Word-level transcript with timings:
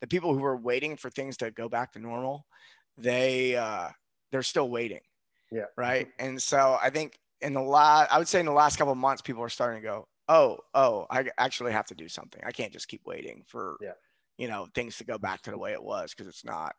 the 0.00 0.06
people 0.06 0.32
who 0.34 0.40
were 0.40 0.56
waiting 0.56 0.96
for 0.96 1.10
things 1.10 1.36
to 1.38 1.50
go 1.50 1.68
back 1.68 1.92
to 1.92 1.98
normal, 1.98 2.46
they 2.96 3.56
uh, 3.56 3.88
they're 4.32 4.42
still 4.42 4.68
waiting. 4.68 5.00
Yeah. 5.52 5.66
Right. 5.76 6.08
And 6.18 6.40
so 6.40 6.78
I 6.80 6.90
think 6.90 7.18
in 7.40 7.54
the 7.54 7.62
last, 7.62 8.12
I 8.12 8.18
would 8.18 8.28
say 8.28 8.40
in 8.40 8.46
the 8.46 8.52
last 8.52 8.76
couple 8.76 8.92
of 8.92 8.98
months, 8.98 9.22
people 9.22 9.42
are 9.42 9.48
starting 9.48 9.82
to 9.82 9.88
go, 9.88 10.08
oh, 10.28 10.58
oh, 10.74 11.06
I 11.10 11.24
actually 11.38 11.72
have 11.72 11.86
to 11.86 11.94
do 11.94 12.08
something. 12.08 12.40
I 12.44 12.52
can't 12.52 12.72
just 12.72 12.88
keep 12.88 13.00
waiting 13.04 13.42
for, 13.48 13.76
yeah. 13.80 13.92
you 14.38 14.46
know, 14.46 14.68
things 14.74 14.96
to 14.98 15.04
go 15.04 15.18
back 15.18 15.42
to 15.42 15.50
the 15.50 15.58
way 15.58 15.72
it 15.72 15.82
was 15.82 16.12
because 16.12 16.28
it's 16.28 16.44
not. 16.44 16.74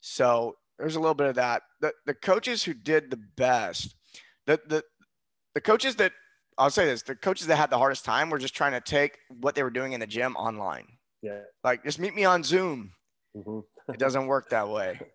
So 0.00 0.56
there's 0.78 0.96
a 0.96 1.00
little 1.00 1.14
bit 1.14 1.28
of 1.28 1.34
that. 1.36 1.62
The 1.80 1.92
the 2.06 2.14
coaches 2.14 2.62
who 2.62 2.74
did 2.74 3.10
the 3.10 3.20
best, 3.36 3.94
the 4.46 4.60
the 4.66 4.82
the 5.54 5.60
coaches 5.60 5.96
that 5.96 6.12
I'll 6.58 6.70
say 6.70 6.86
this, 6.86 7.02
the 7.02 7.14
coaches 7.14 7.46
that 7.46 7.56
had 7.56 7.70
the 7.70 7.78
hardest 7.78 8.04
time 8.04 8.28
were 8.28 8.38
just 8.38 8.54
trying 8.54 8.72
to 8.72 8.80
take 8.80 9.18
what 9.28 9.54
they 9.54 9.62
were 9.62 9.70
doing 9.70 9.92
in 9.92 10.00
the 10.00 10.06
gym 10.06 10.36
online. 10.36 10.86
Yeah. 11.22 11.40
Like 11.62 11.84
just 11.84 11.98
meet 11.98 12.14
me 12.14 12.24
on 12.24 12.42
Zoom. 12.42 12.92
Mm-hmm. 13.36 13.92
it 13.92 13.98
doesn't 13.98 14.26
work 14.26 14.50
that 14.50 14.68
way. 14.68 15.00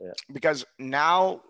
Yeah. 0.00 0.10
Because 0.32 0.66
now 0.76 1.40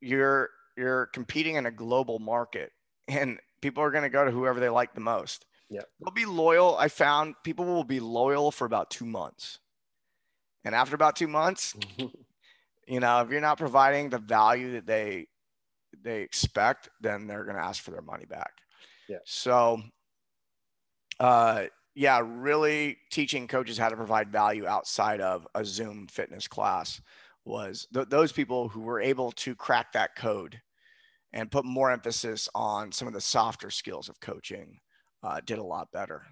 you're 0.00 0.50
you're 0.76 1.06
competing 1.06 1.54
in 1.54 1.64
a 1.64 1.70
global 1.70 2.18
market 2.18 2.72
and 3.06 3.38
people 3.62 3.84
are 3.84 3.92
going 3.92 4.02
to 4.02 4.10
go 4.10 4.24
to 4.24 4.32
whoever 4.32 4.58
they 4.58 4.68
like 4.68 4.94
the 4.94 5.00
most. 5.00 5.46
Yeah. 5.70 5.82
They'll 6.00 6.12
be 6.12 6.26
loyal. 6.26 6.76
I 6.76 6.88
found 6.88 7.36
people 7.44 7.64
will 7.64 7.84
be 7.84 8.00
loyal 8.00 8.50
for 8.50 8.66
about 8.66 8.90
2 8.90 9.06
months. 9.06 9.60
And 10.64 10.74
after 10.74 10.96
about 10.96 11.14
2 11.14 11.28
months, 11.28 11.74
you 12.88 13.00
know, 13.00 13.20
if 13.20 13.30
you're 13.30 13.40
not 13.40 13.58
providing 13.58 14.10
the 14.10 14.18
value 14.18 14.72
that 14.72 14.86
they 14.86 15.28
they 16.02 16.22
expect, 16.22 16.90
then 17.00 17.28
they're 17.28 17.44
going 17.44 17.56
to 17.56 17.62
ask 17.62 17.82
for 17.82 17.92
their 17.92 18.02
money 18.02 18.26
back. 18.26 18.52
Yeah. 19.08 19.18
So 19.24 19.80
uh 21.20 21.66
yeah, 21.94 22.20
really 22.24 22.98
teaching 23.10 23.46
coaches 23.46 23.78
how 23.78 23.88
to 23.88 23.96
provide 23.96 24.32
value 24.32 24.66
outside 24.66 25.20
of 25.20 25.46
a 25.54 25.64
Zoom 25.64 26.06
fitness 26.08 26.48
class 26.48 27.00
was 27.44 27.86
th- 27.92 28.08
those 28.08 28.32
people 28.32 28.68
who 28.68 28.80
were 28.80 29.00
able 29.00 29.30
to 29.32 29.54
crack 29.54 29.92
that 29.92 30.16
code 30.16 30.60
and 31.32 31.50
put 31.50 31.64
more 31.64 31.90
emphasis 31.90 32.48
on 32.54 32.90
some 32.92 33.08
of 33.08 33.14
the 33.14 33.20
softer 33.20 33.70
skills 33.70 34.08
of 34.08 34.20
coaching 34.20 34.78
uh, 35.22 35.40
did 35.44 35.58
a 35.58 35.64
lot 35.64 35.88
better. 35.92 36.22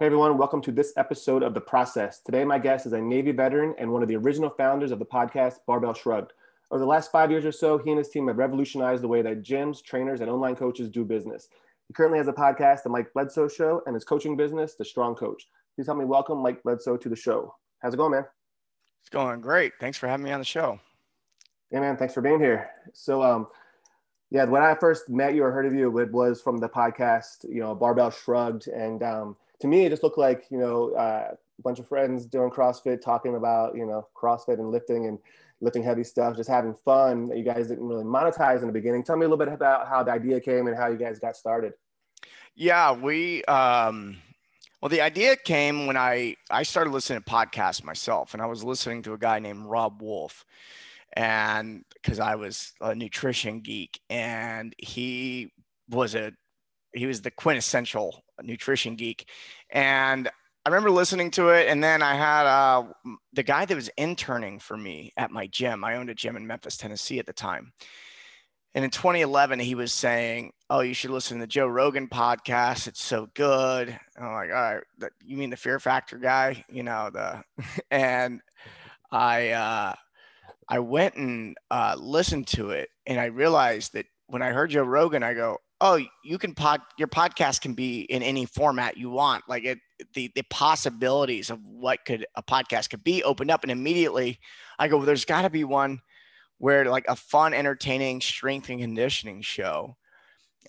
Hey 0.00 0.06
everyone, 0.06 0.36
welcome 0.36 0.60
to 0.62 0.72
this 0.72 0.92
episode 0.96 1.44
of 1.44 1.54
The 1.54 1.60
Process. 1.60 2.18
Today, 2.18 2.44
my 2.44 2.58
guest 2.58 2.84
is 2.84 2.94
a 2.94 3.00
Navy 3.00 3.30
veteran 3.30 3.76
and 3.78 3.92
one 3.92 4.02
of 4.02 4.08
the 4.08 4.16
original 4.16 4.50
founders 4.50 4.90
of 4.90 4.98
the 4.98 5.06
podcast 5.06 5.58
Barbell 5.68 5.94
Shrugged. 5.94 6.32
Over 6.72 6.80
the 6.80 6.84
last 6.84 7.12
five 7.12 7.30
years 7.30 7.44
or 7.44 7.52
so, 7.52 7.78
he 7.78 7.90
and 7.90 7.98
his 7.98 8.08
team 8.08 8.26
have 8.26 8.38
revolutionized 8.38 9.04
the 9.04 9.08
way 9.08 9.22
that 9.22 9.44
gyms, 9.44 9.84
trainers, 9.84 10.20
and 10.20 10.28
online 10.28 10.56
coaches 10.56 10.90
do 10.90 11.04
business. 11.04 11.46
He 11.86 11.94
currently 11.94 12.18
has 12.18 12.26
a 12.26 12.32
podcast, 12.32 12.82
The 12.82 12.88
Mike 12.88 13.12
Bledsoe 13.14 13.46
Show, 13.46 13.82
and 13.86 13.94
his 13.94 14.02
coaching 14.02 14.36
business, 14.36 14.74
The 14.74 14.84
Strong 14.84 15.14
Coach. 15.14 15.46
Please 15.76 15.86
help 15.86 16.00
me 16.00 16.04
welcome 16.04 16.38
Mike 16.38 16.60
Bledsoe 16.64 16.96
to 16.96 17.08
the 17.08 17.14
show. 17.14 17.54
How's 17.78 17.94
it 17.94 17.98
going, 17.98 18.10
man? 18.10 18.24
It's 19.00 19.10
going 19.10 19.40
great. 19.40 19.74
Thanks 19.78 19.96
for 19.96 20.08
having 20.08 20.24
me 20.24 20.32
on 20.32 20.40
the 20.40 20.44
show. 20.44 20.80
Yeah, 21.70 21.78
man. 21.78 21.96
Thanks 21.96 22.14
for 22.14 22.20
being 22.20 22.40
here. 22.40 22.68
So, 22.94 23.22
um, 23.22 23.46
yeah, 24.32 24.42
when 24.42 24.64
I 24.64 24.74
first 24.74 25.08
met 25.08 25.36
you 25.36 25.44
or 25.44 25.52
heard 25.52 25.66
of 25.66 25.72
you, 25.72 25.96
it 26.00 26.10
was 26.10 26.42
from 26.42 26.58
the 26.58 26.68
podcast, 26.68 27.44
you 27.48 27.60
know, 27.60 27.76
Barbell 27.76 28.10
Shrugged, 28.10 28.66
and 28.66 29.00
um, 29.00 29.36
to 29.60 29.66
me, 29.66 29.84
it 29.86 29.90
just 29.90 30.02
looked 30.02 30.18
like 30.18 30.44
you 30.50 30.58
know 30.58 30.90
uh, 30.94 31.34
a 31.58 31.62
bunch 31.62 31.78
of 31.78 31.88
friends 31.88 32.26
doing 32.26 32.50
CrossFit, 32.50 33.00
talking 33.00 33.36
about 33.36 33.76
you 33.76 33.86
know 33.86 34.06
CrossFit 34.16 34.58
and 34.58 34.70
lifting 34.70 35.06
and 35.06 35.18
lifting 35.60 35.82
heavy 35.82 36.04
stuff, 36.04 36.36
just 36.36 36.48
having 36.48 36.74
fun. 36.74 37.30
You 37.34 37.44
guys 37.44 37.68
didn't 37.68 37.86
really 37.86 38.04
monetize 38.04 38.60
in 38.60 38.66
the 38.66 38.72
beginning. 38.72 39.02
Tell 39.04 39.16
me 39.16 39.24
a 39.24 39.28
little 39.28 39.44
bit 39.44 39.52
about 39.52 39.88
how 39.88 40.02
the 40.02 40.12
idea 40.12 40.40
came 40.40 40.66
and 40.66 40.76
how 40.76 40.88
you 40.88 40.98
guys 40.98 41.18
got 41.18 41.36
started. 41.36 41.72
Yeah, 42.54 42.92
we 42.92 43.44
um, 43.44 44.16
well, 44.80 44.88
the 44.88 45.00
idea 45.00 45.36
came 45.36 45.86
when 45.86 45.96
I 45.96 46.36
I 46.50 46.62
started 46.62 46.90
listening 46.90 47.22
to 47.22 47.30
podcasts 47.30 47.82
myself, 47.82 48.34
and 48.34 48.42
I 48.42 48.46
was 48.46 48.62
listening 48.62 49.02
to 49.02 49.14
a 49.14 49.18
guy 49.18 49.38
named 49.38 49.64
Robb 49.64 50.02
Wolf, 50.02 50.44
and 51.14 51.84
because 51.94 52.20
I 52.20 52.34
was 52.34 52.72
a 52.80 52.94
nutrition 52.94 53.60
geek, 53.60 54.00
and 54.10 54.74
he 54.78 55.52
was 55.88 56.14
a 56.14 56.32
he 56.92 57.06
was 57.06 57.22
the 57.22 57.30
quintessential 57.30 58.23
nutrition 58.42 58.96
geek. 58.96 59.28
And 59.70 60.28
I 60.64 60.70
remember 60.70 60.90
listening 60.90 61.30
to 61.32 61.50
it. 61.50 61.68
And 61.68 61.84
then 61.84 62.02
I 62.02 62.14
had 62.14 62.46
uh, 62.46 62.84
the 63.32 63.42
guy 63.42 63.64
that 63.64 63.74
was 63.74 63.90
interning 63.98 64.58
for 64.58 64.76
me 64.76 65.12
at 65.16 65.30
my 65.30 65.46
gym. 65.46 65.84
I 65.84 65.96
owned 65.96 66.10
a 66.10 66.14
gym 66.14 66.36
in 66.36 66.46
Memphis, 66.46 66.76
Tennessee 66.76 67.18
at 67.18 67.26
the 67.26 67.32
time. 67.32 67.72
And 68.74 68.84
in 68.84 68.90
2011, 68.90 69.60
he 69.60 69.74
was 69.74 69.92
saying, 69.92 70.52
Oh, 70.68 70.80
you 70.80 70.94
should 70.94 71.10
listen 71.10 71.38
to 71.38 71.42
the 71.42 71.46
Joe 71.46 71.66
Rogan 71.66 72.08
podcast. 72.08 72.88
It's 72.88 73.02
so 73.02 73.28
good. 73.34 73.88
And 73.88 74.26
I'm 74.26 74.32
like, 74.32 74.50
All 74.50 74.74
right, 74.74 75.12
you 75.24 75.36
mean 75.36 75.50
the 75.50 75.56
Fear 75.56 75.78
Factor 75.78 76.18
guy? 76.18 76.64
You 76.68 76.82
know, 76.82 77.10
the, 77.12 77.42
and 77.90 78.40
I, 79.12 79.50
uh, 79.50 79.94
I 80.68 80.78
went 80.78 81.14
and 81.14 81.56
uh, 81.70 81.94
listened 81.98 82.46
to 82.48 82.70
it 82.70 82.88
and 83.06 83.20
I 83.20 83.26
realized 83.26 83.92
that 83.92 84.06
when 84.26 84.42
I 84.42 84.50
heard 84.50 84.70
Joe 84.70 84.82
Rogan, 84.82 85.22
I 85.22 85.34
go, 85.34 85.58
oh, 85.84 86.00
you 86.24 86.38
can 86.38 86.54
pod 86.54 86.80
your 86.96 87.08
podcast 87.08 87.60
can 87.60 87.74
be 87.74 88.00
in 88.00 88.22
any 88.22 88.46
format 88.46 88.96
you 88.96 89.10
want. 89.10 89.44
Like 89.46 89.64
it, 89.64 89.78
the 90.14 90.32
the 90.34 90.42
possibilities 90.50 91.50
of 91.50 91.60
what 91.62 92.04
could 92.06 92.26
a 92.34 92.42
podcast 92.42 92.90
could 92.90 93.04
be 93.04 93.22
opened 93.22 93.50
up, 93.50 93.62
and 93.62 93.70
immediately 93.70 94.40
I 94.78 94.88
go, 94.88 94.96
well, 94.96 95.06
there's 95.06 95.26
got 95.26 95.42
to 95.42 95.50
be 95.50 95.62
one 95.62 96.00
where 96.58 96.86
like 96.86 97.04
a 97.06 97.14
fun, 97.14 97.52
entertaining 97.52 98.22
strength 98.22 98.70
and 98.70 98.80
conditioning 98.80 99.42
show 99.42 99.96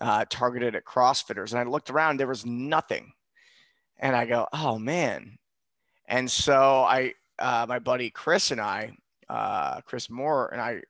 uh, 0.01 0.25
targeted 0.29 0.75
at 0.75 0.83
CrossFitters. 0.83 1.51
And 1.51 1.59
I 1.59 1.63
looked 1.63 1.89
around, 1.89 2.19
there 2.19 2.27
was 2.27 2.45
nothing, 2.45 3.13
and 3.97 4.15
I 4.15 4.25
go, 4.25 4.47
oh 4.51 4.77
man. 4.77 5.37
And 6.07 6.29
so 6.29 6.83
I, 6.83 7.13
uh, 7.39 7.65
my 7.69 7.79
buddy 7.79 8.09
Chris 8.09 8.51
and 8.51 8.59
I, 8.59 8.91
uh, 9.29 9.81
Chris 9.81 10.09
Moore 10.09 10.49
and 10.51 10.61
I 10.61 10.81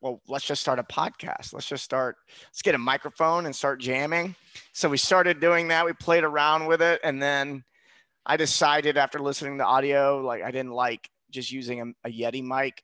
well, 0.00 0.20
let's 0.28 0.44
just 0.44 0.62
start 0.62 0.78
a 0.78 0.82
podcast. 0.82 1.52
Let's 1.52 1.66
just 1.66 1.84
start, 1.84 2.16
let's 2.46 2.62
get 2.62 2.74
a 2.74 2.78
microphone 2.78 3.46
and 3.46 3.54
start 3.54 3.80
jamming. 3.80 4.34
So 4.72 4.88
we 4.88 4.96
started 4.96 5.40
doing 5.40 5.68
that. 5.68 5.84
We 5.84 5.92
played 5.92 6.24
around 6.24 6.66
with 6.66 6.82
it. 6.82 7.00
And 7.04 7.22
then 7.22 7.62
I 8.26 8.36
decided 8.36 8.96
after 8.96 9.18
listening 9.18 9.58
to 9.58 9.64
audio, 9.64 10.20
like 10.20 10.42
I 10.42 10.50
didn't 10.50 10.72
like 10.72 11.08
just 11.30 11.52
using 11.52 11.94
a, 12.04 12.08
a 12.08 12.10
Yeti 12.10 12.42
mic. 12.42 12.82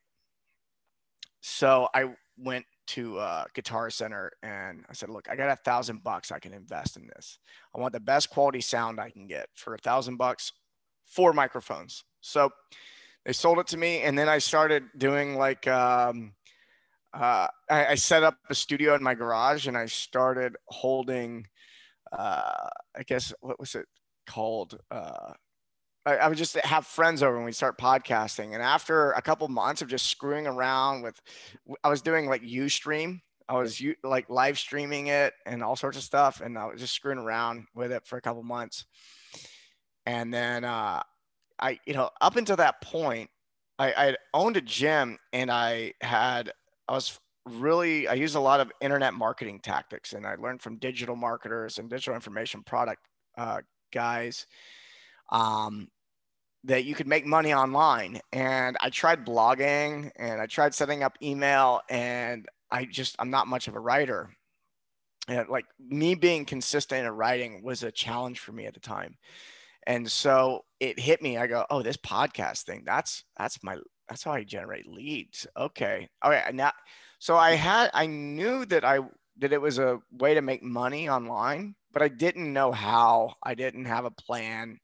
So 1.40 1.88
I 1.94 2.14
went 2.36 2.66
to 2.88 3.18
uh, 3.18 3.44
Guitar 3.54 3.90
Center 3.90 4.32
and 4.42 4.84
I 4.88 4.92
said, 4.92 5.10
look, 5.10 5.28
I 5.30 5.36
got 5.36 5.50
a 5.50 5.56
thousand 5.56 6.02
bucks 6.02 6.32
I 6.32 6.38
can 6.38 6.52
invest 6.52 6.96
in 6.96 7.08
this. 7.14 7.38
I 7.74 7.80
want 7.80 7.92
the 7.92 8.00
best 8.00 8.30
quality 8.30 8.60
sound 8.60 9.00
I 9.00 9.10
can 9.10 9.26
get 9.26 9.48
for 9.54 9.74
a 9.74 9.78
thousand 9.78 10.16
bucks, 10.16 10.52
four 11.06 11.32
microphones. 11.32 12.04
So 12.20 12.50
they 13.30 13.34
sold 13.34 13.60
it 13.60 13.68
to 13.68 13.76
me 13.76 14.00
and 14.00 14.18
then 14.18 14.28
i 14.28 14.38
started 14.38 14.82
doing 14.98 15.36
like 15.36 15.68
um, 15.68 16.32
uh, 17.14 17.46
I, 17.70 17.86
I, 17.86 17.94
set 17.94 18.24
up 18.24 18.36
a 18.48 18.56
studio 18.56 18.96
in 18.96 19.04
my 19.04 19.14
garage 19.14 19.68
and 19.68 19.76
i 19.76 19.86
started 19.86 20.56
holding 20.66 21.46
uh, 22.10 22.68
i 22.96 23.04
guess 23.06 23.32
what 23.40 23.60
was 23.60 23.76
it 23.76 23.86
called? 24.30 24.78
Uh, 24.90 25.32
I, 26.06 26.16
I, 26.16 26.28
would 26.28 26.38
just 26.38 26.56
have 26.56 26.86
friends 26.86 27.22
over 27.22 27.36
and 27.36 27.44
we'd 27.44 27.54
start 27.54 27.78
podcasting. 27.78 28.54
And 28.54 28.62
after 28.62 29.12
a 29.12 29.22
couple 29.22 29.46
months 29.48 29.82
of 29.82 29.88
just 29.88 30.06
screwing 30.06 30.46
around 30.46 31.02
with 31.02 31.20
i 31.84 31.88
was 31.88 32.02
doing 32.02 32.26
like 32.26 32.42
ustream. 32.42 33.20
I 33.48 33.54
was 33.54 33.82
like 34.04 34.30
live 34.30 34.58
streaming 34.58 35.08
it 35.08 35.34
and 35.46 35.62
all 35.62 35.76
sorts 35.76 35.98
of 35.98 36.04
stuff 36.04 36.40
and 36.40 36.56
i 36.56 36.66
was 36.66 36.80
just 36.80 36.94
screwing 36.94 37.18
around 37.18 37.66
with 37.74 37.92
it 37.92 38.06
for 38.06 38.16
a 38.16 38.20
couple 38.20 38.42
months. 38.42 38.86
And 40.06 40.32
then 40.32 40.64
uh, 40.64 41.02
I, 41.60 41.78
you 41.86 41.94
know, 41.94 42.10
up 42.20 42.36
until 42.36 42.56
that 42.56 42.80
point, 42.80 43.30
I, 43.78 43.92
I 43.92 44.16
owned 44.34 44.56
a 44.56 44.60
gym 44.60 45.18
and 45.32 45.50
I 45.50 45.94
had, 46.00 46.52
I 46.88 46.92
was 46.92 47.18
really, 47.46 48.08
I 48.08 48.14
used 48.14 48.34
a 48.36 48.40
lot 48.40 48.60
of 48.60 48.72
internet 48.80 49.14
marketing 49.14 49.60
tactics 49.60 50.12
and 50.12 50.26
I 50.26 50.34
learned 50.36 50.62
from 50.62 50.76
digital 50.76 51.16
marketers 51.16 51.78
and 51.78 51.88
digital 51.88 52.14
information 52.14 52.62
product 52.62 53.06
uh, 53.38 53.60
guys 53.92 54.46
um, 55.30 55.88
that 56.64 56.84
you 56.84 56.94
could 56.94 57.08
make 57.08 57.24
money 57.24 57.54
online. 57.54 58.20
And 58.32 58.76
I 58.80 58.90
tried 58.90 59.24
blogging 59.24 60.10
and 60.16 60.40
I 60.40 60.46
tried 60.46 60.74
setting 60.74 61.02
up 61.02 61.16
email 61.22 61.80
and 61.88 62.46
I 62.70 62.84
just, 62.84 63.16
I'm 63.18 63.30
not 63.30 63.46
much 63.46 63.68
of 63.68 63.76
a 63.76 63.80
writer. 63.80 64.30
And 65.28 65.48
like 65.48 65.66
me 65.78 66.14
being 66.14 66.44
consistent 66.44 67.06
in 67.06 67.12
writing 67.12 67.62
was 67.62 67.82
a 67.82 67.92
challenge 67.92 68.40
for 68.40 68.52
me 68.52 68.66
at 68.66 68.74
the 68.74 68.80
time. 68.80 69.16
And 69.86 70.10
so 70.10 70.64
it 70.80 70.98
hit 70.98 71.22
me. 71.22 71.38
I 71.38 71.46
go, 71.46 71.64
oh, 71.70 71.82
this 71.82 71.96
podcast 71.96 72.64
thing, 72.64 72.82
that's 72.84 73.24
that's 73.38 73.62
my 73.62 73.76
that's 74.08 74.24
how 74.24 74.32
I 74.32 74.44
generate 74.44 74.86
leads. 74.86 75.46
Okay. 75.56 76.08
All 76.22 76.30
right. 76.30 76.54
Now 76.54 76.72
so 77.18 77.36
I 77.36 77.52
had 77.52 77.90
I 77.94 78.06
knew 78.06 78.64
that 78.66 78.84
I 78.84 79.00
that 79.38 79.52
it 79.52 79.60
was 79.60 79.78
a 79.78 80.00
way 80.12 80.34
to 80.34 80.42
make 80.42 80.62
money 80.62 81.08
online, 81.08 81.74
but 81.92 82.02
I 82.02 82.08
didn't 82.08 82.52
know 82.52 82.72
how. 82.72 83.34
I 83.42 83.54
didn't 83.54 83.86
have 83.86 84.04
a 84.04 84.10
plan. 84.10 84.78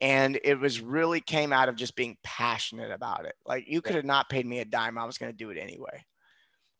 and 0.00 0.38
it 0.44 0.58
was 0.60 0.80
really 0.80 1.20
came 1.20 1.52
out 1.52 1.68
of 1.68 1.76
just 1.76 1.96
being 1.96 2.16
passionate 2.22 2.90
about 2.92 3.24
it. 3.26 3.34
Like 3.46 3.64
you 3.68 3.80
could 3.82 3.96
have 3.96 4.04
not 4.04 4.28
paid 4.28 4.46
me 4.46 4.58
a 4.60 4.64
dime, 4.64 4.98
I 4.98 5.04
was 5.06 5.18
going 5.18 5.32
to 5.32 5.36
do 5.36 5.50
it 5.50 5.58
anyway. 5.58 6.04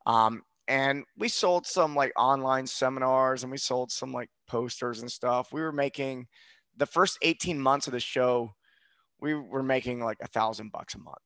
Um, 0.06 0.42
and 0.68 1.04
we 1.16 1.28
sold 1.28 1.66
some 1.66 1.94
like 1.94 2.12
online 2.16 2.66
seminars 2.66 3.42
and 3.42 3.50
we 3.52 3.58
sold 3.58 3.90
some 3.92 4.12
like 4.12 4.30
posters 4.48 5.00
and 5.00 5.10
stuff. 5.10 5.52
We 5.52 5.62
were 5.62 5.72
making 5.72 6.26
the 6.76 6.86
first 6.86 7.18
18 7.22 7.60
months 7.60 7.86
of 7.86 7.92
the 7.92 8.00
show, 8.00 8.54
we 9.20 9.34
were 9.34 9.62
making 9.62 10.00
like 10.00 10.18
a 10.20 10.28
thousand 10.28 10.72
bucks 10.72 10.94
a 10.94 10.98
month. 10.98 11.16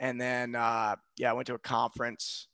And 0.00 0.20
then, 0.20 0.54
uh, 0.54 0.96
yeah, 1.16 1.30
I 1.30 1.32
went 1.32 1.46
to 1.48 1.54
a 1.54 1.58
conference 1.58 2.48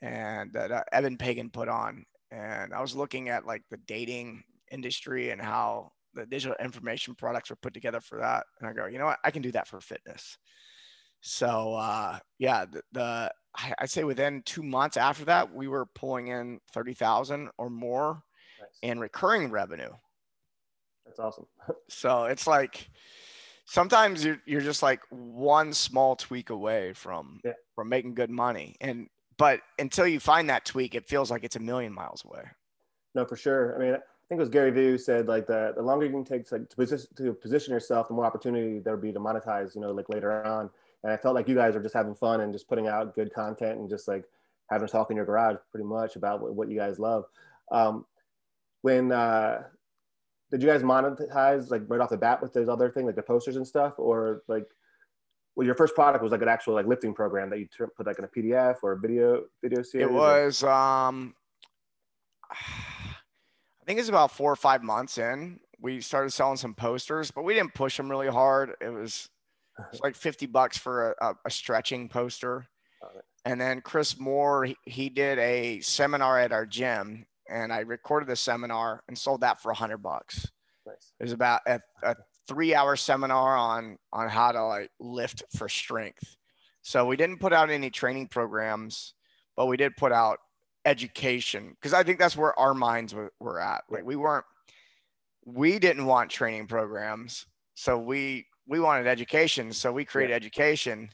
and 0.00 0.52
that 0.52 0.70
uh, 0.70 0.82
Eben 0.92 1.16
Pagan 1.16 1.50
put 1.50 1.68
on. 1.68 2.04
And 2.30 2.72
I 2.72 2.80
was 2.80 2.96
looking 2.96 3.28
at 3.28 3.46
like 3.46 3.62
the 3.70 3.78
dating 3.86 4.42
industry 4.70 5.30
and 5.30 5.40
how 5.40 5.92
the 6.14 6.26
digital 6.26 6.56
information 6.62 7.14
products 7.14 7.50
were 7.50 7.56
put 7.56 7.74
together 7.74 8.00
for 8.00 8.18
that. 8.18 8.44
And 8.60 8.68
I 8.68 8.72
go, 8.72 8.86
you 8.86 8.98
know 8.98 9.06
what? 9.06 9.18
I 9.24 9.30
can 9.30 9.42
do 9.42 9.52
that 9.52 9.68
for 9.68 9.80
fitness. 9.80 10.36
So, 11.20 11.74
uh, 11.74 12.18
yeah, 12.38 12.64
the, 12.64 12.82
the 12.92 13.32
I'd 13.78 13.90
say 13.90 14.04
within 14.04 14.42
two 14.44 14.62
months 14.62 14.96
after 14.96 15.24
that, 15.26 15.54
we 15.54 15.68
were 15.68 15.86
pulling 15.94 16.28
in 16.28 16.58
30,000 16.72 17.50
or 17.58 17.70
more 17.70 18.22
nice. 18.60 18.90
in 18.90 18.98
recurring 18.98 19.50
revenue. 19.50 19.92
That's 21.16 21.20
awesome. 21.20 21.46
so 21.88 22.24
it's 22.24 22.46
like 22.46 22.88
sometimes 23.66 24.24
you're, 24.24 24.38
you're 24.46 24.60
just 24.60 24.82
like 24.82 25.00
one 25.10 25.72
small 25.72 26.16
tweak 26.16 26.50
away 26.50 26.92
from, 26.94 27.40
yeah. 27.44 27.52
from 27.74 27.88
making 27.88 28.14
good 28.14 28.30
money. 28.30 28.76
And, 28.80 29.08
but 29.36 29.60
until 29.78 30.06
you 30.06 30.20
find 30.20 30.48
that 30.48 30.64
tweak, 30.64 30.94
it 30.94 31.08
feels 31.08 31.30
like 31.30 31.44
it's 31.44 31.56
a 31.56 31.60
million 31.60 31.92
miles 31.92 32.24
away. 32.24 32.44
No, 33.14 33.24
for 33.24 33.36
sure. 33.36 33.76
I 33.76 33.78
mean, 33.78 33.92
I 33.94 33.98
think 34.28 34.38
it 34.38 34.40
was 34.40 34.48
Gary 34.48 34.70
Vee 34.70 34.86
who 34.86 34.98
said 34.98 35.28
like 35.28 35.46
the, 35.46 35.74
the 35.76 35.82
longer 35.82 36.06
you 36.06 36.12
can 36.12 36.24
take 36.24 36.50
like, 36.50 36.68
to, 36.68 36.76
position, 36.76 37.08
to 37.16 37.34
position 37.34 37.74
yourself, 37.74 38.08
the 38.08 38.14
more 38.14 38.24
opportunity 38.24 38.78
there'll 38.78 39.00
be 39.00 39.12
to 39.12 39.20
monetize, 39.20 39.74
you 39.74 39.80
know, 39.80 39.92
like 39.92 40.08
later 40.08 40.44
on 40.44 40.70
and 41.02 41.12
I 41.12 41.16
felt 41.16 41.34
like 41.34 41.48
you 41.48 41.54
guys 41.54 41.74
are 41.74 41.82
just 41.82 41.94
having 41.94 42.14
fun 42.14 42.40
and 42.40 42.52
just 42.52 42.68
putting 42.68 42.86
out 42.86 43.14
good 43.14 43.32
content 43.34 43.78
and 43.78 43.88
just 43.88 44.06
like 44.06 44.24
having 44.70 44.86
a 44.86 44.88
talk 44.88 45.10
in 45.10 45.16
your 45.16 45.26
garage 45.26 45.56
pretty 45.70 45.84
much 45.84 46.16
about 46.16 46.40
what, 46.40 46.54
what 46.54 46.68
you 46.68 46.76
guys 46.76 46.98
love. 46.98 47.24
Um, 47.70 48.06
when 48.82 49.12
uh, 49.12 49.64
did 50.52 50.62
you 50.62 50.68
guys 50.68 50.82
monetize 50.82 51.70
like 51.70 51.82
right 51.88 52.00
off 52.00 52.10
the 52.10 52.16
bat 52.16 52.42
with 52.42 52.52
those 52.52 52.68
other 52.68 52.90
things 52.90 53.06
like 53.06 53.16
the 53.16 53.22
posters 53.22 53.56
and 53.56 53.66
stuff, 53.66 53.94
or 53.98 54.42
like 54.48 54.66
well, 55.56 55.66
your 55.66 55.74
first 55.74 55.94
product 55.94 56.22
was 56.22 56.30
like 56.30 56.42
an 56.42 56.48
actual 56.48 56.74
like 56.74 56.86
lifting 56.86 57.14
program 57.14 57.50
that 57.50 57.58
you 57.58 57.66
put 57.96 58.06
like 58.06 58.18
in 58.18 58.24
a 58.24 58.28
PDF 58.28 58.76
or 58.82 58.92
a 58.92 58.98
video 58.98 59.44
video 59.62 59.82
series? 59.82 60.06
It 60.06 60.12
was. 60.12 60.62
Or? 60.62 60.70
Um, 60.70 61.34
I 62.50 63.84
think 63.86 63.98
it's 63.98 64.08
about 64.08 64.30
four 64.30 64.52
or 64.52 64.56
five 64.56 64.82
months 64.82 65.18
in. 65.18 65.58
We 65.80 66.00
started 66.00 66.30
selling 66.30 66.58
some 66.58 66.74
posters, 66.74 67.30
but 67.30 67.42
we 67.42 67.54
didn't 67.54 67.74
push 67.74 67.96
them 67.96 68.10
really 68.10 68.28
hard. 68.28 68.74
It 68.80 68.90
was 68.90 69.28
it's 69.90 70.00
like 70.00 70.14
50 70.14 70.46
bucks 70.46 70.78
for 70.78 71.16
a, 71.20 71.34
a 71.44 71.50
stretching 71.50 72.08
poster. 72.08 72.66
And 73.44 73.60
then 73.60 73.80
Chris 73.80 74.18
Moore, 74.20 74.66
he, 74.66 74.76
he 74.84 75.08
did 75.08 75.38
a 75.38 75.80
seminar 75.80 76.38
at 76.38 76.52
our 76.52 76.64
gym 76.64 77.26
and 77.52 77.72
I 77.72 77.80
recorded 77.80 78.28
the 78.28 78.36
seminar 78.36 79.02
and 79.08 79.16
sold 79.16 79.42
that 79.42 79.60
for 79.60 79.70
a 79.70 79.74
hundred 79.74 79.98
bucks. 79.98 80.50
Nice. 80.86 81.12
It 81.20 81.24
was 81.24 81.32
about 81.32 81.60
a, 81.66 81.80
a 82.02 82.16
three 82.48 82.74
hour 82.74 82.96
seminar 82.96 83.56
on, 83.56 83.98
on 84.12 84.28
how 84.28 84.52
to 84.52 84.64
like 84.64 84.90
lift 84.98 85.44
for 85.56 85.68
strength. 85.68 86.36
So 86.82 87.06
we 87.06 87.16
didn't 87.16 87.38
put 87.38 87.52
out 87.52 87.70
any 87.70 87.90
training 87.90 88.28
programs, 88.28 89.14
but 89.56 89.66
we 89.66 89.76
did 89.76 89.96
put 89.96 90.12
out 90.12 90.38
education 90.84 91.76
because 91.80 91.94
I 91.94 92.02
think 92.02 92.18
that's 92.18 92.36
where 92.36 92.58
our 92.58 92.74
minds 92.74 93.14
were, 93.14 93.32
were 93.38 93.60
at. 93.60 93.84
Like 93.88 94.04
we 94.04 94.16
weren't, 94.16 94.44
we 95.44 95.78
didn't 95.78 96.06
want 96.06 96.30
training 96.30 96.66
programs. 96.66 97.46
So 97.74 97.98
we 97.98 98.46
we 98.66 98.80
wanted 98.80 99.06
education, 99.06 99.72
so 99.72 99.92
we 99.92 100.04
created 100.04 100.30
yeah. 100.30 100.36
education. 100.36 101.10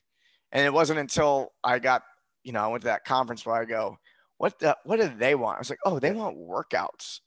And 0.52 0.64
it 0.64 0.72
wasn't 0.72 0.98
until 0.98 1.52
I 1.62 1.78
got, 1.78 2.02
you 2.42 2.52
know, 2.52 2.60
I 2.60 2.68
went 2.68 2.82
to 2.82 2.88
that 2.88 3.04
conference 3.04 3.44
where 3.44 3.56
I 3.56 3.64
go, 3.64 3.98
what 4.38 4.58
the, 4.58 4.76
what 4.84 4.98
do 4.98 5.10
they 5.16 5.34
want? 5.34 5.56
I 5.56 5.60
was 5.60 5.70
like, 5.70 5.80
oh, 5.84 5.98
they 5.98 6.12
want 6.12 6.38
workouts. 6.38 7.20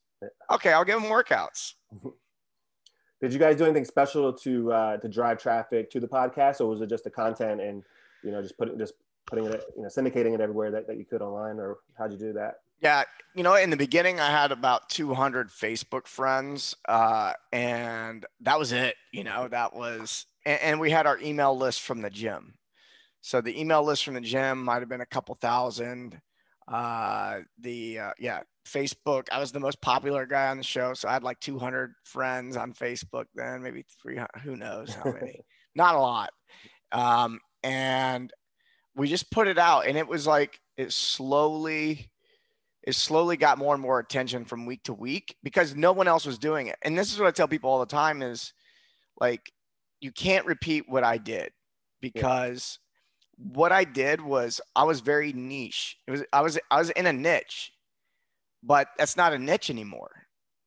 Okay, 0.50 0.72
I'll 0.72 0.86
give 0.86 1.02
them 1.02 1.12
workouts. 1.12 1.74
Did 3.22 3.34
you 3.34 3.40
guys 3.40 3.56
do 3.56 3.66
anything 3.66 3.86
special 3.86 4.34
to 4.34 4.72
uh, 4.72 4.98
to 4.98 5.08
drive 5.08 5.40
traffic 5.40 5.92
to 5.92 6.00
the 6.00 6.08
podcast, 6.08 6.60
or 6.60 6.66
was 6.66 6.82
it 6.82 6.90
just 6.90 7.04
the 7.04 7.12
content 7.12 7.62
and 7.62 7.84
you 8.24 8.32
know 8.32 8.42
just 8.42 8.58
putting 8.58 8.80
just 8.80 8.94
putting 9.28 9.46
it 9.46 9.64
you 9.76 9.84
know 9.84 9.90
syndicating 9.90 10.34
it 10.34 10.42
everywhere 10.42 10.72
that, 10.72 10.88
that 10.88 10.98
you 10.98 11.06
could 11.06 11.22
online, 11.22 11.60
or 11.60 11.78
how'd 11.98 12.12
you 12.12 12.18
do 12.18 12.34
that? 12.34 12.56
Yeah, 12.82 13.04
you 13.36 13.44
know, 13.44 13.54
in 13.54 13.70
the 13.70 13.78
beginning, 13.78 14.20
I 14.20 14.32
had 14.32 14.52
about 14.52 14.90
200 14.90 15.50
Facebook 15.50 16.08
friends, 16.08 16.76
uh, 16.90 17.34
and 17.52 18.26
that 18.40 18.58
was 18.58 18.72
it. 18.72 18.96
You 19.14 19.24
know, 19.24 19.48
that 19.48 19.76
was, 19.76 20.26
and, 20.48 20.60
and, 20.62 20.80
we 20.80 20.90
had 20.90 21.06
our 21.06 21.20
email 21.20 21.56
list 21.56 21.82
from 21.82 22.02
the 22.02 22.10
gym. 22.10 22.56
So 23.22 23.40
the 23.40 23.60
email 23.60 23.84
list 23.84 24.04
from 24.04 24.16
the 24.16 24.22
gym 24.22 24.64
might 24.64 24.80
have 24.80 24.90
been 24.90 25.02
a 25.02 25.06
couple 25.06 25.36
thousand. 25.36 26.20
Uh, 26.68 27.40
the 27.60 28.00
uh, 28.00 28.12
yeah, 28.20 28.42
Facebook. 28.68 29.28
I 29.32 29.40
was 29.40 29.52
the 29.52 29.60
most 29.60 29.82
popular 29.82 30.26
guy 30.26 30.50
on 30.50 30.58
the 30.58 30.64
show, 30.64 30.94
so 30.94 31.10
I 31.10 31.14
had 31.14 31.24
like 31.24 31.40
200 31.40 31.94
friends 32.04 32.56
on 32.58 32.74
Facebook. 32.74 33.26
Then 33.36 33.62
maybe 33.64 33.86
300. 34.02 34.30
Who 34.44 34.56
knows 34.56 34.94
how 34.94 35.12
many? 35.12 35.42
Not 35.76 35.96
a 35.96 36.00
lot. 36.00 36.32
Um, 36.92 37.40
and 37.64 38.32
we 38.96 39.08
just 39.08 39.32
put 39.32 39.48
it 39.48 39.58
out, 39.58 39.88
and 39.88 39.98
it 39.98 40.08
was 40.08 40.28
like 40.28 40.60
it 40.78 40.92
slowly 40.92 42.10
it 42.84 42.96
slowly 42.96 43.38
got 43.38 43.60
more 43.60 43.76
and 43.76 43.82
more 43.82 44.00
attention 44.00 44.44
from 44.44 44.66
week 44.66 44.84
to 44.84 44.94
week 44.94 45.36
because 45.44 45.76
no 45.76 45.92
one 45.92 46.08
else 46.08 46.26
was 46.26 46.40
doing 46.40 46.68
it. 46.68 46.78
And 46.82 46.98
this 46.98 47.14
is 47.14 47.20
what 47.20 47.28
I 47.28 47.32
tell 47.32 47.48
people 47.48 47.70
all 47.70 47.80
the 47.80 47.86
time 47.86 48.24
is 48.24 48.54
like 49.20 49.52
you 50.00 50.12
can't 50.12 50.46
repeat 50.46 50.86
what 50.88 51.04
I 51.04 51.18
did 51.18 51.52
because. 52.02 52.80
What 53.42 53.72
I 53.72 53.84
did 53.84 54.22
was 54.22 54.62
I 54.76 54.84
was 54.84 55.00
very 55.00 55.34
niche. 55.34 55.98
It 56.08 56.12
was 56.12 56.24
I 56.32 56.42
was 56.42 56.60
I 56.70 56.80
was 56.80 56.90
in 56.92 57.08
a 57.08 57.14
niche, 57.14 57.72
but 58.64 58.90
that's 58.98 59.18
not 59.18 59.34
a 59.34 59.40
niche 59.40 59.70
anymore. 59.70 60.12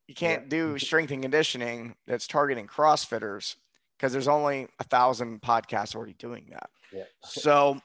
You 0.06 0.14
can't 0.14 0.44
yeah. 0.44 0.48
do 0.48 0.78
strength 0.78 1.12
and 1.12 1.22
conditioning 1.22 1.94
that's 2.06 2.26
targeting 2.26 2.66
CrossFitters 2.66 3.56
because 3.96 4.12
there's 4.12 4.28
only 4.28 4.68
a 4.80 4.84
thousand 4.84 5.40
podcasts 5.40 5.94
already 5.94 6.14
doing 6.14 6.48
that. 6.50 6.70
Yeah. 6.92 7.04
so 7.24 7.80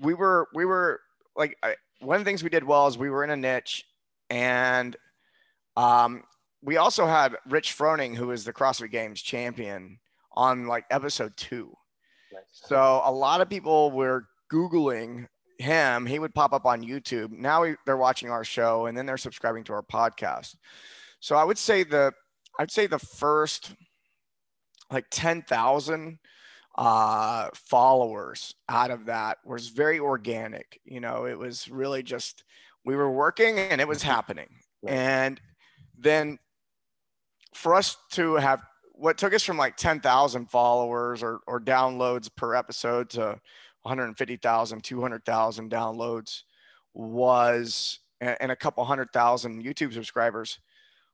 we 0.00 0.14
were 0.14 0.48
we 0.54 0.64
were 0.64 1.00
like 1.36 1.56
I, 1.62 1.76
one 2.00 2.16
of 2.16 2.20
the 2.20 2.28
things 2.28 2.42
we 2.42 2.50
did 2.50 2.64
well 2.64 2.86
is 2.86 2.98
we 2.98 3.10
were 3.10 3.24
in 3.24 3.30
a 3.30 3.36
niche 3.36 3.84
and 4.30 4.96
um, 5.76 6.24
we 6.62 6.76
also 6.76 7.06
had 7.06 7.36
Rich 7.48 7.76
Froning, 7.76 8.16
who 8.16 8.30
is 8.32 8.44
the 8.44 8.52
CrossFit 8.52 8.90
Games 8.90 9.22
champion, 9.22 9.98
on 10.32 10.66
like 10.66 10.84
episode 10.90 11.36
two. 11.36 11.76
So 12.52 13.02
a 13.04 13.12
lot 13.12 13.40
of 13.40 13.48
people 13.48 13.90
were 13.90 14.26
Googling 14.52 15.26
him. 15.58 16.06
He 16.06 16.18
would 16.18 16.34
pop 16.34 16.52
up 16.52 16.66
on 16.66 16.82
YouTube. 16.82 17.30
Now 17.32 17.62
we, 17.62 17.76
they're 17.84 17.96
watching 17.96 18.30
our 18.30 18.44
show 18.44 18.86
and 18.86 18.96
then 18.96 19.06
they're 19.06 19.16
subscribing 19.16 19.64
to 19.64 19.72
our 19.72 19.82
podcast. 19.82 20.56
So 21.20 21.36
I 21.36 21.44
would 21.44 21.58
say 21.58 21.82
the, 21.82 22.12
I'd 22.58 22.70
say 22.70 22.86
the 22.86 22.98
first 22.98 23.74
like 24.90 25.06
10,000 25.10 26.18
uh, 26.76 27.48
followers 27.54 28.54
out 28.68 28.90
of 28.90 29.06
that 29.06 29.38
was 29.44 29.68
very 29.68 29.98
organic. 29.98 30.80
You 30.84 31.00
know, 31.00 31.26
it 31.26 31.38
was 31.38 31.68
really 31.68 32.02
just 32.02 32.44
we 32.84 32.94
were 32.96 33.10
working 33.10 33.58
and 33.58 33.80
it 33.80 33.88
was 33.88 34.02
happening. 34.02 34.48
And 34.86 35.40
then 35.98 36.38
for 37.52 37.74
us 37.74 37.96
to 38.12 38.36
have 38.36 38.62
what 38.98 39.16
took 39.16 39.32
us 39.32 39.44
from 39.44 39.56
like 39.56 39.76
10,000 39.76 40.50
followers 40.50 41.22
or, 41.22 41.38
or 41.46 41.60
downloads 41.60 42.28
per 42.34 42.54
episode 42.54 43.08
to 43.10 43.40
150,000, 43.82 44.82
200,000 44.82 45.70
downloads 45.70 46.42
was, 46.94 48.00
and 48.20 48.50
a 48.50 48.56
couple 48.56 48.84
hundred 48.84 49.12
thousand 49.12 49.62
YouTube 49.62 49.92
subscribers 49.92 50.58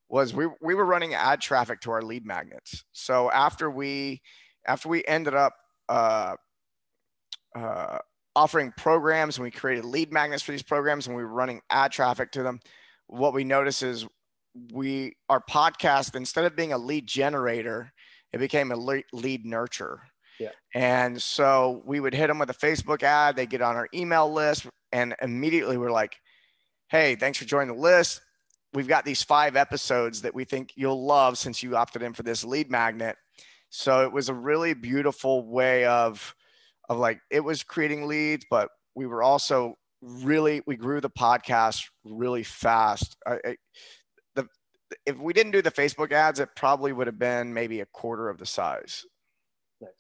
was 0.08 0.32
we, 0.32 0.46
we 0.62 0.74
were 0.74 0.86
running 0.86 1.12
ad 1.12 1.42
traffic 1.42 1.80
to 1.82 1.90
our 1.90 2.00
lead 2.00 2.24
magnets. 2.24 2.84
So 2.92 3.30
after 3.30 3.70
we 3.70 4.22
after 4.66 4.88
we 4.88 5.04
ended 5.04 5.34
up 5.34 5.54
uh, 5.90 6.36
uh, 7.54 7.98
offering 8.34 8.72
programs 8.78 9.36
and 9.36 9.44
we 9.44 9.50
created 9.50 9.84
lead 9.84 10.10
magnets 10.10 10.42
for 10.42 10.52
these 10.52 10.62
programs 10.62 11.06
and 11.06 11.14
we 11.14 11.22
were 11.22 11.28
running 11.28 11.60
ad 11.68 11.92
traffic 11.92 12.32
to 12.32 12.42
them, 12.42 12.60
what 13.08 13.34
we 13.34 13.44
noticed 13.44 13.82
is 13.82 14.06
we 14.72 15.16
our 15.28 15.40
podcast 15.40 16.14
instead 16.14 16.44
of 16.44 16.56
being 16.56 16.72
a 16.72 16.78
lead 16.78 17.06
generator, 17.06 17.92
it 18.32 18.38
became 18.38 18.72
a 18.72 18.76
lead, 18.76 19.04
lead 19.12 19.44
nurture. 19.44 20.00
Yeah. 20.38 20.50
And 20.74 21.20
so 21.20 21.82
we 21.84 22.00
would 22.00 22.14
hit 22.14 22.26
them 22.26 22.38
with 22.38 22.50
a 22.50 22.54
Facebook 22.54 23.02
ad, 23.02 23.36
they 23.36 23.46
get 23.46 23.62
on 23.62 23.76
our 23.76 23.88
email 23.94 24.32
list, 24.32 24.66
and 24.92 25.14
immediately 25.22 25.76
we're 25.76 25.92
like, 25.92 26.16
hey, 26.88 27.14
thanks 27.14 27.38
for 27.38 27.44
joining 27.44 27.74
the 27.74 27.80
list. 27.80 28.20
We've 28.72 28.88
got 28.88 29.04
these 29.04 29.22
five 29.22 29.54
episodes 29.54 30.22
that 30.22 30.34
we 30.34 30.44
think 30.44 30.72
you'll 30.74 31.06
love 31.06 31.38
since 31.38 31.62
you 31.62 31.76
opted 31.76 32.02
in 32.02 32.12
for 32.12 32.24
this 32.24 32.44
lead 32.44 32.70
magnet. 32.70 33.16
So 33.70 34.02
it 34.02 34.12
was 34.12 34.28
a 34.28 34.34
really 34.34 34.74
beautiful 34.74 35.48
way 35.48 35.84
of 35.84 36.34
of 36.88 36.98
like 36.98 37.20
it 37.30 37.40
was 37.40 37.62
creating 37.62 38.06
leads, 38.06 38.44
but 38.50 38.68
we 38.94 39.06
were 39.06 39.22
also 39.22 39.74
really 40.02 40.62
we 40.66 40.76
grew 40.76 41.00
the 41.00 41.10
podcast 41.10 41.84
really 42.04 42.42
fast. 42.42 43.16
I, 43.26 43.38
I, 43.44 43.56
if 45.06 45.18
we 45.18 45.32
didn't 45.32 45.52
do 45.52 45.62
the 45.62 45.70
Facebook 45.70 46.12
ads, 46.12 46.40
it 46.40 46.50
probably 46.56 46.92
would 46.92 47.06
have 47.06 47.18
been 47.18 47.52
maybe 47.52 47.80
a 47.80 47.86
quarter 47.86 48.28
of 48.28 48.38
the 48.38 48.46
size. 48.46 49.04
Nice. 49.80 49.90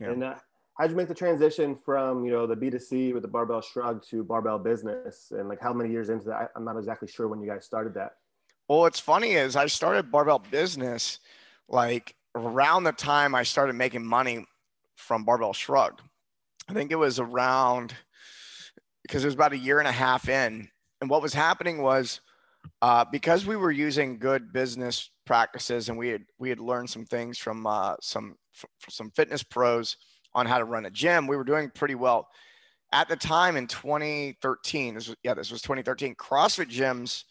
Yeah. 0.00 0.10
And 0.10 0.24
uh, 0.24 0.34
how'd 0.78 0.90
you 0.90 0.96
make 0.96 1.08
the 1.08 1.14
transition 1.14 1.76
from 1.76 2.24
you 2.24 2.30
know 2.30 2.46
the 2.46 2.56
B2C 2.56 3.12
with 3.12 3.22
the 3.22 3.28
barbell 3.28 3.60
shrug 3.60 4.04
to 4.08 4.22
barbell 4.24 4.58
business? 4.58 5.32
And 5.36 5.48
like 5.48 5.60
how 5.60 5.72
many 5.72 5.90
years 5.90 6.08
into 6.08 6.26
that? 6.26 6.50
I'm 6.56 6.64
not 6.64 6.76
exactly 6.76 7.08
sure 7.08 7.28
when 7.28 7.40
you 7.40 7.48
guys 7.48 7.64
started 7.64 7.94
that. 7.94 8.12
Well, 8.68 8.80
what's 8.80 9.00
funny 9.00 9.32
is 9.32 9.56
I 9.56 9.66
started 9.66 10.10
barbell 10.10 10.40
business 10.50 11.20
like 11.68 12.14
around 12.34 12.84
the 12.84 12.92
time 12.92 13.34
I 13.34 13.42
started 13.42 13.74
making 13.74 14.04
money 14.04 14.44
from 14.96 15.24
barbell 15.24 15.52
shrug. 15.52 16.00
I 16.68 16.74
think 16.74 16.92
it 16.92 16.96
was 16.96 17.18
around 17.18 17.94
because 19.02 19.24
it 19.24 19.26
was 19.26 19.34
about 19.34 19.54
a 19.54 19.58
year 19.58 19.78
and 19.78 19.88
a 19.88 19.92
half 19.92 20.28
in. 20.28 20.68
And 21.00 21.08
what 21.08 21.22
was 21.22 21.32
happening 21.32 21.80
was 21.80 22.20
uh, 22.82 23.04
because 23.10 23.46
we 23.46 23.56
were 23.56 23.70
using 23.70 24.18
good 24.18 24.52
business 24.52 25.10
practices 25.26 25.88
and 25.88 25.98
we 25.98 26.08
had 26.08 26.22
we 26.38 26.48
had 26.48 26.60
learned 26.60 26.88
some 26.88 27.04
things 27.04 27.38
from 27.38 27.66
uh, 27.66 27.94
some 28.00 28.36
some 28.88 29.10
fitness 29.10 29.42
pros 29.42 29.96
on 30.34 30.46
how 30.46 30.58
to 30.58 30.64
run 30.64 30.86
a 30.86 30.90
gym, 30.90 31.26
we 31.26 31.36
were 31.36 31.44
doing 31.44 31.70
pretty 31.70 31.94
well. 31.94 32.28
At 32.92 33.08
the 33.08 33.16
time 33.16 33.56
in 33.56 33.66
2013, 33.66 34.94
this 34.94 35.08
was, 35.08 35.16
yeah, 35.22 35.34
this 35.34 35.50
was 35.50 35.60
2013. 35.62 36.14
CrossFit 36.14 36.70
gyms, 36.70 37.24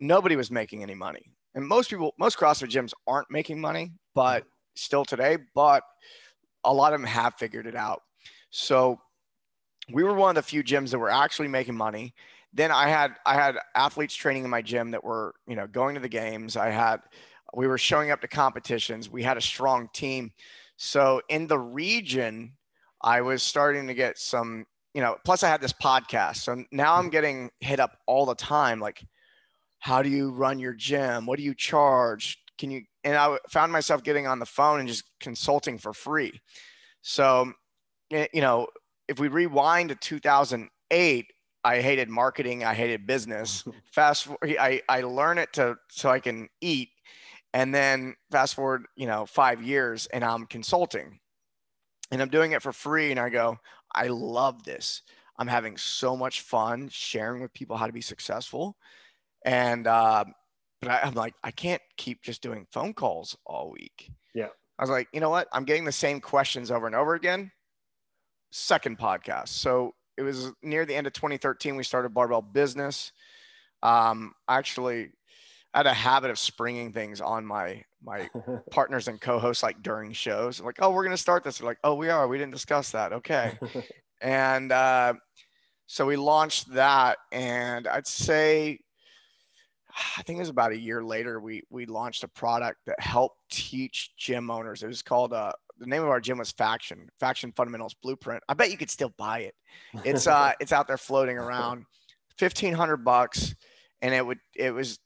nobody 0.00 0.36
was 0.36 0.50
making 0.50 0.82
any 0.82 0.94
money, 0.94 1.22
and 1.54 1.66
most 1.66 1.90
people, 1.90 2.14
most 2.18 2.38
CrossFit 2.38 2.70
gyms 2.70 2.92
aren't 3.06 3.30
making 3.30 3.60
money, 3.60 3.92
but 4.14 4.44
still 4.74 5.04
today. 5.04 5.38
But 5.54 5.82
a 6.64 6.72
lot 6.72 6.92
of 6.92 7.00
them 7.00 7.08
have 7.08 7.34
figured 7.34 7.66
it 7.66 7.74
out. 7.74 8.02
So 8.50 9.00
we 9.92 10.04
were 10.04 10.14
one 10.14 10.30
of 10.30 10.36
the 10.36 10.48
few 10.48 10.62
gyms 10.62 10.90
that 10.90 10.98
were 10.98 11.10
actually 11.10 11.48
making 11.48 11.76
money. 11.76 12.14
Then 12.52 12.70
I 12.70 12.88
had 12.88 13.14
I 13.24 13.34
had 13.34 13.56
athletes 13.74 14.14
training 14.14 14.44
in 14.44 14.50
my 14.50 14.62
gym 14.62 14.90
that 14.90 15.02
were 15.02 15.34
you 15.46 15.56
know 15.56 15.66
going 15.66 15.94
to 15.94 16.00
the 16.00 16.08
games. 16.08 16.56
I 16.56 16.70
had 16.70 17.00
we 17.54 17.66
were 17.66 17.78
showing 17.78 18.10
up 18.10 18.20
to 18.22 18.28
competitions. 18.28 19.10
We 19.10 19.22
had 19.22 19.36
a 19.36 19.42
strong 19.42 19.88
team. 19.92 20.32
So 20.76 21.20
in 21.28 21.46
the 21.46 21.58
region, 21.58 22.54
I 23.02 23.20
was 23.20 23.42
starting 23.42 23.86
to 23.86 23.94
get 23.94 24.18
some 24.18 24.66
you 24.94 25.00
know. 25.00 25.16
Plus, 25.24 25.42
I 25.42 25.48
had 25.48 25.60
this 25.60 25.72
podcast, 25.72 26.36
so 26.36 26.64
now 26.70 26.96
I'm 26.96 27.08
getting 27.08 27.50
hit 27.60 27.80
up 27.80 27.98
all 28.06 28.26
the 28.26 28.34
time. 28.34 28.80
Like, 28.80 29.04
how 29.78 30.02
do 30.02 30.08
you 30.08 30.30
run 30.30 30.58
your 30.58 30.74
gym? 30.74 31.26
What 31.26 31.38
do 31.38 31.44
you 31.44 31.54
charge? 31.54 32.38
Can 32.58 32.70
you? 32.70 32.82
And 33.04 33.16
I 33.16 33.38
found 33.50 33.72
myself 33.72 34.02
getting 34.02 34.26
on 34.26 34.38
the 34.38 34.46
phone 34.46 34.80
and 34.80 34.88
just 34.88 35.04
consulting 35.20 35.78
for 35.78 35.92
free. 35.92 36.40
So, 37.02 37.52
eh, 38.12 38.26
you 38.32 38.40
know, 38.40 38.66
if 39.08 39.18
we 39.18 39.28
rewind 39.28 39.88
to 39.88 39.96
2008, 39.96 41.31
I 41.64 41.80
hated 41.80 42.08
marketing. 42.08 42.64
I 42.64 42.74
hated 42.74 43.06
business. 43.06 43.64
Fast 43.92 44.24
forward, 44.24 44.56
I, 44.58 44.82
I 44.88 45.02
learn 45.02 45.38
it 45.38 45.52
to 45.54 45.76
so 45.90 46.10
I 46.10 46.20
can 46.20 46.48
eat. 46.60 46.90
And 47.54 47.74
then 47.74 48.16
fast 48.30 48.54
forward, 48.54 48.86
you 48.96 49.06
know, 49.06 49.26
five 49.26 49.62
years 49.62 50.06
and 50.06 50.24
I'm 50.24 50.46
consulting 50.46 51.20
and 52.10 52.22
I'm 52.22 52.30
doing 52.30 52.52
it 52.52 52.62
for 52.62 52.72
free. 52.72 53.10
And 53.10 53.20
I 53.20 53.28
go, 53.28 53.58
I 53.94 54.06
love 54.06 54.64
this. 54.64 55.02
I'm 55.38 55.48
having 55.48 55.76
so 55.76 56.16
much 56.16 56.40
fun 56.40 56.88
sharing 56.90 57.42
with 57.42 57.52
people 57.52 57.76
how 57.76 57.86
to 57.86 57.92
be 57.92 58.00
successful. 58.00 58.78
And, 59.44 59.86
uh, 59.86 60.24
but 60.80 60.90
I, 60.92 61.00
I'm 61.02 61.12
like, 61.12 61.34
I 61.44 61.50
can't 61.50 61.82
keep 61.98 62.22
just 62.22 62.40
doing 62.40 62.66
phone 62.72 62.94
calls 62.94 63.36
all 63.44 63.70
week. 63.70 64.10
Yeah. 64.34 64.48
I 64.78 64.82
was 64.82 64.88
like, 64.88 65.08
you 65.12 65.20
know 65.20 65.28
what? 65.28 65.46
I'm 65.52 65.64
getting 65.64 65.84
the 65.84 65.92
same 65.92 66.22
questions 66.22 66.70
over 66.70 66.86
and 66.86 66.96
over 66.96 67.14
again 67.14 67.52
second 68.52 68.98
podcast. 68.98 69.48
So 69.48 69.94
it 70.16 70.22
was 70.22 70.52
near 70.62 70.84
the 70.84 70.94
end 70.94 71.06
of 71.06 71.12
2013. 71.12 71.76
We 71.76 71.84
started 71.84 72.14
Barbell 72.14 72.42
Business. 72.42 73.12
Um, 73.82 74.34
actually, 74.48 75.10
I 75.74 75.78
had 75.78 75.86
a 75.86 75.94
habit 75.94 76.30
of 76.30 76.38
springing 76.38 76.92
things 76.92 77.20
on 77.20 77.46
my 77.46 77.84
my 78.04 78.28
partners 78.70 79.08
and 79.08 79.20
co-hosts 79.20 79.62
like 79.62 79.82
during 79.82 80.12
shows. 80.12 80.60
like, 80.60 80.76
oh, 80.80 80.90
we're 80.90 81.04
gonna 81.04 81.16
start 81.16 81.44
this. 81.44 81.58
They're 81.58 81.66
like, 81.66 81.78
oh, 81.84 81.94
we 81.94 82.08
are. 82.08 82.28
We 82.28 82.38
didn't 82.38 82.52
discuss 82.52 82.90
that. 82.90 83.12
Okay. 83.12 83.58
and 84.20 84.70
uh, 84.70 85.14
so 85.86 86.06
we 86.06 86.16
launched 86.16 86.72
that, 86.74 87.18
and 87.32 87.86
I'd 87.86 88.06
say, 88.06 88.80
I 90.16 90.22
think 90.22 90.38
it 90.38 90.40
was 90.40 90.48
about 90.48 90.72
a 90.72 90.78
year 90.78 91.02
later, 91.02 91.40
we 91.40 91.62
we 91.70 91.86
launched 91.86 92.24
a 92.24 92.28
product 92.28 92.78
that 92.86 93.00
helped 93.00 93.38
teach 93.50 94.12
gym 94.16 94.50
owners. 94.50 94.82
It 94.82 94.88
was 94.88 95.02
called 95.02 95.32
uh, 95.32 95.52
the 95.78 95.86
name 95.86 96.02
of 96.02 96.08
our 96.08 96.20
gym 96.20 96.38
was 96.38 96.50
Faction, 96.50 97.08
Faction 97.18 97.52
Fundamentals 97.52 97.94
Blueprint. 98.02 98.42
I 98.48 98.54
bet 98.54 98.70
you 98.70 98.76
could 98.76 98.90
still 98.90 99.12
buy 99.18 99.40
it. 99.40 99.54
It's 100.04 100.26
uh 100.26 100.52
it's 100.60 100.72
out 100.72 100.86
there 100.86 100.98
floating 100.98 101.38
around. 101.38 101.84
1500 102.38 102.98
bucks 102.98 103.54
and 104.00 104.14
it 104.14 104.24
would 104.24 104.38
it 104.54 104.72
was 104.72 104.98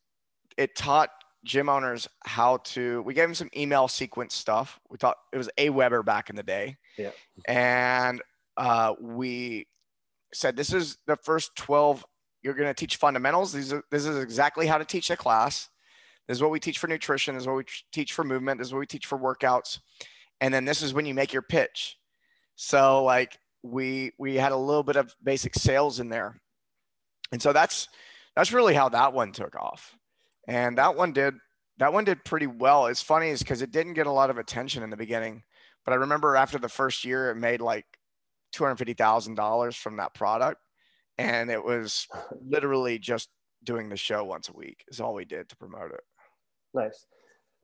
it 0.56 0.76
taught 0.76 1.10
gym 1.44 1.68
owners 1.68 2.08
how 2.24 2.58
to 2.58 3.02
we 3.02 3.14
gave 3.14 3.28
them 3.28 3.34
some 3.34 3.50
email 3.56 3.88
sequence 3.88 4.34
stuff. 4.34 4.78
We 4.90 4.98
thought 4.98 5.16
it 5.32 5.38
was 5.38 5.50
Aweber 5.58 6.04
back 6.04 6.30
in 6.30 6.36
the 6.36 6.42
day. 6.42 6.76
Yeah. 6.98 7.10
And 7.46 8.22
uh 8.56 8.94
we 9.00 9.66
said 10.32 10.56
this 10.56 10.72
is 10.72 10.98
the 11.06 11.16
first 11.16 11.54
12 11.56 12.04
you're 12.42 12.54
going 12.54 12.72
to 12.72 12.74
teach 12.74 12.96
fundamentals. 12.96 13.52
These 13.52 13.72
are, 13.72 13.82
this 13.90 14.06
is 14.06 14.22
exactly 14.22 14.68
how 14.68 14.78
to 14.78 14.84
teach 14.84 15.10
a 15.10 15.16
class. 15.16 15.68
This 16.28 16.36
is 16.36 16.42
what 16.42 16.52
we 16.52 16.60
teach 16.60 16.78
for 16.78 16.86
nutrition. 16.86 17.34
This 17.34 17.42
is 17.42 17.48
what 17.48 17.56
we 17.56 17.64
teach 17.92 18.12
for 18.12 18.22
movement. 18.22 18.58
This 18.58 18.68
is 18.68 18.72
what 18.72 18.80
we 18.80 18.86
teach 18.86 19.06
for 19.06 19.18
workouts 19.18 19.80
and 20.40 20.52
then 20.52 20.64
this 20.64 20.82
is 20.82 20.94
when 20.94 21.06
you 21.06 21.14
make 21.14 21.32
your 21.32 21.42
pitch. 21.42 21.96
So 22.54 23.04
like 23.04 23.38
we 23.62 24.12
we 24.18 24.36
had 24.36 24.52
a 24.52 24.56
little 24.56 24.82
bit 24.82 24.96
of 24.96 25.14
basic 25.22 25.54
sales 25.54 26.00
in 26.00 26.08
there. 26.08 26.40
And 27.32 27.42
so 27.42 27.52
that's 27.52 27.88
that's 28.34 28.52
really 28.52 28.74
how 28.74 28.88
that 28.90 29.12
one 29.12 29.32
took 29.32 29.56
off. 29.56 29.96
And 30.48 30.78
that 30.78 30.96
one 30.96 31.12
did 31.12 31.34
that 31.78 31.92
one 31.92 32.04
did 32.04 32.24
pretty 32.24 32.46
well. 32.46 32.86
It's 32.86 33.02
funny 33.02 33.30
is 33.30 33.40
because 33.40 33.62
it 33.62 33.70
didn't 33.70 33.94
get 33.94 34.06
a 34.06 34.12
lot 34.12 34.30
of 34.30 34.38
attention 34.38 34.82
in 34.82 34.90
the 34.90 34.96
beginning 34.96 35.42
but 35.84 35.92
i 35.92 35.96
remember 35.96 36.34
after 36.34 36.58
the 36.58 36.68
first 36.68 37.04
year 37.04 37.30
it 37.30 37.36
made 37.36 37.60
like 37.60 37.86
$250000 38.54 39.76
from 39.76 39.96
that 39.96 40.14
product. 40.14 40.60
And 41.18 41.50
it 41.50 41.62
was 41.62 42.06
literally 42.44 42.98
just 42.98 43.28
doing 43.64 43.88
the 43.88 43.96
show 43.96 44.24
once 44.24 44.48
a 44.48 44.52
week 44.52 44.84
is 44.88 45.00
all 45.00 45.14
we 45.14 45.24
did 45.24 45.48
to 45.48 45.56
promote 45.56 45.92
it. 45.92 46.02
Nice 46.74 47.06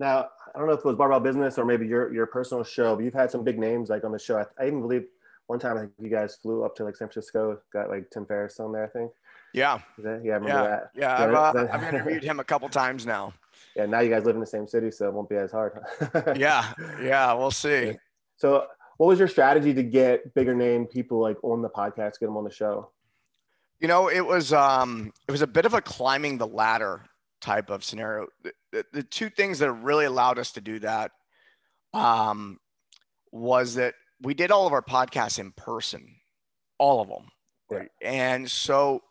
now, 0.00 0.28
I 0.54 0.58
don't 0.58 0.66
know 0.66 0.74
if 0.74 0.80
it 0.80 0.84
was 0.84 0.96
Barbell 0.96 1.20
Business 1.20 1.58
or 1.58 1.64
maybe 1.64 1.86
your 1.86 2.12
your 2.12 2.26
personal 2.26 2.64
show, 2.64 2.96
but 2.96 3.04
you've 3.04 3.14
had 3.14 3.30
some 3.30 3.44
big 3.44 3.58
names 3.58 3.90
like 3.90 4.04
on 4.04 4.12
the 4.12 4.18
show. 4.18 4.38
I, 4.38 4.62
I 4.62 4.66
even 4.66 4.80
believe 4.80 5.04
one 5.46 5.58
time 5.58 5.76
I 5.76 5.80
think 5.80 5.92
you 6.00 6.08
guys 6.08 6.36
flew 6.36 6.64
up 6.64 6.74
to 6.76 6.84
like 6.84 6.96
San 6.96 7.08
Francisco, 7.08 7.58
got 7.72 7.88
like 7.88 8.10
Tim 8.10 8.26
Ferriss 8.26 8.58
on 8.60 8.72
there, 8.72 8.84
I 8.84 8.88
think. 8.88 9.12
Yeah. 9.52 9.80
That, 9.98 10.22
yeah, 10.24 10.32
I 10.32 10.34
remember 10.36 10.48
yeah. 10.48 10.62
that. 10.62 10.90
Yeah, 10.94 11.22
I've, 11.22 11.34
uh, 11.34 11.52
that, 11.52 11.74
I've 11.74 11.82
interviewed 11.94 12.22
him 12.22 12.40
a 12.40 12.44
couple 12.44 12.68
times 12.68 13.06
now. 13.06 13.34
Yeah, 13.74 13.86
now 13.86 14.00
you 14.00 14.10
guys 14.10 14.24
live 14.24 14.34
in 14.34 14.40
the 14.40 14.46
same 14.46 14.66
city, 14.66 14.90
so 14.90 15.08
it 15.08 15.14
won't 15.14 15.30
be 15.30 15.36
as 15.36 15.50
hard. 15.50 15.80
yeah, 16.36 16.74
yeah, 17.00 17.32
we'll 17.32 17.50
see. 17.50 17.96
So, 18.36 18.66
what 18.98 19.06
was 19.06 19.18
your 19.18 19.28
strategy 19.28 19.72
to 19.72 19.82
get 19.82 20.34
bigger 20.34 20.54
name 20.54 20.84
people 20.84 21.20
like 21.20 21.42
on 21.42 21.62
the 21.62 21.70
podcast, 21.70 22.20
get 22.20 22.26
them 22.26 22.36
on 22.36 22.44
the 22.44 22.50
show? 22.50 22.90
You 23.80 23.88
know, 23.88 24.10
it 24.10 24.20
was 24.26 24.52
um, 24.52 25.10
it 25.26 25.32
was 25.32 25.40
a 25.40 25.46
bit 25.46 25.64
of 25.64 25.72
a 25.72 25.80
climbing 25.80 26.36
the 26.36 26.46
ladder 26.46 27.02
type 27.42 27.68
of 27.68 27.84
scenario. 27.84 28.28
The, 28.72 28.86
the, 28.92 29.02
two 29.02 29.28
things 29.28 29.58
that 29.58 29.70
really 29.72 30.06
allowed 30.06 30.38
us 30.38 30.52
to 30.52 30.60
do 30.60 30.78
that 30.78 31.10
um, 31.92 32.58
was 33.32 33.74
that 33.74 33.94
we 34.22 34.32
did 34.32 34.50
all 34.50 34.66
of 34.66 34.72
our 34.72 34.82
podcasts 34.82 35.38
in 35.38 35.52
person, 35.52 36.16
all 36.78 37.02
of 37.02 37.08
them. 37.08 37.28
Right. 37.70 37.88
And 38.00 38.50
so 38.50 39.02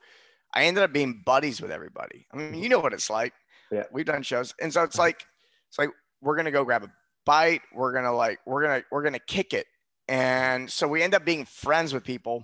I 0.53 0.63
ended 0.63 0.83
up 0.83 0.93
being 0.93 1.21
buddies 1.25 1.61
with 1.61 1.71
everybody. 1.71 2.25
I 2.33 2.37
mean, 2.37 2.55
you 2.55 2.69
know 2.69 2.79
what 2.79 2.93
it's 2.93 3.09
like. 3.09 3.33
Yeah. 3.71 3.83
We've 3.91 4.05
done 4.05 4.23
shows. 4.23 4.53
And 4.61 4.73
so 4.73 4.83
it's 4.83 4.97
like, 4.97 5.25
it's 5.69 5.77
like, 5.77 5.89
we're 6.21 6.35
going 6.35 6.45
to 6.45 6.51
go 6.51 6.63
grab 6.63 6.83
a 6.83 6.91
bite. 7.25 7.61
We're 7.73 7.91
going 7.91 8.05
to 8.05 8.11
like, 8.11 8.39
we're 8.45 8.63
going 8.63 8.81
to, 8.81 8.87
we're 8.91 9.03
going 9.03 9.13
to 9.13 9.19
kick 9.19 9.53
it. 9.53 9.67
And 10.07 10.69
so 10.69 10.87
we 10.87 11.03
end 11.03 11.15
up 11.15 11.25
being 11.25 11.45
friends 11.45 11.93
with 11.93 12.03
people. 12.03 12.43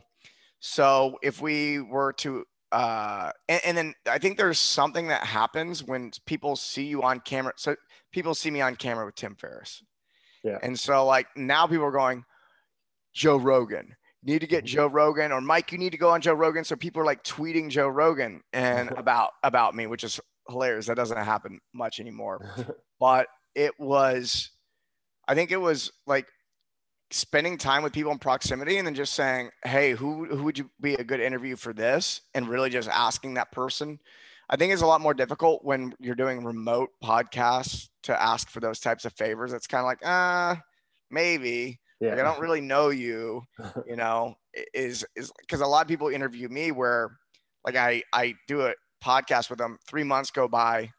So 0.60 1.18
if 1.22 1.42
we 1.42 1.80
were 1.80 2.14
to 2.14 2.46
uh 2.72 3.32
and, 3.48 3.62
and, 3.66 3.78
then 3.78 3.94
i 4.10 4.18
think 4.18 4.38
there's 4.38 4.60
something 4.60 5.08
that 5.08 5.24
happens 5.24 5.84
when 5.84 6.12
people 6.26 6.56
see 6.56 6.86
you 6.86 7.02
on 7.02 7.20
camera 7.22 7.54
so 7.56 7.76
people 8.12 8.36
see 8.36 8.52
me 8.52 8.62
on 8.62 8.76
camera 8.76 9.06
with 9.06 9.16
tim 9.16 9.36
ferriss. 9.36 9.84
Yeah. 10.44 10.60
And 10.62 10.80
so 10.80 11.06
like 11.06 11.28
now 11.36 11.68
people 11.68 11.86
are 11.86 11.92
going 11.92 12.24
joe 13.14 13.38
rogan 13.38 13.96
you 14.24 14.34
need 14.34 14.40
to 14.40 14.48
get 14.48 14.66
mm-hmm. 14.66 14.76
joe 14.76 14.88
rogan 14.88 15.32
or 15.32 15.42
mike 15.42 15.72
you 15.72 15.78
need 15.78 15.92
to 15.92 15.98
go 15.98 16.10
on 16.10 16.22
joe 16.22 16.34
rogan. 16.34 16.64
So 16.64 16.76
people 16.76 17.02
are 17.02 17.06
like 17.06 17.24
tweeting 17.24 17.70
joe 17.70 17.88
rogan 17.88 18.42
and 18.54 18.92
about 18.98 19.32
about 19.44 19.76
me 19.76 19.88
which 19.88 20.04
is 20.04 20.20
hilarious. 20.50 20.88
That 20.88 20.96
doesn't 20.96 21.18
happen 21.18 21.60
much 21.74 22.00
anymore. 22.00 22.54
But 23.00 23.28
it 23.58 23.74
was 23.80 24.52
i 25.28 25.36
think 25.36 25.52
it 25.52 25.58
was 25.58 25.92
like 26.06 26.28
spending 27.12 27.58
time 27.58 27.84
with 27.84 27.94
people 27.94 28.12
in 28.12 28.20
proximity 28.20 28.78
and 28.78 28.88
then 28.88 28.96
just 28.96 29.14
saying, 29.14 29.50
Hey, 29.64 29.92
who, 29.92 30.26
who 30.26 30.44
would 30.44 30.58
you 30.58 30.70
be 30.82 30.96
a 30.96 31.04
good 31.04 31.20
interview 31.20 31.56
for 31.56 31.74
this? 31.74 32.22
And 32.34 32.48
really 32.48 32.70
just 32.70 32.90
asking 32.90 33.36
that 33.36 33.52
person. 33.52 34.00
I 34.50 34.56
think 34.56 34.72
it's 34.72 34.82
a 34.82 34.88
lot 34.88 35.02
more 35.02 35.14
difficult 35.14 35.64
when 35.64 35.94
you're 36.00 36.16
doing 36.16 36.44
remote 36.44 36.90
podcasts 37.04 37.90
to 38.04 38.22
ask 38.22 38.50
for 38.50 38.60
those 38.62 38.80
types 38.80 39.04
of 39.04 39.14
favors. 39.14 39.52
It's 39.52 39.68
kind 39.68 39.82
of 39.82 39.86
like, 39.86 40.06
uh, 40.06 40.56
maybe. 41.12 41.80
Yeah. 42.00 42.12
Like, 42.12 42.20
I 42.20 42.24
don't 42.24 42.40
really 42.40 42.62
know 42.62 42.90
you, 42.90 43.44
you 43.88 43.96
know, 43.96 44.36
is, 44.74 45.06
is 45.16 45.32
because 45.42 45.62
a 45.62 45.68
lot 45.68 45.82
of 45.82 45.88
people 45.88 46.08
interview 46.08 46.48
me 46.48 46.72
where 46.72 47.18
like 47.66 47.76
I, 47.76 48.04
I 48.14 48.36
do 48.48 48.62
a 48.62 48.74
podcast 49.04 49.50
with 49.50 49.60
them, 49.60 49.78
three 49.88 50.04
months 50.04 50.32
go 50.32 50.48
by. 50.48 50.92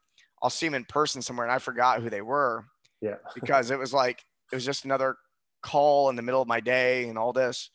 I'll 0.43 0.51
see 0.51 0.67
them 0.67 0.75
in 0.75 0.85
person 0.85 1.23
somewhere 1.23 1.47
and 1.47 1.53
I 1.53 1.59
forgot 1.59 2.03
who 2.03 2.11
they 2.11 2.23
were. 2.23 2.65
Yeah. 3.01 3.17
because 3.35 3.71
it 3.71 3.79
was 3.79 3.95
like 3.95 4.25
it 4.51 4.57
was 4.57 4.65
just 4.65 4.85
another 4.85 5.17
call 5.63 6.11
in 6.11 6.17
the 6.17 6.23
middle 6.23 6.43
of 6.43 6.49
my 6.49 6.61
day 6.61 7.09
and 7.09 7.19
all 7.19 7.33
this. 7.33 7.71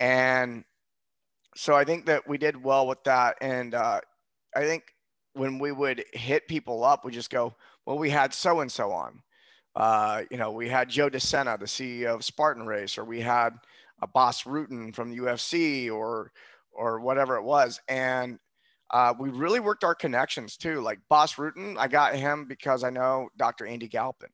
And 0.00 0.64
so 1.56 1.74
I 1.74 1.84
think 1.84 2.06
that 2.06 2.26
we 2.28 2.38
did 2.38 2.62
well 2.62 2.86
with 2.86 3.02
that. 3.04 3.36
And 3.40 3.74
uh, 3.74 4.00
I 4.54 4.60
think 4.60 4.84
when 5.34 5.58
we 5.58 5.72
would 5.72 6.04
hit 6.12 6.48
people 6.48 6.84
up, 6.84 7.04
we 7.04 7.12
just 7.12 7.30
go, 7.30 7.54
well, 7.86 7.98
we 7.98 8.10
had 8.10 8.32
so 8.32 8.60
and 8.60 8.70
so 8.70 8.92
on. 8.92 9.20
Uh, 9.76 10.22
you 10.30 10.36
know, 10.36 10.52
we 10.52 10.68
had 10.68 10.88
Joe 10.88 11.10
DeSena, 11.10 11.58
the 11.58 11.66
CEO 11.66 12.14
of 12.14 12.24
Spartan 12.24 12.66
Race, 12.66 12.96
or 12.96 13.04
we 13.04 13.20
had 13.20 13.50
a 14.02 14.06
Bas 14.06 14.42
Rutten 14.44 14.94
from 14.94 15.10
the 15.10 15.18
UFC, 15.18 15.92
or 15.92 16.30
or 16.72 17.00
whatever 17.00 17.36
it 17.36 17.42
was. 17.42 17.80
And 17.88 18.38
uh, 18.92 19.14
we 19.18 19.30
really 19.30 19.60
worked 19.60 19.84
our 19.84 19.94
connections 19.94 20.56
too. 20.56 20.80
Like 20.80 21.00
Bas 21.08 21.34
Rutten, 21.34 21.76
I 21.78 21.88
got 21.88 22.14
him 22.14 22.46
because 22.48 22.84
I 22.84 22.90
know 22.90 23.28
Dr. 23.36 23.66
Andy 23.66 23.88
Galpin, 23.88 24.30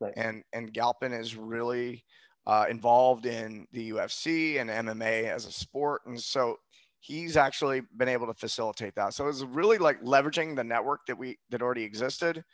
nice. 0.00 0.12
and 0.16 0.42
and 0.52 0.72
Galpin 0.72 1.12
is 1.12 1.36
really 1.36 2.04
uh, 2.46 2.66
involved 2.68 3.26
in 3.26 3.66
the 3.72 3.90
UFC 3.90 4.60
and 4.60 4.68
MMA 4.68 5.24
as 5.24 5.46
a 5.46 5.52
sport, 5.52 6.02
and 6.06 6.20
so 6.20 6.56
he's 7.00 7.36
actually 7.36 7.82
been 7.96 8.08
able 8.08 8.26
to 8.26 8.34
facilitate 8.34 8.94
that. 8.94 9.14
So 9.14 9.28
it's 9.28 9.42
really 9.42 9.78
like 9.78 10.00
leveraging 10.02 10.56
the 10.56 10.64
network 10.64 11.00
that 11.06 11.18
we 11.18 11.38
that 11.50 11.62
already 11.62 11.84
existed, 11.84 12.44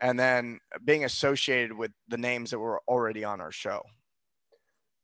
and 0.00 0.18
then 0.18 0.58
being 0.84 1.04
associated 1.04 1.76
with 1.76 1.92
the 2.08 2.18
names 2.18 2.50
that 2.50 2.58
were 2.58 2.80
already 2.88 3.24
on 3.24 3.40
our 3.40 3.52
show. 3.52 3.82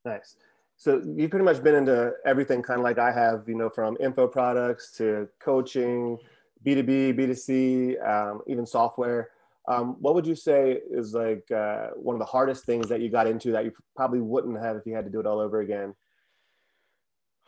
Nice. 0.05 0.37
So 0.77 1.01
you've 1.17 1.31
pretty 1.31 1.45
much 1.45 1.63
been 1.63 1.77
into 1.77 2.13
everything, 2.27 2.61
kind 2.61 2.81
of 2.81 2.85
like 2.85 2.99
I 2.99 3.13
have. 3.13 3.45
You 3.49 3.55
know, 3.55 3.71
from 3.71 3.97
info 4.01 4.27
products 4.27 4.93
to 4.99 5.29
coaching, 5.39 6.19
B 6.63 6.75
two 6.75 6.83
B, 6.83 7.13
B 7.13 7.27
two 7.27 7.35
C, 7.35 7.99
um, 7.99 8.41
even 8.47 8.67
software. 8.67 9.31
Um, 9.67 9.97
what 10.01 10.15
would 10.15 10.27
you 10.27 10.35
say 10.35 10.79
is 10.91 11.15
like 11.15 11.51
uh, 11.51 11.89
one 11.95 12.15
of 12.15 12.21
the 12.21 12.27
hardest 12.27 12.65
things 12.67 12.89
that 12.89 13.01
you 13.01 13.09
got 13.09 13.27
into 13.27 13.53
that 13.53 13.65
you 13.65 13.73
probably 13.97 14.21
wouldn't 14.21 14.61
have 14.61 14.77
if 14.77 14.85
you 14.85 14.95
had 14.95 15.05
to 15.07 15.11
do 15.11 15.21
it 15.21 15.27
all 15.27 15.41
over 15.41 15.61
again? 15.61 15.95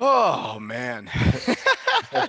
Oh 0.01 0.59
man. 0.59 1.11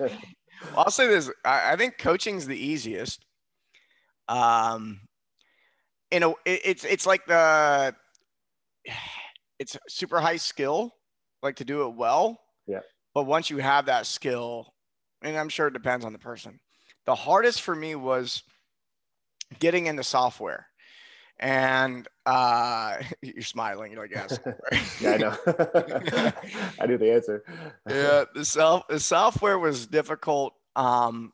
I'll 0.76 0.90
say 0.90 1.06
this. 1.06 1.30
I, 1.44 1.72
I 1.72 1.76
think 1.76 1.98
coaching's 1.98 2.46
the 2.46 2.56
easiest. 2.56 3.24
Um, 4.28 5.00
you 6.10 6.20
know, 6.20 6.36
it, 6.44 6.60
it's 6.64 6.84
it's 6.84 7.06
like 7.06 7.26
the 7.26 7.94
it's 9.58 9.76
super 9.88 10.20
high 10.20 10.36
skill, 10.36 10.94
like 11.42 11.56
to 11.56 11.64
do 11.64 11.86
it 11.86 11.94
well. 11.94 12.40
Yeah. 12.66 12.80
But 13.14 13.24
once 13.24 13.50
you 13.50 13.58
have 13.58 13.86
that 13.86 14.06
skill, 14.06 14.72
and 15.22 15.36
I'm 15.36 15.48
sure 15.48 15.68
it 15.68 15.72
depends 15.72 16.04
on 16.04 16.12
the 16.12 16.18
person. 16.18 16.60
The 17.06 17.14
hardest 17.14 17.62
for 17.62 17.74
me 17.74 17.94
was 17.94 18.42
getting 19.58 19.86
into 19.86 20.02
software 20.02 20.68
and 21.40 22.08
uh, 22.26 22.96
you're 23.22 23.42
smiling. 23.42 23.92
You're 23.92 24.02
like, 24.02 24.10
yes. 24.10 24.38
yeah, 25.00 25.12
I 25.12 25.16
know. 25.16 25.36
I 26.80 26.86
knew 26.86 26.98
the 26.98 27.12
answer. 27.12 27.44
yeah, 27.88 28.24
the 28.34 28.44
self 28.44 28.86
the 28.88 29.00
software 29.00 29.58
was 29.58 29.86
difficult. 29.86 30.54
Um, 30.76 31.32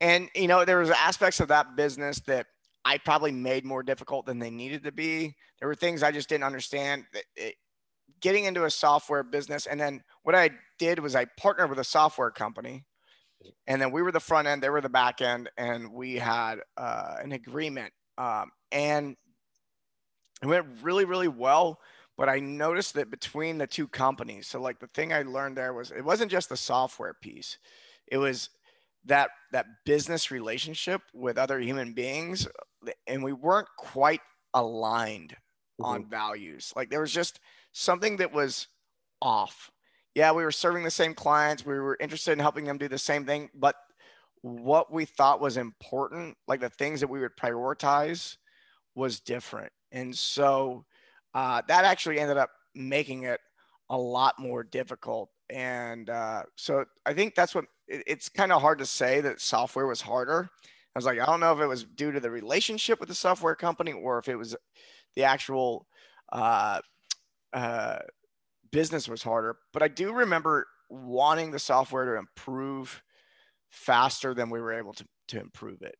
and 0.00 0.28
you 0.34 0.48
know, 0.48 0.64
there 0.64 0.78
was 0.78 0.90
aspects 0.90 1.40
of 1.40 1.48
that 1.48 1.76
business 1.76 2.20
that 2.26 2.46
I 2.84 2.98
probably 2.98 3.32
made 3.32 3.64
more 3.64 3.82
difficult 3.82 4.26
than 4.26 4.38
they 4.38 4.50
needed 4.50 4.84
to 4.84 4.92
be. 4.92 5.34
There 5.58 5.68
were 5.68 5.74
things 5.74 6.02
I 6.02 6.10
just 6.10 6.28
didn't 6.28 6.44
understand. 6.44 7.04
It, 7.36 7.54
getting 8.20 8.44
into 8.44 8.64
a 8.64 8.70
software 8.70 9.24
business, 9.24 9.66
and 9.66 9.80
then 9.80 10.02
what 10.22 10.34
I 10.34 10.50
did 10.78 10.98
was 11.00 11.14
I 11.14 11.26
partnered 11.36 11.70
with 11.70 11.78
a 11.78 11.84
software 11.84 12.30
company, 12.30 12.84
and 13.66 13.80
then 13.80 13.92
we 13.92 14.02
were 14.02 14.12
the 14.12 14.20
front 14.20 14.48
end, 14.48 14.62
they 14.62 14.70
were 14.70 14.80
the 14.80 14.88
back 14.88 15.20
end, 15.20 15.50
and 15.56 15.92
we 15.92 16.16
had 16.16 16.56
uh, 16.76 17.16
an 17.22 17.32
agreement. 17.32 17.92
Um, 18.18 18.50
and 18.70 19.16
it 20.42 20.46
went 20.46 20.66
really, 20.82 21.04
really 21.04 21.28
well. 21.28 21.78
But 22.18 22.28
I 22.28 22.40
noticed 22.40 22.94
that 22.94 23.10
between 23.10 23.58
the 23.58 23.66
two 23.66 23.88
companies, 23.88 24.46
so 24.46 24.60
like 24.60 24.78
the 24.78 24.86
thing 24.88 25.12
I 25.12 25.22
learned 25.22 25.56
there 25.56 25.72
was 25.72 25.90
it 25.90 26.04
wasn't 26.04 26.30
just 26.30 26.50
the 26.50 26.56
software 26.56 27.14
piece, 27.14 27.58
it 28.06 28.18
was 28.18 28.50
that 29.06 29.30
that 29.52 29.66
business 29.84 30.30
relationship 30.30 31.00
with 31.14 31.38
other 31.38 31.58
human 31.58 31.94
beings, 31.94 32.46
and 33.06 33.24
we 33.24 33.32
weren't 33.32 33.68
quite 33.78 34.20
aligned 34.54 35.30
mm-hmm. 35.80 35.84
on 35.84 36.08
values. 36.08 36.72
Like 36.76 36.90
there 36.90 37.00
was 37.00 37.12
just 37.12 37.40
something 37.72 38.18
that 38.18 38.32
was 38.32 38.68
off. 39.20 39.70
Yeah, 40.14 40.32
we 40.32 40.44
were 40.44 40.52
serving 40.52 40.82
the 40.82 40.90
same 40.90 41.14
clients, 41.14 41.64
we 41.64 41.78
were 41.78 41.96
interested 42.00 42.32
in 42.32 42.38
helping 42.38 42.64
them 42.64 42.78
do 42.78 42.88
the 42.88 42.98
same 42.98 43.24
thing, 43.24 43.48
but 43.54 43.76
what 44.42 44.92
we 44.92 45.04
thought 45.04 45.40
was 45.40 45.56
important, 45.56 46.36
like 46.46 46.60
the 46.60 46.68
things 46.68 47.00
that 47.00 47.08
we 47.08 47.20
would 47.20 47.36
prioritize, 47.36 48.36
was 48.94 49.20
different. 49.20 49.72
And 49.92 50.14
so 50.14 50.84
uh, 51.34 51.62
that 51.68 51.84
actually 51.84 52.18
ended 52.18 52.36
up 52.36 52.50
making 52.74 53.22
it 53.22 53.40
a 53.88 53.96
lot 53.96 54.38
more 54.38 54.64
difficult. 54.64 55.30
And 55.50 56.10
uh, 56.10 56.42
so 56.56 56.84
I 57.06 57.14
think 57.14 57.34
that's 57.34 57.54
what 57.54 57.66
it, 57.88 58.02
it's 58.06 58.28
kind 58.28 58.52
of 58.52 58.60
hard 58.60 58.78
to 58.80 58.86
say 58.86 59.20
that 59.20 59.40
software 59.40 59.86
was 59.86 60.00
harder. 60.00 60.48
I 60.94 60.98
was 60.98 61.06
like, 61.06 61.20
I 61.20 61.26
don't 61.26 61.40
know 61.40 61.52
if 61.52 61.60
it 61.60 61.66
was 61.66 61.84
due 61.84 62.12
to 62.12 62.20
the 62.20 62.30
relationship 62.30 63.00
with 63.00 63.08
the 63.08 63.14
software 63.14 63.54
company 63.54 63.92
or 63.92 64.18
if 64.18 64.28
it 64.28 64.36
was 64.36 64.56
the 65.14 65.24
actual 65.24 65.86
uh, 66.32 66.80
uh, 67.52 67.98
business 68.72 69.08
was 69.08 69.22
harder. 69.22 69.56
But 69.72 69.82
I 69.82 69.88
do 69.88 70.12
remember 70.12 70.66
wanting 70.88 71.50
the 71.50 71.58
software 71.58 72.04
to 72.12 72.18
improve 72.18 73.02
faster 73.70 74.34
than 74.34 74.50
we 74.50 74.60
were 74.60 74.72
able 74.72 74.92
to, 74.94 75.06
to 75.28 75.40
improve 75.40 75.82
it. 75.82 75.96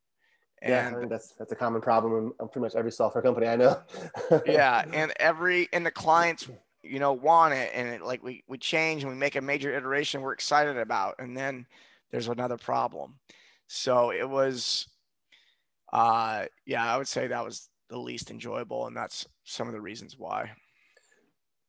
And 0.60 0.96
yeah, 1.00 1.08
that's 1.08 1.34
that's 1.36 1.50
a 1.50 1.56
common 1.56 1.80
problem 1.80 2.32
in 2.40 2.48
pretty 2.48 2.60
much 2.60 2.76
every 2.76 2.92
software 2.92 3.20
company 3.20 3.48
I 3.48 3.56
know. 3.56 3.82
yeah, 4.46 4.84
and 4.92 5.12
every 5.18 5.68
and 5.72 5.84
the 5.84 5.90
clients, 5.90 6.48
you 6.84 7.00
know, 7.00 7.12
want 7.12 7.54
it, 7.54 7.72
and 7.74 7.88
it, 7.88 8.02
like 8.02 8.22
we 8.22 8.44
we 8.46 8.58
change 8.58 9.02
and 9.02 9.10
we 9.10 9.18
make 9.18 9.34
a 9.34 9.40
major 9.40 9.76
iteration 9.76 10.20
we're 10.20 10.32
excited 10.32 10.78
about, 10.78 11.16
and 11.18 11.36
then 11.36 11.66
there's 12.12 12.28
another 12.28 12.56
problem. 12.56 13.18
So 13.66 14.12
it 14.12 14.28
was, 14.28 14.86
uh, 15.92 16.44
yeah, 16.64 16.94
I 16.94 16.96
would 16.96 17.08
say 17.08 17.26
that 17.26 17.44
was 17.44 17.68
the 17.88 17.98
least 17.98 18.30
enjoyable, 18.30 18.86
and 18.86 18.96
that's 18.96 19.26
some 19.42 19.66
of 19.66 19.74
the 19.74 19.80
reasons 19.80 20.16
why. 20.16 20.52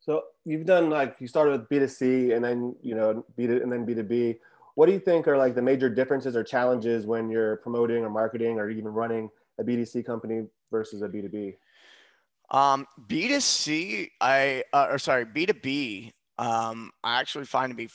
So 0.04 0.24
you've 0.44 0.66
done 0.66 0.90
like 0.90 1.16
you 1.20 1.28
started 1.28 1.52
with 1.52 1.70
B 1.70 1.80
2 1.80 1.88
C 1.88 2.32
and 2.34 2.44
then 2.44 2.76
you 2.82 2.96
know 2.96 3.26
B 3.38 3.48
to, 3.48 3.62
and 3.62 3.72
then 3.72 3.86
B 3.86 3.94
2 3.94 4.04
B 4.04 4.36
what 4.76 4.88
do 4.88 4.92
you 4.92 5.00
think 5.00 5.28
are 5.28 5.38
like 5.38 5.56
the 5.56 5.62
major 5.62 5.90
differences 5.90 6.36
or 6.36 6.44
challenges 6.44 7.06
when 7.06 7.30
you're 7.30 7.58
promoting 7.58 8.04
or 8.04 8.10
marketing 8.10 8.60
or 8.60 8.70
even 8.70 8.92
running 8.92 9.30
a 9.60 9.64
B2C 9.64 10.06
company 10.06 10.48
versus 10.72 11.02
a 11.02 11.08
B2B? 11.08 11.56
Um, 12.50 12.88
B2C, 13.08 14.10
I, 14.20 14.64
uh, 14.74 14.88
or 14.90 14.98
sorry, 14.98 15.26
B2B, 15.26 16.12
um, 16.38 16.92
I 17.04 17.20
actually 17.20 17.46
find 17.46 17.72
to 17.72 17.76
be 17.76 17.90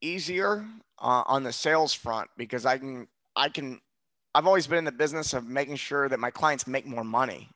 easier 0.00 0.66
uh, 0.98 1.22
on 1.26 1.44
the 1.44 1.52
sales 1.52 1.94
front 1.94 2.28
because 2.36 2.66
I 2.66 2.78
can, 2.78 3.06
I 3.36 3.48
can, 3.48 3.80
I've 4.34 4.46
always 4.46 4.66
been 4.66 4.78
in 4.78 4.84
the 4.84 4.92
business 4.92 5.34
of 5.34 5.46
making 5.46 5.76
sure 5.76 6.08
that 6.08 6.18
my 6.18 6.30
clients 6.30 6.66
make 6.66 6.86
more 6.86 7.04
money. 7.04 7.48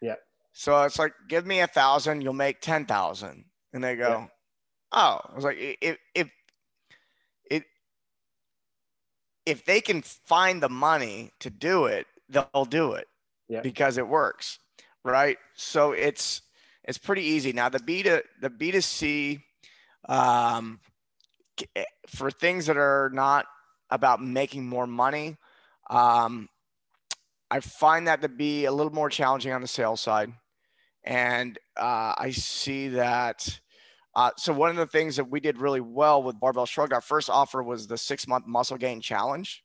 Yeah. 0.00 0.14
So 0.52 0.82
it's 0.82 0.98
like, 0.98 1.12
give 1.28 1.46
me 1.46 1.60
a 1.60 1.66
thousand, 1.66 2.22
you'll 2.22 2.32
make 2.32 2.60
10,000. 2.60 3.44
And 3.72 3.84
they 3.84 3.96
go, 3.96 4.08
yeah. 4.08 4.26
oh, 4.92 5.20
I 5.30 5.34
was 5.34 5.44
like, 5.44 5.78
if, 5.80 5.98
if 6.14 6.28
if 9.46 9.64
they 9.64 9.80
can 9.80 10.02
find 10.02 10.62
the 10.62 10.68
money 10.68 11.32
to 11.40 11.50
do 11.50 11.86
it, 11.86 12.06
they'll 12.28 12.64
do 12.64 12.92
it 12.92 13.08
yeah. 13.48 13.60
because 13.60 13.98
it 13.98 14.06
works, 14.06 14.58
right? 15.04 15.38
So 15.54 15.92
it's 15.92 16.42
it's 16.84 16.98
pretty 16.98 17.22
easy 17.22 17.52
now. 17.52 17.68
The 17.68 17.80
B 17.80 18.02
to 18.04 18.22
the 18.40 18.50
B 18.50 18.70
to 18.70 18.80
C 18.80 19.40
um, 20.08 20.80
eh, 21.74 21.84
for 22.06 22.30
things 22.30 22.66
that 22.66 22.76
are 22.76 23.10
not 23.12 23.46
about 23.90 24.22
making 24.22 24.66
more 24.66 24.86
money, 24.86 25.36
um, 25.90 26.48
I 27.50 27.58
find 27.58 28.06
that 28.06 28.22
to 28.22 28.28
be 28.28 28.66
a 28.66 28.72
little 28.72 28.92
more 28.92 29.10
challenging 29.10 29.52
on 29.52 29.60
the 29.62 29.68
sales 29.68 30.00
side, 30.00 30.32
and 31.10 31.58
uh, 31.76 32.14
I 32.16 32.30
see 32.30 32.88
that 32.88 33.60
uh, 34.14 34.30
so 34.36 34.52
one 34.52 34.70
of 34.70 34.76
the 34.76 34.86
things 34.86 35.16
that 35.16 35.28
we 35.28 35.40
did 35.40 35.58
really 35.58 35.80
well 35.80 36.22
with 36.22 36.38
Barbell 36.38 36.66
Shrugged, 36.66 36.92
our 36.92 37.00
first 37.00 37.28
offer 37.28 37.62
was 37.62 37.86
the 37.86 37.98
six 37.98 38.26
month 38.26 38.46
muscle 38.46 38.76
gain 38.76 39.00
challenge, 39.00 39.64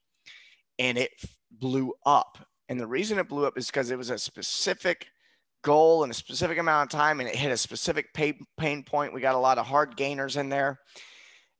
and 0.79 0.97
it 0.97 1.12
blew 1.51 1.93
up. 2.05 2.38
And 2.67 2.79
the 2.79 2.88
reason 2.88 3.19
it 3.19 3.29
blew 3.29 3.45
up 3.45 3.58
is 3.58 3.67
because 3.67 3.91
it 3.91 3.97
was 3.97 4.10
a 4.10 4.17
specific 4.17 5.08
goal 5.63 6.03
and 6.03 6.12
a 6.12 6.15
specific 6.15 6.58
amount 6.58 6.91
of 6.91 6.97
time, 6.97 7.19
and 7.19 7.29
it 7.29 7.36
hit 7.36 7.51
a 7.51 7.58
specific 7.58 8.12
pain, 8.13 8.43
pain 8.58 8.84
point. 8.84 9.13
We 9.13 9.21
got 9.21 9.36
a 9.36 9.39
lot 9.39 9.60
of 9.60 9.67
hard 9.67 9.95
gainers 9.95 10.38
in 10.38 10.49
there. 10.49 10.79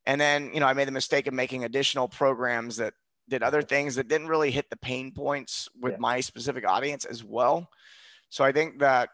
And 0.08 0.20
then, 0.20 0.52
you 0.54 0.60
know, 0.60 0.68
I 0.68 0.74
made 0.74 0.88
the 0.88 0.92
mistake 0.92 1.28
of 1.28 1.34
making 1.34 1.64
additional 1.64 2.08
programs 2.08 2.78
that 2.78 2.94
did 3.30 3.44
other 3.44 3.62
things 3.62 3.96
that 3.96 4.08
didn't 4.08 4.28
really 4.28 4.52
hit 4.52 4.70
the 4.70 4.78
pain 4.78 5.12
points 5.12 5.68
with 5.80 5.94
yeah. 5.94 6.00
my 6.00 6.20
specific 6.22 6.68
audience 6.68 7.06
as 7.06 7.24
well. 7.24 7.70
So 8.30 8.44
I 8.44 8.52
think 8.52 8.80
that 8.80 9.10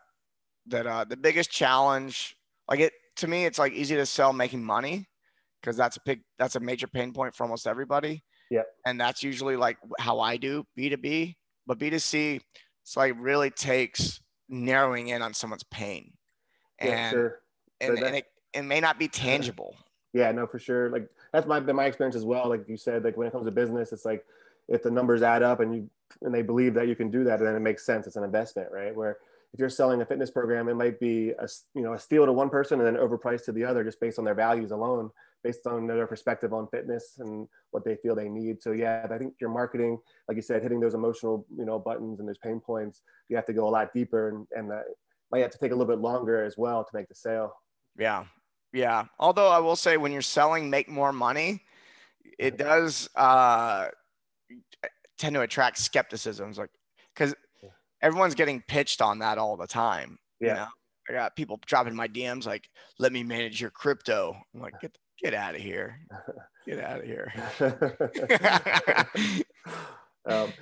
that 0.68 0.88
uh, 0.88 1.06
the 1.06 1.18
biggest 1.18 1.52
challenge, 1.52 2.36
like 2.70 2.80
it, 2.80 2.94
to 3.18 3.28
me, 3.28 3.46
it's 3.46 3.60
like 3.60 3.74
easy 3.74 3.96
to 3.96 4.06
sell 4.06 4.34
making 4.34 4.64
money 4.64 5.08
because 5.62 5.78
that's 5.78 5.98
a 5.98 6.02
big, 6.06 6.22
that's 6.40 6.56
a 6.56 6.60
major 6.60 6.88
pain 6.88 7.14
point 7.14 7.36
for 7.36 7.44
almost 7.44 7.68
everybody. 7.68 8.24
Yeah. 8.50 8.64
And 8.86 9.00
that's 9.00 9.24
usually 9.24 9.56
like 9.56 9.78
how 10.00 10.20
I 10.20 10.38
do 10.38 10.66
B2B, 10.78 11.36
but 11.66 11.80
B2C, 11.80 12.42
it's 12.84 12.98
like 12.98 13.16
really 13.18 13.50
takes 13.50 14.20
narrowing 14.50 15.08
in 15.08 15.22
on 15.22 15.34
someone's 15.34 15.64
pain. 15.64 16.12
And 16.80 16.90
yeah, 16.90 17.10
sure. 17.10 17.40
and, 17.80 17.98
and 18.00 18.16
it, 18.18 18.26
it 18.54 18.64
may 18.64 18.80
not 18.80 19.00
be 19.00 19.08
tangible. 19.08 19.76
Yeah 20.14 20.32
no 20.32 20.46
for 20.46 20.60
sure. 20.60 20.90
Like 20.90 21.08
that's 21.32 21.48
my 21.48 21.60
been 21.60 21.76
my 21.76 21.86
experience 21.86 22.16
as 22.16 22.26
well. 22.26 22.50
Like 22.50 22.68
you 22.68 22.78
said 22.78 23.04
like 23.04 23.16
when 23.16 23.28
it 23.28 23.32
comes 23.32 23.46
to 23.46 23.52
business 23.52 23.94
it's 23.94 24.06
like 24.06 24.26
if 24.68 24.84
the 24.84 24.92
numbers 24.92 25.22
add 25.22 25.44
up 25.44 25.62
and 25.62 25.74
you 25.74 25.90
and 26.22 26.34
they 26.34 26.42
believe 26.42 26.74
that 26.74 26.88
you 26.88 26.96
can 26.96 27.10
do 27.10 27.24
that 27.24 27.40
then 27.40 27.56
it 27.56 27.62
makes 27.62 27.86
sense. 27.86 28.08
It's 28.08 28.18
an 28.18 28.24
investment 28.24 28.70
right? 28.72 28.94
Where 28.94 29.20
if 29.54 29.60
you're 29.60 29.70
selling 29.70 30.02
a 30.02 30.06
fitness 30.06 30.32
program 30.32 30.70
it 30.70 30.76
might 30.76 31.00
be 31.00 31.32
a 31.32 31.48
you 31.74 31.82
know 31.82 31.94
a 31.94 32.00
steal 32.00 32.26
to 32.26 32.34
one 32.34 32.50
person 32.50 32.80
and 32.80 32.88
then 32.88 33.02
overpriced 33.02 33.46
to 33.46 33.52
the 33.52 33.64
other 33.64 33.84
just 33.84 34.00
based 34.00 34.20
on 34.20 34.26
their 34.26 34.36
values 34.36 34.72
alone 34.72 35.10
based 35.44 35.66
on 35.66 35.88
their 35.88 36.06
perspective 36.06 36.54
on 36.54 36.68
fitness 36.68 37.16
and 37.18 37.48
what 37.72 37.84
they 37.84 37.96
feel 37.96 38.14
they 38.14 38.30
need. 38.30 38.62
So 38.62 38.72
yeah 38.72 39.08
i 39.10 39.18
think 39.18 39.34
your 39.40 39.50
marketing 39.50 39.98
like 40.28 40.36
you 40.36 40.42
said 40.42 40.62
hitting 40.62 40.80
those 40.80 40.94
emotional 40.94 41.46
you 41.56 41.66
know 41.66 41.80
buttons 41.80 42.20
and 42.20 42.28
those 42.28 42.38
pain 42.38 42.60
points 42.60 43.02
you 43.30 43.36
have 43.36 43.46
to 43.46 43.54
go 43.54 43.68
a 43.68 43.70
lot 43.70 43.94
deeper 43.94 44.30
and 44.30 44.48
and 44.56 44.70
that 44.72 44.84
might 45.32 45.40
have 45.40 45.52
to 45.52 45.58
take 45.58 45.72
a 45.72 45.76
little 45.76 45.94
bit 45.94 46.02
longer 46.02 46.44
as 46.44 46.58
well 46.58 46.84
to 46.84 46.90
make 46.94 47.08
the 47.08 47.16
sale. 47.16 47.54
Yeah. 47.98 48.26
Yeah. 48.74 49.06
Although 49.20 49.50
i 49.50 49.60
will 49.60 49.76
say 49.76 49.98
when 49.98 50.12
you're 50.12 50.22
selling 50.22 50.70
make 50.70 50.90
more 50.90 51.12
money 51.12 51.64
it 52.40 52.58
does 52.58 53.10
uh 53.16 53.88
tend 55.18 55.36
to 55.36 55.42
attract 55.42 55.78
skepticism 55.78 56.52
like 56.54 56.70
because 57.14 57.36
everyone's 58.02 58.36
getting 58.36 58.62
pitched 58.68 59.02
on 59.02 59.20
that 59.20 59.38
all 59.38 59.58
the 59.58 59.68
time 59.68 60.18
yeah 60.40 60.48
you 60.50 60.56
know? 60.56 60.68
I 61.10 61.14
got 61.14 61.36
people 61.36 61.60
dropping 61.66 61.96
my 61.96 62.08
DMs 62.08 62.46
like, 62.46 62.70
"Let 63.00 63.12
me 63.12 63.24
manage 63.24 63.60
your 63.60 63.70
crypto." 63.70 64.36
I'm 64.54 64.62
like, 64.62 64.80
"Get 64.80 64.98
get 65.22 65.34
out 65.34 65.56
of 65.56 65.62
here, 65.62 66.00
get 66.66 66.80
out 66.80 67.00
of 67.00 67.06
here." 67.06 67.34
um, 70.26 70.54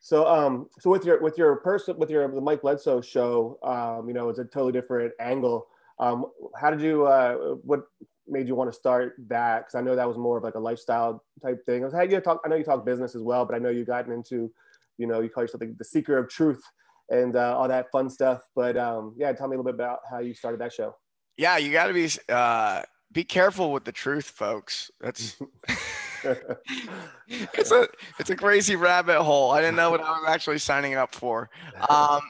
so, 0.00 0.26
um, 0.26 0.68
so 0.78 0.90
with 0.90 1.04
your 1.04 1.20
with 1.22 1.38
your 1.38 1.56
person 1.56 1.96
with 1.96 2.10
your 2.10 2.26
the 2.28 2.40
Mike 2.40 2.62
Bledsoe 2.62 3.00
show, 3.00 3.58
um, 3.62 4.08
you 4.08 4.14
know, 4.14 4.28
it's 4.28 4.38
a 4.38 4.44
totally 4.44 4.72
different 4.72 5.12
angle. 5.20 5.66
Um, 5.98 6.26
how 6.60 6.70
did 6.70 6.80
you? 6.80 7.06
Uh, 7.06 7.56
what 7.62 7.84
made 8.26 8.48
you 8.48 8.54
want 8.54 8.70
to 8.72 8.78
start 8.78 9.14
that? 9.28 9.60
Because 9.60 9.74
I 9.74 9.80
know 9.80 9.96
that 9.96 10.08
was 10.08 10.18
more 10.18 10.38
of 10.38 10.44
like 10.44 10.54
a 10.56 10.60
lifestyle 10.60 11.24
type 11.42 11.64
thing. 11.66 11.82
I 11.82 11.86
was, 11.86 11.94
how 11.94 12.02
you 12.02 12.20
talk? 12.20 12.40
I 12.44 12.48
know 12.48 12.56
you 12.56 12.64
talk 12.64 12.84
business 12.84 13.14
as 13.14 13.22
well, 13.22 13.46
but 13.46 13.54
I 13.54 13.58
know 13.58 13.70
you've 13.70 13.86
gotten 13.86 14.12
into, 14.12 14.50
you 14.98 15.06
know, 15.06 15.20
you 15.20 15.30
call 15.30 15.44
yourself 15.44 15.60
the, 15.60 15.74
the 15.78 15.84
seeker 15.84 16.18
of 16.18 16.28
truth 16.28 16.62
and 17.10 17.36
uh, 17.36 17.56
all 17.56 17.68
that 17.68 17.90
fun 17.90 18.08
stuff. 18.10 18.42
But 18.54 18.76
um, 18.76 19.14
yeah, 19.16 19.32
tell 19.32 19.48
me 19.48 19.56
a 19.56 19.58
little 19.58 19.70
bit 19.70 19.74
about 19.74 20.00
how 20.10 20.18
you 20.18 20.34
started 20.34 20.60
that 20.60 20.72
show. 20.72 20.94
Yeah, 21.36 21.56
you 21.56 21.72
got 21.72 21.88
to 21.88 21.92
be 21.92 22.08
uh, 22.28 22.82
be 23.12 23.24
careful 23.24 23.72
with 23.72 23.84
the 23.84 23.92
truth, 23.92 24.26
folks. 24.26 24.90
That's 25.00 25.36
it's 27.28 27.70
a 27.70 27.88
it's 28.18 28.30
a 28.30 28.36
crazy 28.36 28.76
rabbit 28.76 29.22
hole. 29.22 29.50
I 29.50 29.60
didn't 29.60 29.76
know 29.76 29.90
what 29.90 30.00
I 30.00 30.10
was 30.10 30.28
actually 30.28 30.58
signing 30.58 30.94
up 30.94 31.14
for. 31.14 31.50
Um, 31.88 32.20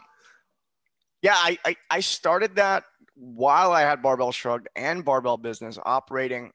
yeah, 1.23 1.35
I, 1.37 1.59
I 1.65 1.77
I 1.91 2.01
started 2.01 2.57
that 2.57 2.85
while 3.15 3.73
I 3.73 3.83
had 3.83 4.03
Barbell 4.03 4.33
Shrugged 4.33 4.69
and 4.77 5.05
Barbell 5.05 5.37
Business 5.37 5.79
operating, 5.85 6.53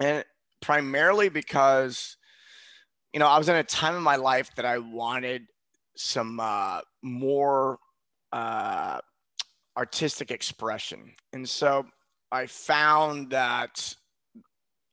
and 0.00 0.24
primarily 0.60 1.28
because 1.28 2.16
you 3.12 3.20
know 3.20 3.26
I 3.26 3.38
was 3.38 3.48
in 3.48 3.56
a 3.56 3.64
time 3.64 3.94
in 3.94 4.02
my 4.02 4.16
life 4.16 4.54
that 4.56 4.64
I 4.64 4.78
wanted 4.78 5.46
some 5.98 6.38
uh, 6.38 6.80
more 7.02 7.78
uh, 8.32 9.00
artistic 9.76 10.30
expression. 10.30 11.12
And 11.32 11.48
so 11.48 11.86
I 12.30 12.46
found 12.46 13.30
that 13.30 13.94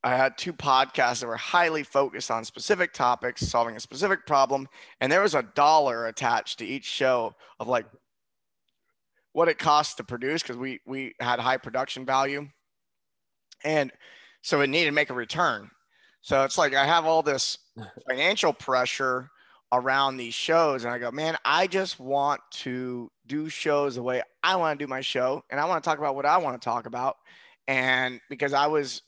I 0.03 0.15
had 0.15 0.37
two 0.37 0.53
podcasts 0.53 1.19
that 1.19 1.27
were 1.27 1.35
highly 1.35 1.83
focused 1.83 2.31
on 2.31 2.43
specific 2.43 2.91
topics, 2.91 3.47
solving 3.47 3.75
a 3.75 3.79
specific 3.79 4.25
problem, 4.25 4.67
and 4.99 5.11
there 5.11 5.21
was 5.21 5.35
a 5.35 5.43
dollar 5.55 6.07
attached 6.07 6.59
to 6.59 6.65
each 6.65 6.85
show 6.85 7.33
of 7.59 7.67
like 7.67 7.85
what 9.33 9.47
it 9.47 9.59
costs 9.59 9.95
to 9.95 10.03
produce 10.03 10.41
because 10.41 10.57
we 10.57 10.79
we 10.87 11.13
had 11.19 11.39
high 11.39 11.57
production 11.57 12.05
value, 12.05 12.47
and 13.63 13.91
so 14.41 14.61
it 14.61 14.67
needed 14.67 14.87
to 14.87 14.91
make 14.91 15.09
a 15.09 15.15
return. 15.15 15.69
So 16.21 16.43
it's 16.43 16.57
like 16.57 16.73
I 16.73 16.85
have 16.85 17.05
all 17.05 17.21
this 17.21 17.57
financial 18.09 18.53
pressure 18.53 19.29
around 19.71 20.17
these 20.17 20.33
shows 20.33 20.83
and 20.83 20.93
I 20.93 20.99
go, 20.99 21.11
man, 21.11 21.37
I 21.43 21.67
just 21.67 21.99
want 21.99 22.41
to 22.51 23.11
do 23.27 23.49
shows 23.49 23.95
the 23.95 24.03
way 24.03 24.21
I 24.43 24.55
want 24.55 24.77
to 24.77 24.85
do 24.85 24.87
my 24.87 25.01
show 25.01 25.43
and 25.49 25.59
I 25.59 25.65
want 25.65 25.83
to 25.83 25.89
talk 25.89 25.99
about 25.99 26.15
what 26.15 26.25
I 26.25 26.37
want 26.37 26.61
to 26.61 26.65
talk 26.65 26.85
about. 26.85 27.15
And 27.67 28.21
because 28.29 28.53
I 28.53 28.67
was 28.67 29.01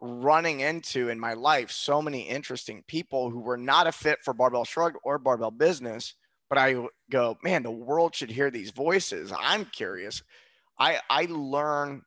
running 0.00 0.60
into 0.60 1.10
in 1.10 1.20
my 1.20 1.34
life 1.34 1.70
so 1.70 2.00
many 2.00 2.22
interesting 2.22 2.82
people 2.86 3.30
who 3.30 3.40
were 3.40 3.58
not 3.58 3.86
a 3.86 3.92
fit 3.92 4.18
for 4.24 4.32
Barbell 4.32 4.64
Shrug 4.64 4.94
or 5.04 5.18
Barbell 5.18 5.50
Business, 5.50 6.14
but 6.48 6.58
I 6.58 6.86
go, 7.10 7.38
man, 7.42 7.62
the 7.62 7.70
world 7.70 8.14
should 8.14 8.30
hear 8.30 8.50
these 8.50 8.70
voices. 8.70 9.32
I'm 9.38 9.66
curious. 9.66 10.22
I 10.78 11.00
I 11.10 11.26
learn 11.28 12.02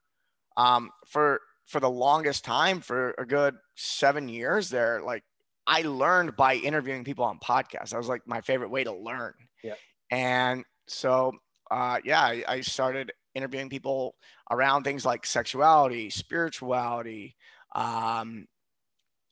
um, 0.57 0.89
for 1.07 1.39
for 1.65 1.79
the 1.79 1.89
longest 1.89 2.43
time 2.43 2.81
for 2.81 3.15
a 3.17 3.25
good 3.25 3.55
seven 3.75 4.27
years 4.27 4.69
there, 4.69 5.01
like 5.01 5.23
I 5.65 5.81
learned 5.83 6.35
by 6.35 6.55
interviewing 6.55 7.03
people 7.03 7.25
on 7.25 7.39
podcasts. 7.39 7.89
That 7.89 7.97
was 7.97 8.07
like 8.07 8.21
my 8.25 8.41
favorite 8.41 8.69
way 8.69 8.83
to 8.83 8.93
learn. 8.93 9.33
Yeah. 9.63 9.75
And 10.11 10.63
so, 10.87 11.33
uh, 11.71 11.99
yeah, 12.03 12.21
I, 12.21 12.43
I 12.47 12.61
started 12.61 13.13
interviewing 13.33 13.69
people 13.69 14.15
around 14.51 14.83
things 14.83 15.05
like 15.05 15.25
sexuality, 15.25 16.09
spirituality, 16.09 17.35
um, 17.75 18.45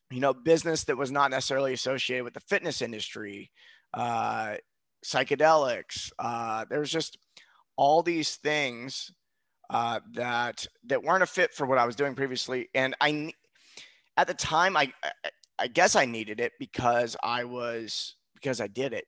you 0.10 0.20
know, 0.20 0.34
business 0.34 0.86
that 0.86 0.98
was 0.98 1.12
not 1.12 1.32
necessarily 1.32 1.74
associated 1.74 2.24
with 2.24 2.34
the 2.34 2.40
fitness 2.42 2.82
industry, 2.82 3.52
uh, 3.94 4.56
psychedelics. 5.06 6.12
Uh, 6.20 6.66
there 6.70 6.80
was 6.80 6.92
just 6.92 7.18
all 7.78 8.04
these 8.04 8.36
things 8.38 9.12
uh, 9.70 10.00
that 10.14 10.66
that 10.86 11.04
weren't 11.04 11.24
a 11.24 11.28
fit 11.28 11.54
for 11.54 11.66
what 11.66 11.78
I 11.78 11.86
was 11.86 11.96
doing 11.96 12.14
previously, 12.14 12.70
and 12.74 12.94
I, 13.00 13.32
at 14.18 14.28
the 14.28 14.34
time, 14.34 14.76
I, 14.76 14.92
I 15.62 15.68
guess 15.68 15.96
I 15.96 16.06
needed 16.06 16.40
it 16.40 16.54
because 16.60 17.16
I 17.24 17.44
was 17.44 18.16
because 18.36 18.60
I 18.60 18.68
did 18.68 18.94
it, 18.94 19.06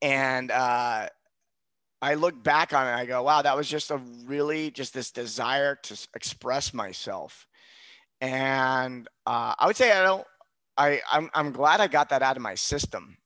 and 0.00 0.50
uh, 0.50 1.08
I 2.00 2.14
look 2.14 2.42
back 2.42 2.72
on 2.72 2.86
it. 2.86 2.92
I 2.92 3.04
go, 3.04 3.22
wow, 3.24 3.42
that 3.42 3.56
was 3.56 3.68
just 3.68 3.90
a 3.90 4.00
really 4.24 4.70
just 4.70 4.94
this 4.94 5.10
desire 5.10 5.76
to 5.82 6.08
express 6.14 6.72
myself, 6.72 7.46
and 8.20 9.08
uh, 9.26 9.54
I 9.58 9.66
would 9.66 9.76
say 9.76 9.92
I 9.92 10.02
don't. 10.04 10.24
I 10.76 11.00
I'm 11.10 11.28
I'm 11.34 11.50
glad 11.52 11.80
I 11.80 11.88
got 11.88 12.10
that 12.10 12.22
out 12.22 12.36
of 12.36 12.42
my 12.42 12.54
system 12.54 13.16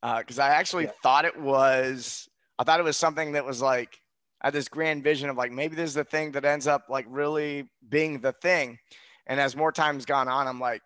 because 0.00 0.38
uh, 0.38 0.44
I 0.44 0.48
actually 0.48 0.84
yeah. 0.84 0.92
thought 1.02 1.24
it 1.26 1.38
was. 1.38 2.28
I 2.58 2.64
thought 2.64 2.80
it 2.80 2.84
was 2.84 2.96
something 2.96 3.32
that 3.32 3.44
was 3.44 3.60
like 3.60 3.98
I 4.42 4.48
had 4.48 4.54
this 4.54 4.68
grand 4.68 5.04
vision 5.04 5.30
of 5.30 5.36
like 5.36 5.52
maybe 5.52 5.76
this 5.76 5.90
is 5.90 5.94
the 5.94 6.04
thing 6.04 6.32
that 6.32 6.44
ends 6.44 6.66
up 6.66 6.86
like 6.88 7.06
really 7.08 7.68
being 7.88 8.20
the 8.20 8.32
thing. 8.32 8.78
And 9.26 9.38
as 9.38 9.54
more 9.54 9.70
time's 9.70 10.04
gone 10.04 10.26
on, 10.26 10.48
I'm 10.48 10.58
like, 10.58 10.82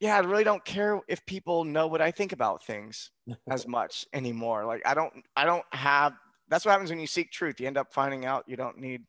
yeah, 0.00 0.16
I 0.16 0.20
really 0.20 0.44
don't 0.44 0.64
care 0.64 1.00
if 1.08 1.24
people 1.26 1.64
know 1.64 1.86
what 1.86 2.00
I 2.00 2.10
think 2.10 2.32
about 2.32 2.64
things 2.64 3.10
as 3.50 3.66
much 3.68 4.06
anymore. 4.12 4.64
Like 4.64 4.82
I 4.86 4.94
don't, 4.94 5.12
I 5.36 5.44
don't 5.44 5.64
have. 5.72 6.14
That's 6.48 6.64
what 6.64 6.72
happens 6.72 6.90
when 6.90 7.00
you 7.00 7.06
seek 7.06 7.30
truth. 7.30 7.60
You 7.60 7.66
end 7.66 7.76
up 7.76 7.92
finding 7.92 8.24
out 8.24 8.44
you 8.46 8.56
don't 8.56 8.78
need 8.78 9.02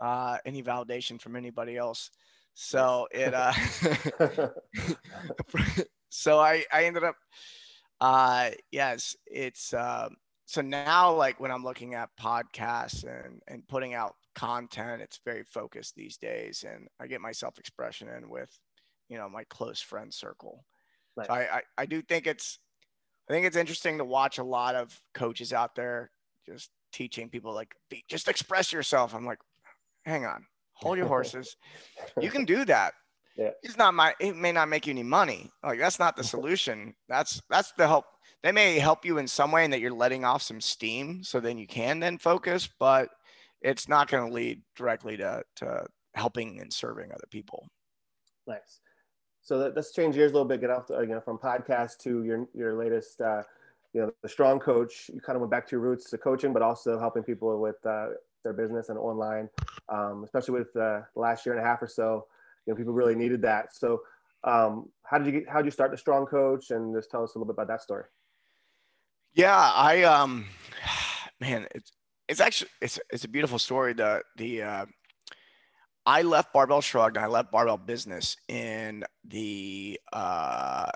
uh, 0.00 0.38
any 0.44 0.62
validation 0.62 1.20
from 1.20 1.36
anybody 1.36 1.76
else. 1.76 2.10
So 2.54 3.06
it, 3.12 3.32
uh, 3.32 3.52
so 6.08 6.38
I, 6.40 6.64
I 6.72 6.84
ended 6.84 7.04
up, 7.04 7.14
uh, 8.00 8.50
yes, 8.72 9.16
it's, 9.26 9.72
uh, 9.72 10.08
so 10.46 10.60
now 10.60 11.14
like 11.14 11.38
when 11.38 11.52
I'm 11.52 11.62
looking 11.62 11.94
at 11.94 12.10
podcasts 12.20 13.04
and, 13.04 13.40
and 13.46 13.66
putting 13.68 13.94
out 13.94 14.16
content, 14.34 15.00
it's 15.00 15.20
very 15.24 15.44
focused 15.44 15.94
these 15.94 16.16
days. 16.16 16.64
And 16.68 16.88
I 16.98 17.06
get 17.06 17.20
my 17.20 17.32
self 17.32 17.58
expression 17.58 18.08
in 18.08 18.28
with 18.28 18.50
you 19.10 19.18
know 19.18 19.28
my 19.28 19.44
close 19.50 19.80
friend 19.80 20.14
circle. 20.14 20.64
Nice. 21.16 21.26
So 21.26 21.34
I, 21.34 21.38
I 21.56 21.62
I 21.78 21.86
do 21.86 22.00
think 22.00 22.26
it's 22.26 22.58
I 23.28 23.32
think 23.32 23.44
it's 23.44 23.56
interesting 23.56 23.98
to 23.98 24.04
watch 24.04 24.38
a 24.38 24.44
lot 24.44 24.76
of 24.76 24.98
coaches 25.12 25.52
out 25.52 25.74
there 25.74 26.10
just 26.46 26.70
teaching 26.92 27.28
people 27.28 27.52
like 27.52 27.74
just 28.08 28.28
express 28.28 28.72
yourself. 28.72 29.14
I'm 29.14 29.26
like, 29.26 29.40
hang 30.06 30.24
on, 30.24 30.46
hold 30.74 30.96
your 30.96 31.06
horses. 31.14 31.56
you 32.20 32.30
can 32.30 32.44
do 32.44 32.64
that. 32.64 32.94
Yeah. 33.36 33.50
It's 33.62 33.76
not 33.76 33.94
my 33.94 34.14
it 34.20 34.36
may 34.36 34.52
not 34.52 34.68
make 34.68 34.86
you 34.86 34.92
any 34.92 35.02
money. 35.02 35.50
Like 35.62 35.80
that's 35.80 35.98
not 35.98 36.16
the 36.16 36.24
solution. 36.34 36.94
That's 37.08 37.42
that's 37.50 37.72
the 37.72 37.86
help. 37.86 38.04
They 38.42 38.52
may 38.52 38.78
help 38.78 39.04
you 39.04 39.18
in 39.18 39.26
some 39.26 39.52
way 39.52 39.64
and 39.64 39.72
that 39.72 39.80
you're 39.80 39.92
letting 39.92 40.24
off 40.24 40.40
some 40.40 40.60
steam 40.60 41.22
so 41.22 41.40
then 41.40 41.58
you 41.58 41.66
can 41.66 42.00
then 42.00 42.16
focus, 42.16 42.68
but 42.78 43.10
it's 43.60 43.86
not 43.86 44.08
going 44.08 44.26
to 44.26 44.32
lead 44.32 44.62
directly 44.76 45.16
to 45.16 45.42
to 45.56 45.84
helping 46.14 46.60
and 46.60 46.72
serving 46.72 47.10
other 47.12 47.26
people. 47.30 47.66
Nice 48.46 48.80
so 49.42 49.58
that, 49.58 49.76
let's 49.76 49.92
change 49.92 50.14
gears 50.14 50.32
a 50.32 50.34
little 50.34 50.48
bit. 50.48 50.60
Get 50.60 50.70
off, 50.70 50.86
the, 50.86 51.00
you 51.00 51.08
know, 51.08 51.20
from 51.20 51.38
podcast 51.38 51.98
to 51.98 52.24
your 52.24 52.46
your 52.54 52.74
latest, 52.74 53.20
uh, 53.20 53.42
you 53.92 54.02
know, 54.02 54.12
the 54.22 54.28
strong 54.28 54.58
coach. 54.58 55.10
You 55.12 55.20
kind 55.20 55.36
of 55.36 55.40
went 55.40 55.50
back 55.50 55.66
to 55.68 55.72
your 55.72 55.80
roots 55.80 56.10
to 56.10 56.18
coaching, 56.18 56.52
but 56.52 56.62
also 56.62 56.98
helping 56.98 57.22
people 57.22 57.58
with 57.60 57.84
uh, 57.86 58.08
their 58.44 58.52
business 58.52 58.88
and 58.88 58.98
online, 58.98 59.48
um, 59.88 60.24
especially 60.24 60.58
with 60.58 60.68
uh, 60.76 61.02
the 61.14 61.20
last 61.20 61.46
year 61.46 61.54
and 61.54 61.64
a 61.64 61.66
half 61.66 61.82
or 61.82 61.88
so. 61.88 62.26
You 62.66 62.72
know, 62.72 62.76
people 62.76 62.92
really 62.92 63.14
needed 63.14 63.42
that. 63.42 63.74
So, 63.74 64.02
um, 64.44 64.88
how 65.02 65.18
did 65.18 65.26
you 65.26 65.40
get, 65.40 65.48
how 65.48 65.58
did 65.58 65.64
you 65.64 65.70
start 65.70 65.90
the 65.90 65.98
strong 65.98 66.26
coach? 66.26 66.70
And 66.70 66.94
just 66.94 67.10
tell 67.10 67.22
us 67.24 67.34
a 67.34 67.38
little 67.38 67.52
bit 67.52 67.54
about 67.54 67.68
that 67.68 67.82
story. 67.82 68.04
Yeah, 69.32 69.56
I 69.56 70.02
um, 70.02 70.46
man, 71.40 71.66
it's 71.74 71.92
it's 72.28 72.40
actually 72.40 72.70
it's 72.80 73.00
it's 73.10 73.24
a 73.24 73.28
beautiful 73.28 73.58
story. 73.58 73.92
The 73.92 74.22
the 74.36 74.62
uh, 74.62 74.86
I 76.10 76.22
left 76.22 76.52
Barbell 76.52 76.80
Shrugged 76.80 77.16
and 77.16 77.24
I 77.24 77.28
left 77.28 77.52
Barbell 77.52 77.76
Business 77.76 78.36
in 78.48 79.04
the 79.22 80.00
uh, 80.12 80.90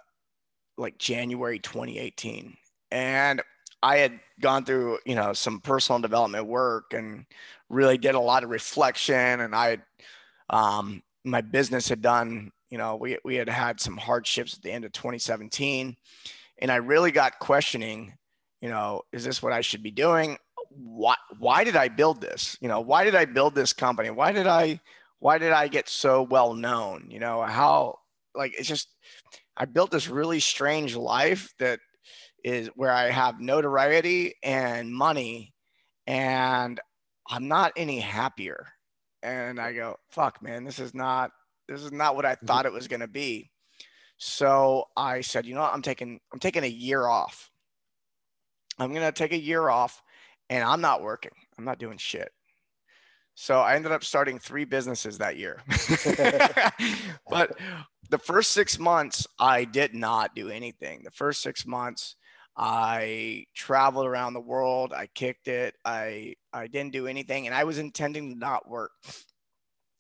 like 0.77 0.99
January 0.99 1.61
2018, 1.61 2.57
and 2.91 3.41
I 3.81 3.99
had 3.99 4.19
gone 4.41 4.65
through 4.65 4.99
you 5.07 5.15
know 5.15 5.33
some 5.33 5.61
personal 5.61 6.01
development 6.01 6.47
work 6.47 6.95
and 6.95 7.27
really 7.69 7.97
did 7.97 8.17
a 8.17 8.21
lot 8.21 8.43
of 8.43 8.51
reflection, 8.51 9.41
and 9.41 9.55
I 9.55 9.79
um, 10.51 11.01
my 11.23 11.43
business 11.43 11.89
had 11.89 12.03
done 12.03 12.51
you 12.69 12.79
know 12.79 12.97
we 12.97 13.17
we 13.25 13.37
had 13.37 13.49
had 13.49 13.79
some 13.79 13.97
hardships 13.97 14.57
at 14.57 14.63
the 14.63 14.73
end 14.73 14.85
of 14.85 14.91
2017, 14.91 15.97
and 16.59 16.73
I 16.73 16.77
really 16.77 17.13
got 17.13 17.39
questioning 17.39 18.15
you 18.61 18.69
know 18.69 19.03
is 19.13 19.23
this 19.23 19.41
what 19.41 19.53
I 19.53 19.61
should 19.61 19.85
be 19.85 19.93
doing? 19.93 20.39
why 20.77 21.15
why 21.39 21.65
did 21.65 21.77
I 21.77 21.89
build 21.89 22.21
this? 22.21 22.57
You 22.61 22.69
know, 22.69 22.81
why 22.81 23.05
did 23.05 23.15
I 23.15 23.25
build 23.25 23.55
this 23.55 23.73
company? 23.73 24.11
Why 24.11 24.33
did 24.33 24.47
I 24.47 24.81
why 25.25 25.39
did 25.39 25.53
I 25.53 25.69
get 25.69 25.89
so 25.89 26.23
well 26.23 26.53
known? 26.53 27.07
You 27.09 27.19
know, 27.19 27.41
how 27.41 28.01
like 28.35 28.53
it's 28.59 28.69
just 28.69 28.95
I 29.57 29.65
built 29.65 29.91
this 29.91 30.07
really 30.07 30.39
strange 30.39 30.95
life 30.95 31.55
that 31.59 31.81
is 32.45 32.69
where 32.77 32.93
I 32.93 33.05
have 33.05 33.41
notoriety 33.41 34.35
and 34.43 34.95
money 34.95 35.55
and 36.07 36.79
I'm 37.27 37.49
not 37.49 37.73
any 37.75 38.01
happier. 38.01 38.67
And 39.23 39.59
I 39.59 39.73
go, 39.73 39.97
fuck 40.11 40.43
man, 40.43 40.63
this 40.63 40.79
is 40.79 40.93
not 40.93 41.31
this 41.71 41.81
is 41.81 41.91
not 41.91 42.17
what 42.17 42.27
I 42.27 42.35
mm-hmm. 42.35 42.45
thought 42.45 42.67
it 42.67 42.73
was 42.75 42.87
gonna 42.87 43.09
be. 43.09 43.51
So 44.19 44.85
I 44.95 45.23
said, 45.23 45.47
you 45.47 45.55
know 45.55 45.63
what, 45.63 45.73
I'm 45.73 45.81
taking 45.81 46.21
I'm 46.35 46.39
taking 46.39 46.65
a 46.65 46.67
year 46.67 47.07
off. 47.07 47.51
I'm 48.79 48.93
gonna 48.93 49.11
take 49.11 49.33
a 49.33 49.41
year 49.41 49.71
off 49.71 50.03
and 50.51 50.63
I'm 50.63 50.83
not 50.83 51.01
working. 51.01 51.33
I'm 51.57 51.65
not 51.65 51.79
doing 51.79 51.97
shit. 51.97 52.31
So 53.35 53.61
I 53.61 53.75
ended 53.75 53.93
up 53.93 54.05
starting 54.05 54.39
three 54.39 54.65
businesses 54.65 55.19
that 55.19 55.37
year. 55.37 55.63
but 57.29 57.59
the 58.11 58.19
first 58.19 58.53
six 58.53 58.79
months, 58.79 59.27
I 59.39 59.65
did 59.65 59.95
not 59.95 60.35
do 60.35 60.49
anything. 60.49 61.03
The 61.05 61.11
first 61.11 61.43
six 61.43 61.67
months, 61.67 62.17
I 62.57 63.47
traveled 63.55 64.07
around 64.07 64.35
the 64.35 64.41
world. 64.41 64.93
I 64.93 65.07
kicked 65.07 65.49
it. 65.49 65.75
I 65.85 66.35
I 66.53 66.69
didn't 66.69 66.93
do 66.93 67.07
anything, 67.07 67.47
and 67.47 67.55
I 67.55 67.65
was 67.65 67.79
intending 67.79 68.33
to 68.33 68.39
not 68.39 68.69
work. 68.69 68.93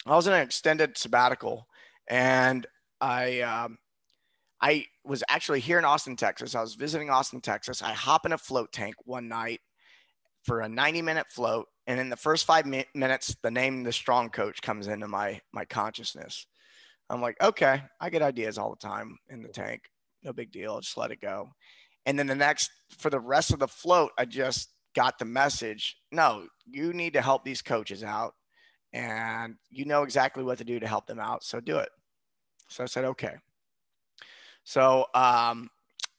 I 0.07 0.14
was 0.14 0.27
in 0.27 0.35
an 0.35 0.42
extended 0.42 0.97
sabbatical, 0.97 1.66
and 2.09 2.66
I 3.01 3.40
um, 3.40 3.79
I 4.61 4.87
was 5.05 5.25
actually 5.29 5.61
here 5.61 5.79
in 5.79 5.85
Austin, 5.85 6.16
Texas. 6.16 6.55
I 6.55 6.61
was 6.61 6.75
visiting 6.75 7.11
Austin, 7.11 7.40
Texas. 7.40 7.83
I 7.83 7.92
hop 7.92 8.25
in 8.25 8.33
a 8.33 8.38
float 8.38 8.73
tank 8.73 8.94
one 9.05 9.29
night 9.29 9.61
for 10.44 10.61
a 10.61 10.68
90 10.68 11.03
minute 11.03 11.27
float. 11.31 11.66
And 11.87 12.01
in 12.01 12.09
the 12.09 12.16
first 12.16 12.47
five 12.47 12.66
mi- 12.66 12.87
minutes, 12.94 13.37
the 13.42 13.51
name 13.51 13.83
the 13.83 13.92
strong 13.92 14.31
coach 14.31 14.62
comes 14.62 14.88
into 14.88 15.07
my 15.09 15.40
my 15.53 15.64
consciousness. 15.64 16.47
I'm 17.11 17.20
like, 17.20 17.40
okay, 17.42 17.83
I 18.01 18.11
get 18.11 18.23
ideas 18.23 18.57
all 18.57 18.70
the 18.70 18.88
time 18.88 19.18
in 19.29 19.42
the 19.42 19.49
tank. 19.49 19.83
No 20.23 20.33
big 20.33 20.51
deal. 20.51 20.81
Just 20.81 20.97
let 20.97 21.11
it 21.11 21.20
go. 21.20 21.51
And 22.07 22.18
then 22.18 22.27
the 22.27 22.35
next, 22.35 22.70
for 22.99 23.11
the 23.11 23.20
rest 23.20 23.53
of 23.53 23.59
the 23.59 23.68
float, 23.68 24.12
I 24.18 24.25
just 24.25 24.70
got 24.94 25.18
the 25.18 25.25
message. 25.25 25.97
No, 26.11 26.47
you 26.66 26.92
need 26.92 27.12
to 27.14 27.23
help 27.23 27.44
these 27.44 27.62
coaches 27.62 28.03
out, 28.03 28.35
and 28.92 29.57
you 29.70 29.85
know 29.85 30.03
exactly 30.03 30.42
what 30.42 30.59
to 30.59 30.64
do 30.64 30.81
to 30.81 30.87
help 30.87 31.07
them 31.07 31.20
out. 31.20 31.44
So 31.44 31.61
do 31.61 31.79
it. 31.79 31.88
So 32.68 32.85
I 32.85 32.87
said, 32.87 33.05
okay. 33.05 33.35
So 34.64 35.07
um, 35.14 35.68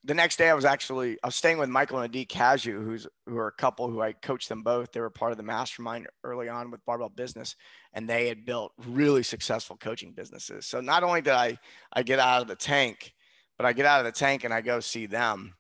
the 0.05 0.13
next 0.13 0.37
day 0.37 0.49
I 0.49 0.53
was 0.53 0.65
actually 0.65 1.17
I 1.23 1.27
was 1.27 1.35
staying 1.35 1.57
with 1.57 1.69
Michael 1.69 1.97
and 1.97 2.05
Adi 2.05 2.25
Casu, 2.25 2.83
who's 2.83 3.07
who 3.25 3.37
are 3.37 3.47
a 3.47 3.51
couple 3.53 3.89
who 3.89 4.01
I 4.01 4.13
coached 4.13 4.49
them 4.49 4.61
both. 4.61 4.91
They 4.91 4.99
were 4.99 5.09
part 5.09 5.31
of 5.31 5.37
the 5.37 5.43
mastermind 5.43 6.07
early 6.23 6.47
on 6.47 6.69
with 6.69 6.85
Barbell 6.85 7.09
Business, 7.09 7.55
and 7.93 8.07
they 8.07 8.27
had 8.27 8.45
built 8.45 8.71
really 8.87 9.23
successful 9.23 9.77
coaching 9.77 10.13
businesses. 10.13 10.67
So 10.67 10.79
not 10.79 11.03
only 11.03 11.21
did 11.21 11.33
I 11.33 11.57
I 11.91 12.03
get 12.03 12.19
out 12.19 12.43
of 12.43 12.47
the 12.47 12.55
tank, 12.55 13.13
but 13.57 13.65
I 13.65 13.73
get 13.73 13.85
out 13.85 13.99
of 13.99 14.05
the 14.05 14.17
tank 14.17 14.43
and 14.43 14.53
I 14.53 14.61
go 14.61 14.79
see 14.79 15.07
them, 15.07 15.55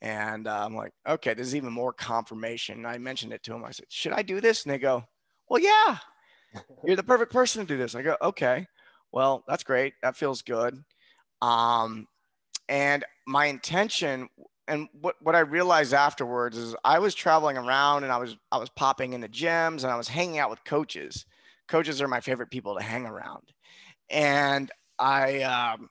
and 0.00 0.46
uh, 0.46 0.64
I'm 0.64 0.76
like, 0.76 0.92
okay, 1.08 1.34
this 1.34 1.48
is 1.48 1.56
even 1.56 1.72
more 1.72 1.92
confirmation. 1.92 2.78
And 2.78 2.86
I 2.86 2.98
mentioned 2.98 3.32
it 3.32 3.42
to 3.44 3.52
them. 3.52 3.64
I 3.64 3.72
said, 3.72 3.86
should 3.88 4.12
I 4.12 4.22
do 4.22 4.40
this? 4.40 4.64
And 4.64 4.72
they 4.72 4.78
go, 4.78 5.04
well, 5.48 5.60
yeah, 5.60 5.98
you're 6.84 6.96
the 6.96 7.02
perfect 7.02 7.32
person 7.32 7.62
to 7.62 7.66
do 7.66 7.76
this. 7.76 7.94
I 7.94 8.02
go, 8.02 8.16
okay, 8.22 8.66
well, 9.12 9.42
that's 9.48 9.64
great. 9.64 9.94
That 10.02 10.16
feels 10.16 10.42
good. 10.42 10.82
Um, 11.42 12.06
and 12.68 13.04
my 13.30 13.46
intention 13.46 14.28
and 14.66 14.88
what, 15.00 15.16
what 15.20 15.34
I 15.34 15.40
realized 15.40 15.94
afterwards 15.94 16.56
is 16.56 16.74
I 16.84 16.98
was 16.98 17.14
traveling 17.14 17.56
around 17.56 18.02
and 18.02 18.12
I 18.12 18.18
was 18.18 18.36
I 18.52 18.58
was 18.58 18.68
popping 18.70 19.12
into 19.12 19.28
gyms 19.28 19.82
and 19.82 19.86
I 19.86 19.96
was 19.96 20.08
hanging 20.08 20.38
out 20.38 20.50
with 20.50 20.64
coaches. 20.64 21.26
Coaches 21.68 22.02
are 22.02 22.08
my 22.08 22.20
favorite 22.20 22.50
people 22.50 22.76
to 22.76 22.82
hang 22.82 23.06
around, 23.06 23.52
and 24.10 24.70
I 24.98 25.42
um, 25.42 25.88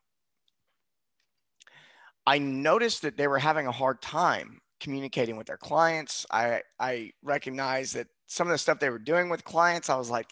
I 2.28 2.39
noticed 2.39 3.02
that 3.04 3.15
they 3.15 3.28
were 3.28 3.39
having 3.39 3.67
a 3.67 3.71
hard 3.71 4.02
time 4.02 4.60
communicating 4.82 5.38
with 5.38 5.47
their 5.47 5.58
clients. 5.58 6.25
I 6.30 6.62
I 6.80 7.12
recognized 7.23 7.95
that 7.95 8.08
some 8.28 8.47
of 8.47 8.52
the 8.52 8.58
stuff 8.58 8.80
they 8.80 8.89
were 8.89 8.99
doing 8.99 9.30
with 9.30 9.45
clients, 9.45 9.89
I 9.89 9.95
was 9.95 10.10
like, 10.10 10.28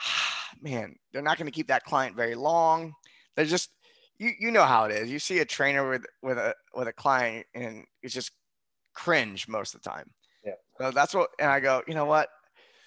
ah, 0.00 0.48
man, 0.62 0.96
they're 1.12 1.22
not 1.22 1.36
going 1.36 1.46
to 1.46 1.52
keep 1.52 1.68
that 1.68 1.84
client 1.84 2.16
very 2.16 2.34
long. 2.34 2.94
They're 3.36 3.44
just 3.44 3.70
you 4.18 4.32
you 4.38 4.50
know 4.50 4.64
how 4.64 4.84
it 4.84 4.92
is. 4.92 5.10
You 5.10 5.18
see 5.18 5.38
a 5.38 5.44
trainer 5.44 5.88
with 5.88 6.04
with 6.22 6.38
a 6.38 6.54
with 6.74 6.88
a 6.88 6.92
client 6.92 7.46
and 7.54 7.84
it's 8.02 8.14
just 8.14 8.32
cringe 8.94 9.48
most 9.48 9.74
of 9.74 9.82
the 9.82 9.88
time. 9.88 10.10
Yeah. 10.44 10.52
So 10.78 10.90
that's 10.90 11.14
what 11.14 11.30
and 11.38 11.50
I 11.50 11.60
go, 11.60 11.82
you 11.86 11.94
know 11.94 12.04
what? 12.04 12.28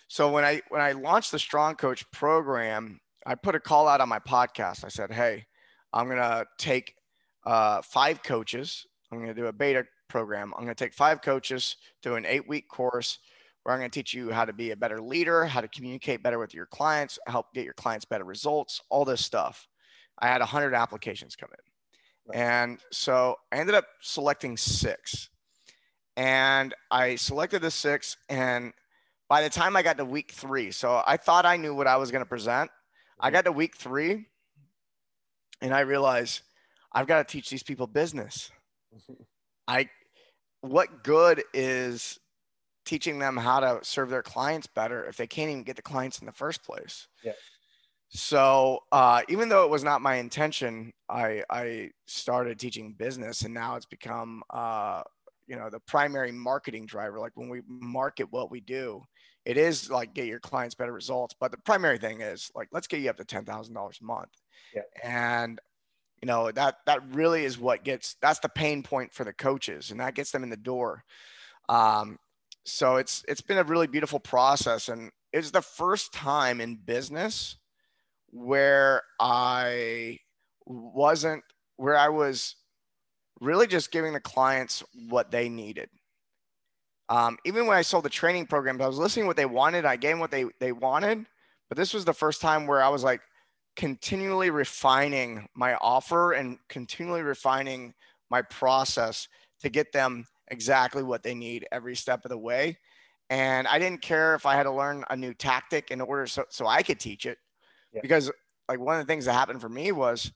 So 0.07 0.29
when 0.29 0.43
I 0.43 0.61
when 0.67 0.81
I 0.81 0.91
launched 0.91 1.31
the 1.31 1.39
Strong 1.39 1.75
Coach 1.75 2.09
program, 2.11 2.99
I 3.25 3.35
put 3.35 3.55
a 3.55 3.59
call 3.61 3.87
out 3.87 4.01
on 4.01 4.09
my 4.09 4.19
podcast. 4.19 4.83
I 4.83 4.89
said, 4.89 5.09
"Hey, 5.09 5.45
I'm 5.93 6.07
going 6.07 6.17
to 6.17 6.45
take 6.57 6.95
uh, 7.45 7.81
five 7.81 8.21
coaches. 8.21 8.85
I'm 9.09 9.19
going 9.19 9.33
to 9.33 9.41
do 9.41 9.47
a 9.47 9.53
beta 9.53 9.85
program. 10.09 10.53
I'm 10.57 10.65
going 10.65 10.75
to 10.75 10.83
take 10.83 10.93
five 10.93 11.21
coaches 11.21 11.77
to 12.03 12.15
an 12.15 12.25
8-week 12.25 12.67
course 12.67 13.19
where 13.63 13.73
I'm 13.73 13.79
going 13.79 13.89
to 13.89 13.99
teach 13.99 14.13
you 14.13 14.31
how 14.31 14.43
to 14.43 14.53
be 14.53 14.71
a 14.71 14.75
better 14.75 15.01
leader, 15.01 15.45
how 15.45 15.61
to 15.61 15.67
communicate 15.69 16.23
better 16.23 16.39
with 16.39 16.53
your 16.53 16.65
clients, 16.65 17.17
help 17.27 17.53
get 17.53 17.63
your 17.63 17.73
clients 17.73 18.03
better 18.03 18.25
results, 18.25 18.81
all 18.89 19.05
this 19.05 19.23
stuff." 19.23 19.69
I 20.21 20.27
had 20.27 20.39
100 20.39 20.73
applications 20.73 21.35
come 21.35 21.49
in. 21.51 22.39
And 22.39 22.79
so 22.91 23.37
I 23.51 23.57
ended 23.57 23.75
up 23.75 23.85
selecting 24.01 24.55
six. 24.55 25.29
And 26.15 26.73
I 26.89 27.15
selected 27.15 27.61
the 27.61 27.71
six. 27.71 28.17
And 28.29 28.73
by 29.27 29.41
the 29.41 29.49
time 29.49 29.75
I 29.75 29.81
got 29.81 29.97
to 29.97 30.05
week 30.05 30.31
three, 30.31 30.71
so 30.71 31.01
I 31.05 31.17
thought 31.17 31.45
I 31.45 31.57
knew 31.57 31.73
what 31.73 31.87
I 31.87 31.97
was 31.97 32.11
going 32.11 32.23
to 32.23 32.29
present. 32.29 32.69
I 33.19 33.27
mm-hmm. 33.27 33.33
got 33.33 33.45
to 33.45 33.51
week 33.51 33.75
three 33.75 34.27
and 35.61 35.73
I 35.73 35.81
realized 35.81 36.41
I've 36.91 37.07
got 37.07 37.25
to 37.25 37.31
teach 37.31 37.49
these 37.49 37.63
people 37.63 37.87
business. 37.87 38.51
I, 39.67 39.89
what 40.61 41.03
good 41.03 41.43
is 41.53 42.19
teaching 42.83 43.19
them 43.19 43.37
how 43.37 43.59
to 43.59 43.79
serve 43.83 44.09
their 44.09 44.23
clients 44.23 44.67
better 44.67 45.05
if 45.05 45.15
they 45.17 45.27
can't 45.27 45.49
even 45.49 45.63
get 45.63 45.75
the 45.75 45.81
clients 45.81 46.19
in 46.19 46.25
the 46.25 46.31
first 46.31 46.63
place? 46.63 47.07
Yeah. 47.23 47.33
So 48.13 48.83
uh, 48.91 49.21
even 49.29 49.47
though 49.47 49.63
it 49.63 49.69
was 49.69 49.85
not 49.85 50.01
my 50.01 50.15
intention, 50.15 50.91
I, 51.09 51.43
I 51.49 51.91
started 52.07 52.59
teaching 52.59 52.93
business, 52.93 53.43
and 53.43 53.53
now 53.53 53.75
it's 53.77 53.85
become 53.85 54.43
uh, 54.49 55.03
you 55.47 55.55
know 55.55 55.69
the 55.69 55.79
primary 55.79 56.31
marketing 56.33 56.85
driver. 56.85 57.19
Like 57.19 57.31
when 57.35 57.47
we 57.47 57.61
market 57.67 58.27
what 58.29 58.51
we 58.51 58.59
do, 58.59 59.01
it 59.45 59.55
is 59.55 59.89
like 59.89 60.13
get 60.13 60.27
your 60.27 60.41
clients 60.41 60.75
better 60.75 60.91
results. 60.91 61.35
But 61.39 61.51
the 61.51 61.57
primary 61.59 61.97
thing 61.97 62.19
is 62.19 62.51
like 62.53 62.67
let's 62.73 62.87
get 62.87 62.99
you 62.99 63.09
up 63.09 63.15
to 63.15 63.23
ten 63.23 63.45
thousand 63.45 63.75
dollars 63.75 63.99
a 64.01 64.05
month, 64.05 64.31
yeah. 64.75 64.81
and 65.01 65.61
you 66.21 66.27
know 66.27 66.51
that 66.51 66.79
that 66.87 67.15
really 67.15 67.45
is 67.45 67.57
what 67.57 67.85
gets 67.85 68.17
that's 68.21 68.39
the 68.39 68.49
pain 68.49 68.83
point 68.83 69.13
for 69.13 69.23
the 69.23 69.33
coaches, 69.33 69.89
and 69.89 70.01
that 70.01 70.15
gets 70.15 70.31
them 70.31 70.43
in 70.43 70.49
the 70.49 70.57
door. 70.57 71.05
Um, 71.69 72.19
so 72.65 72.97
it's 72.97 73.23
it's 73.29 73.41
been 73.41 73.57
a 73.57 73.63
really 73.63 73.87
beautiful 73.87 74.19
process, 74.19 74.89
and 74.89 75.11
it's 75.31 75.51
the 75.51 75.61
first 75.61 76.11
time 76.11 76.59
in 76.59 76.75
business 76.75 77.55
where 78.31 79.03
I 79.19 80.19
wasn't, 80.65 81.43
where 81.77 81.97
I 81.97 82.09
was 82.09 82.55
really 83.39 83.67
just 83.67 83.91
giving 83.91 84.13
the 84.13 84.19
clients 84.19 84.83
what 85.09 85.31
they 85.31 85.49
needed. 85.49 85.89
Um, 87.09 87.37
even 87.45 87.67
when 87.67 87.77
I 87.77 87.81
sold 87.81 88.05
the 88.05 88.09
training 88.09 88.45
programs, 88.45 88.81
I 88.81 88.87
was 88.87 88.97
listening 88.97 89.27
what 89.27 89.35
they 89.35 89.45
wanted. 89.45 89.83
I 89.83 89.97
gave 89.97 90.11
them 90.11 90.19
what 90.19 90.31
they, 90.31 90.45
they 90.59 90.71
wanted. 90.71 91.25
But 91.67 91.77
this 91.77 91.93
was 91.93 92.05
the 92.05 92.13
first 92.13 92.41
time 92.41 92.67
where 92.67 92.81
I 92.81 92.89
was 92.89 93.03
like 93.03 93.21
continually 93.75 94.49
refining 94.49 95.47
my 95.55 95.75
offer 95.75 96.33
and 96.33 96.57
continually 96.69 97.21
refining 97.21 97.93
my 98.29 98.41
process 98.43 99.27
to 99.61 99.69
get 99.69 99.91
them 99.91 100.25
exactly 100.49 101.03
what 101.03 101.23
they 101.23 101.33
need 101.33 101.65
every 101.71 101.95
step 101.95 102.23
of 102.25 102.29
the 102.29 102.37
way. 102.37 102.77
And 103.29 103.67
I 103.67 103.79
didn't 103.79 104.01
care 104.01 104.35
if 104.35 104.45
I 104.45 104.55
had 104.55 104.63
to 104.63 104.71
learn 104.71 105.05
a 105.09 105.15
new 105.15 105.33
tactic 105.33 105.91
in 105.91 106.01
order 106.01 106.27
so, 106.27 106.45
so 106.49 106.67
I 106.67 106.83
could 106.83 106.99
teach 106.99 107.25
it 107.25 107.37
yeah. 107.93 108.01
because 108.01 108.31
like 108.67 108.79
one 108.79 108.99
of 108.99 109.05
the 109.05 109.11
things 109.11 109.25
that 109.25 109.33
happened 109.33 109.61
for 109.61 109.69
me 109.69 109.91
was, 109.91 110.31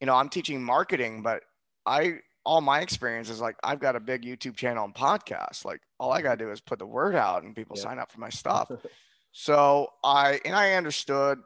you 0.00 0.06
know, 0.06 0.14
I'm 0.14 0.28
teaching 0.28 0.62
marketing, 0.62 1.22
but 1.22 1.42
I 1.86 2.18
all 2.44 2.60
my 2.60 2.80
experience 2.80 3.30
is 3.30 3.40
like 3.40 3.56
I've 3.64 3.80
got 3.80 3.96
a 3.96 4.00
big 4.00 4.22
YouTube 4.22 4.56
channel 4.56 4.84
and 4.84 4.94
podcast. 4.94 5.64
Like 5.64 5.80
all 5.98 6.12
I 6.12 6.22
gotta 6.22 6.36
do 6.36 6.50
is 6.50 6.60
put 6.60 6.78
the 6.78 6.86
word 6.86 7.14
out 7.14 7.42
and 7.42 7.56
people 7.56 7.76
yeah. 7.76 7.82
sign 7.82 7.98
up 7.98 8.12
for 8.12 8.20
my 8.20 8.30
stuff. 8.30 8.70
so 9.32 9.88
I 10.02 10.40
and 10.44 10.54
I 10.54 10.74
understood, 10.74 11.38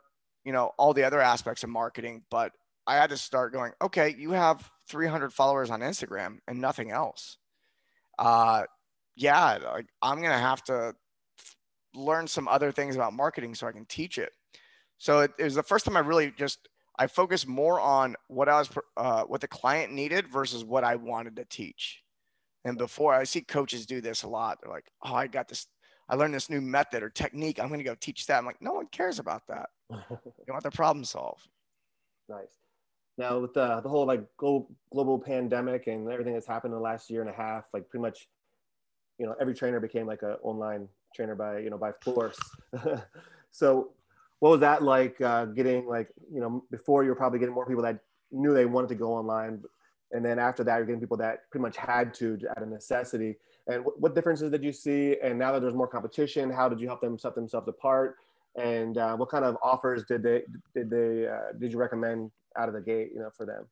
you 0.44 0.52
know, 0.52 0.72
all 0.78 0.94
the 0.94 1.04
other 1.04 1.20
aspects 1.20 1.62
of 1.62 1.70
marketing, 1.70 2.22
but 2.30 2.52
I 2.86 2.96
had 2.96 3.10
to 3.10 3.16
start 3.16 3.52
going, 3.52 3.72
okay, 3.82 4.14
you 4.18 4.30
have 4.32 4.68
300 4.88 5.32
followers 5.32 5.70
on 5.70 5.80
Instagram 5.80 6.38
and 6.48 6.60
nothing 6.60 6.90
else. 6.90 7.36
Uh, 8.18 8.64
yeah, 9.14 9.58
like 9.62 9.86
I'm 10.02 10.22
gonna 10.22 10.38
have 10.38 10.62
to 10.64 10.94
learn 11.94 12.26
some 12.26 12.48
other 12.48 12.72
things 12.72 12.96
about 12.96 13.12
marketing 13.12 13.54
so 13.54 13.66
I 13.66 13.72
can 13.72 13.84
teach 13.84 14.18
it. 14.18 14.32
So 14.98 15.20
it, 15.20 15.32
it 15.38 15.44
was 15.44 15.54
the 15.54 15.62
first 15.62 15.84
time 15.84 15.96
I 15.96 16.00
really 16.00 16.32
just 16.36 16.68
I 16.98 17.06
focused 17.06 17.46
more 17.46 17.80
on 17.80 18.16
what 18.26 18.48
I 18.48 18.58
was 18.58 18.70
uh, 18.96 19.22
what 19.22 19.40
the 19.40 19.48
client 19.48 19.92
needed 19.92 20.26
versus 20.28 20.64
what 20.64 20.84
I 20.84 20.96
wanted 20.96 21.36
to 21.36 21.44
teach. 21.44 22.02
And 22.64 22.76
before 22.76 23.14
I 23.14 23.24
see 23.24 23.40
coaches 23.40 23.86
do 23.86 24.00
this 24.00 24.24
a 24.24 24.28
lot, 24.28 24.58
they're 24.60 24.72
like, 24.72 24.90
"Oh, 25.02 25.14
I 25.14 25.28
got 25.28 25.48
this. 25.48 25.66
I 26.08 26.16
learned 26.16 26.34
this 26.34 26.50
new 26.50 26.60
method 26.60 27.02
or 27.02 27.08
technique. 27.08 27.60
I'm 27.60 27.68
going 27.68 27.78
to 27.78 27.84
go 27.84 27.94
teach 27.94 28.26
that." 28.26 28.38
I'm 28.38 28.46
like, 28.46 28.60
"No 28.60 28.72
one 28.72 28.88
cares 28.88 29.20
about 29.20 29.46
that. 29.46 29.70
you 29.90 30.52
want 30.52 30.64
the 30.64 30.70
problem 30.72 31.04
solved." 31.04 31.48
Nice. 32.28 32.58
Now 33.16 33.38
with 33.38 33.54
the 33.54 33.80
the 33.80 33.88
whole 33.88 34.06
like 34.06 34.24
global, 34.36 34.70
global 34.92 35.18
pandemic 35.18 35.86
and 35.86 36.10
everything 36.10 36.34
that's 36.34 36.46
happened 36.46 36.72
in 36.72 36.78
the 36.78 36.82
last 36.82 37.08
year 37.10 37.20
and 37.20 37.30
a 37.30 37.32
half, 37.32 37.64
like 37.72 37.88
pretty 37.88 38.02
much, 38.02 38.28
you 39.18 39.26
know, 39.26 39.36
every 39.40 39.54
trainer 39.54 39.78
became 39.78 40.06
like 40.06 40.22
an 40.22 40.36
online 40.42 40.88
trainer 41.14 41.36
by 41.36 41.58
you 41.58 41.70
know 41.70 41.78
by 41.78 41.92
force. 42.02 42.38
so 43.52 43.92
what 44.40 44.50
was 44.50 44.60
that 44.60 44.82
like 44.82 45.20
uh, 45.20 45.46
getting 45.46 45.86
like 45.86 46.08
you 46.32 46.40
know 46.40 46.64
before 46.70 47.02
you 47.02 47.10
were 47.10 47.16
probably 47.16 47.38
getting 47.38 47.54
more 47.54 47.66
people 47.66 47.82
that 47.82 48.00
knew 48.30 48.54
they 48.54 48.66
wanted 48.66 48.88
to 48.88 48.94
go 48.94 49.12
online 49.12 49.62
and 50.12 50.24
then 50.24 50.38
after 50.38 50.64
that 50.64 50.76
you're 50.76 50.86
getting 50.86 51.00
people 51.00 51.16
that 51.18 51.50
pretty 51.50 51.62
much 51.62 51.76
had 51.76 52.14
to 52.14 52.38
out 52.50 52.62
of 52.62 52.68
necessity. 52.68 53.36
And 53.66 53.84
what, 53.98 54.14
differences 54.14 54.50
did 54.50 54.64
you 54.64 54.72
see? 54.72 55.16
And 55.22 55.38
now 55.38 55.52
that 55.52 55.60
there's 55.60 55.74
more 55.74 55.88
competition 55.88 56.50
how 56.50 56.68
did 56.68 56.80
you 56.80 56.86
help 56.86 57.00
them 57.00 57.18
set 57.18 57.34
themselves 57.34 57.68
apart? 57.68 58.16
And 58.56 58.96
uh, 58.96 59.16
what 59.16 59.28
kind 59.28 59.44
of 59.44 59.56
offers 59.62 60.04
did 60.04 60.22
they 60.22 60.42
did 60.74 60.90
they 60.90 61.28
uh, 61.28 61.52
did 61.58 61.72
you 61.72 61.78
recommend 61.78 62.30
out 62.56 62.68
of 62.68 62.74
the 62.74 62.80
gate 62.80 63.10
you 63.12 63.20
know 63.20 63.30
for 63.36 63.44
them? 63.44 63.66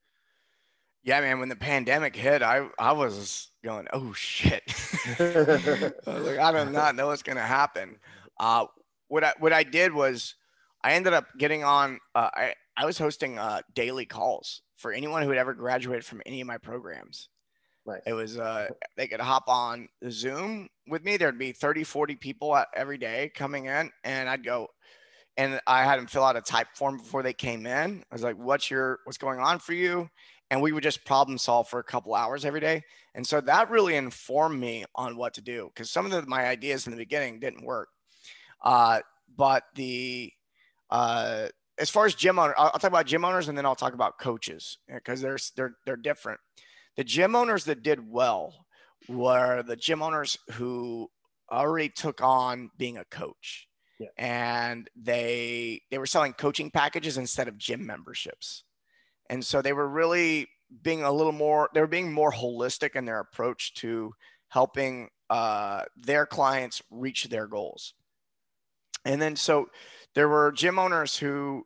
Yeah 1.03 1.21
man 1.21 1.39
when 1.39 1.49
the 1.49 1.55
pandemic 1.55 2.15
hit 2.15 2.43
i 2.43 2.67
i 2.77 2.91
was 2.91 3.49
going 3.63 3.87
oh 3.91 4.13
shit. 4.13 4.63
I, 5.19 5.91
like, 6.05 6.39
I 6.39 6.65
do 6.65 6.71
not 6.71 6.95
know 6.95 7.07
what's 7.07 7.23
going 7.23 7.37
to 7.37 7.41
happen. 7.41 7.97
Uh, 8.39 8.65
what 9.07 9.23
I, 9.23 9.33
what 9.39 9.53
I 9.53 9.63
did 9.63 9.93
was 9.93 10.35
I 10.83 10.93
ended 10.93 11.13
up 11.13 11.25
getting 11.37 11.63
on. 11.63 11.99
Uh, 12.15 12.29
I 12.33 12.53
I 12.77 12.85
was 12.85 12.97
hosting 12.97 13.39
uh, 13.39 13.61
daily 13.73 14.05
calls 14.05 14.61
for 14.77 14.91
anyone 14.91 15.23
who 15.23 15.29
had 15.29 15.39
ever 15.39 15.53
graduated 15.53 16.05
from 16.05 16.21
any 16.25 16.41
of 16.41 16.47
my 16.47 16.57
programs. 16.57 17.29
Nice. 17.85 18.01
It 18.05 18.13
was 18.13 18.37
uh, 18.37 18.67
they 18.95 19.07
could 19.07 19.19
hop 19.19 19.45
on 19.47 19.87
Zoom 20.09 20.67
with 20.87 21.03
me. 21.03 21.17
There'd 21.17 21.39
be 21.39 21.53
30, 21.53 21.83
40 21.85 22.15
people 22.15 22.61
every 22.75 22.97
day 22.97 23.31
coming 23.33 23.65
in, 23.65 23.89
and 24.03 24.29
I'd 24.29 24.43
go, 24.43 24.67
and 25.37 25.59
I 25.65 25.83
had 25.83 25.97
them 25.97 26.07
fill 26.07 26.23
out 26.23 26.35
a 26.35 26.41
Typeform 26.41 26.97
before 26.97 27.23
they 27.23 27.33
came 27.33 27.65
in. 27.65 28.03
I 28.11 28.15
was 28.15 28.23
like, 28.23 28.35
"What's 28.35 28.69
your 28.69 28.99
what's 29.05 29.17
going 29.17 29.39
on 29.39 29.59
for 29.59 29.73
you?" 29.73 30.09
And 30.51 30.61
we 30.61 30.71
would 30.71 30.83
just 30.83 31.05
problem 31.05 31.37
solve 31.37 31.67
for 31.67 31.79
a 31.79 31.83
couple 31.83 32.13
hours 32.13 32.45
every 32.45 32.61
day. 32.61 32.81
And 33.15 33.25
so 33.25 33.41
that 33.41 33.69
really 33.69 33.95
informed 33.95 34.59
me 34.59 34.85
on 34.95 35.17
what 35.17 35.33
to 35.33 35.41
do 35.41 35.69
because 35.73 35.91
some 35.91 36.05
of 36.05 36.11
the, 36.11 36.25
my 36.25 36.47
ideas 36.47 36.87
in 36.87 36.91
the 36.91 36.97
beginning 36.97 37.39
didn't 37.39 37.65
work. 37.65 37.89
Uh, 38.63 39.01
but 39.35 39.63
the 39.75 40.31
uh, 40.89 41.47
as 41.79 41.89
far 41.89 42.05
as 42.05 42.15
gym 42.15 42.39
owner, 42.39 42.53
I'll, 42.57 42.71
I'll, 42.73 42.79
talk 42.79 42.89
about 42.89 43.05
gym 43.05 43.25
owners 43.25 43.47
and 43.47 43.57
then 43.57 43.65
I'll 43.65 43.75
talk 43.75 43.93
about 43.93 44.19
coaches 44.19 44.79
because 44.93 45.21
they're 45.21 45.37
they're 45.55 45.75
they're 45.85 45.95
different. 45.95 46.39
The 46.95 47.03
gym 47.03 47.35
owners 47.35 47.65
that 47.65 47.83
did 47.83 48.09
well 48.09 48.65
were 49.07 49.63
the 49.63 49.75
gym 49.75 50.01
owners 50.01 50.37
who 50.53 51.09
already 51.51 51.89
took 51.89 52.21
on 52.21 52.71
being 52.77 52.97
a 52.97 53.05
coach. 53.05 53.67
Yeah. 53.99 54.07
And 54.17 54.89
they 54.95 55.81
they 55.91 55.97
were 55.97 56.05
selling 56.05 56.33
coaching 56.33 56.71
packages 56.71 57.17
instead 57.17 57.47
of 57.47 57.57
gym 57.57 57.85
memberships. 57.85 58.63
And 59.29 59.43
so 59.45 59.61
they 59.61 59.73
were 59.73 59.87
really 59.87 60.47
being 60.83 61.03
a 61.03 61.11
little 61.11 61.31
more 61.31 61.69
they 61.73 61.81
were 61.81 61.87
being 61.87 62.11
more 62.11 62.31
holistic 62.31 62.95
in 62.95 63.05
their 63.05 63.19
approach 63.19 63.73
to 63.75 64.13
helping 64.49 65.09
uh, 65.29 65.83
their 65.95 66.25
clients 66.25 66.81
reach 66.89 67.25
their 67.25 67.47
goals. 67.47 67.93
And 69.05 69.21
then 69.21 69.35
so 69.35 69.67
there 70.15 70.29
were 70.29 70.51
gym 70.51 70.79
owners 70.79 71.17
who, 71.17 71.65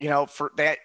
you 0.00 0.08
know, 0.08 0.26
for 0.26 0.52
that 0.56 0.78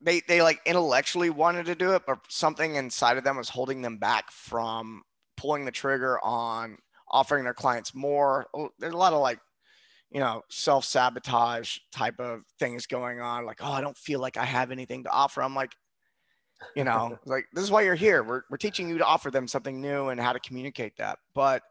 they 0.00 0.20
they 0.28 0.42
like 0.42 0.60
intellectually 0.66 1.30
wanted 1.30 1.66
to 1.66 1.74
do 1.74 1.92
it, 1.92 2.02
but 2.06 2.18
something 2.28 2.76
inside 2.76 3.16
of 3.16 3.24
them 3.24 3.36
was 3.36 3.48
holding 3.48 3.82
them 3.82 3.98
back 3.98 4.30
from 4.30 5.02
pulling 5.36 5.64
the 5.64 5.70
trigger 5.70 6.18
on 6.22 6.78
offering 7.10 7.44
their 7.44 7.54
clients 7.54 7.94
more. 7.94 8.46
Oh, 8.54 8.70
there's 8.78 8.94
a 8.94 8.98
lot 8.98 9.12
of 9.12 9.20
like, 9.20 9.38
you 10.10 10.20
know, 10.20 10.42
self 10.50 10.84
sabotage 10.84 11.78
type 11.92 12.20
of 12.20 12.42
things 12.58 12.86
going 12.86 13.20
on. 13.20 13.46
Like, 13.46 13.58
oh, 13.62 13.72
I 13.72 13.80
don't 13.80 13.96
feel 13.96 14.20
like 14.20 14.36
I 14.36 14.44
have 14.44 14.70
anything 14.70 15.04
to 15.04 15.10
offer. 15.10 15.42
I'm 15.42 15.54
like, 15.54 15.72
you 16.76 16.84
know, 16.84 17.18
like 17.24 17.46
this 17.52 17.64
is 17.64 17.70
why 17.70 17.82
you're 17.82 17.94
here. 17.94 18.22
We're 18.22 18.42
we're 18.50 18.56
teaching 18.56 18.88
you 18.88 18.98
to 18.98 19.06
offer 19.06 19.30
them 19.30 19.48
something 19.48 19.80
new 19.80 20.08
and 20.08 20.20
how 20.20 20.32
to 20.32 20.40
communicate 20.40 20.96
that. 20.98 21.18
But 21.34 21.62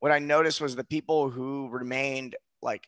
what 0.00 0.12
I 0.12 0.18
noticed 0.18 0.60
was 0.60 0.76
the 0.76 0.84
people 0.84 1.30
who 1.30 1.68
remained 1.70 2.36
like 2.62 2.86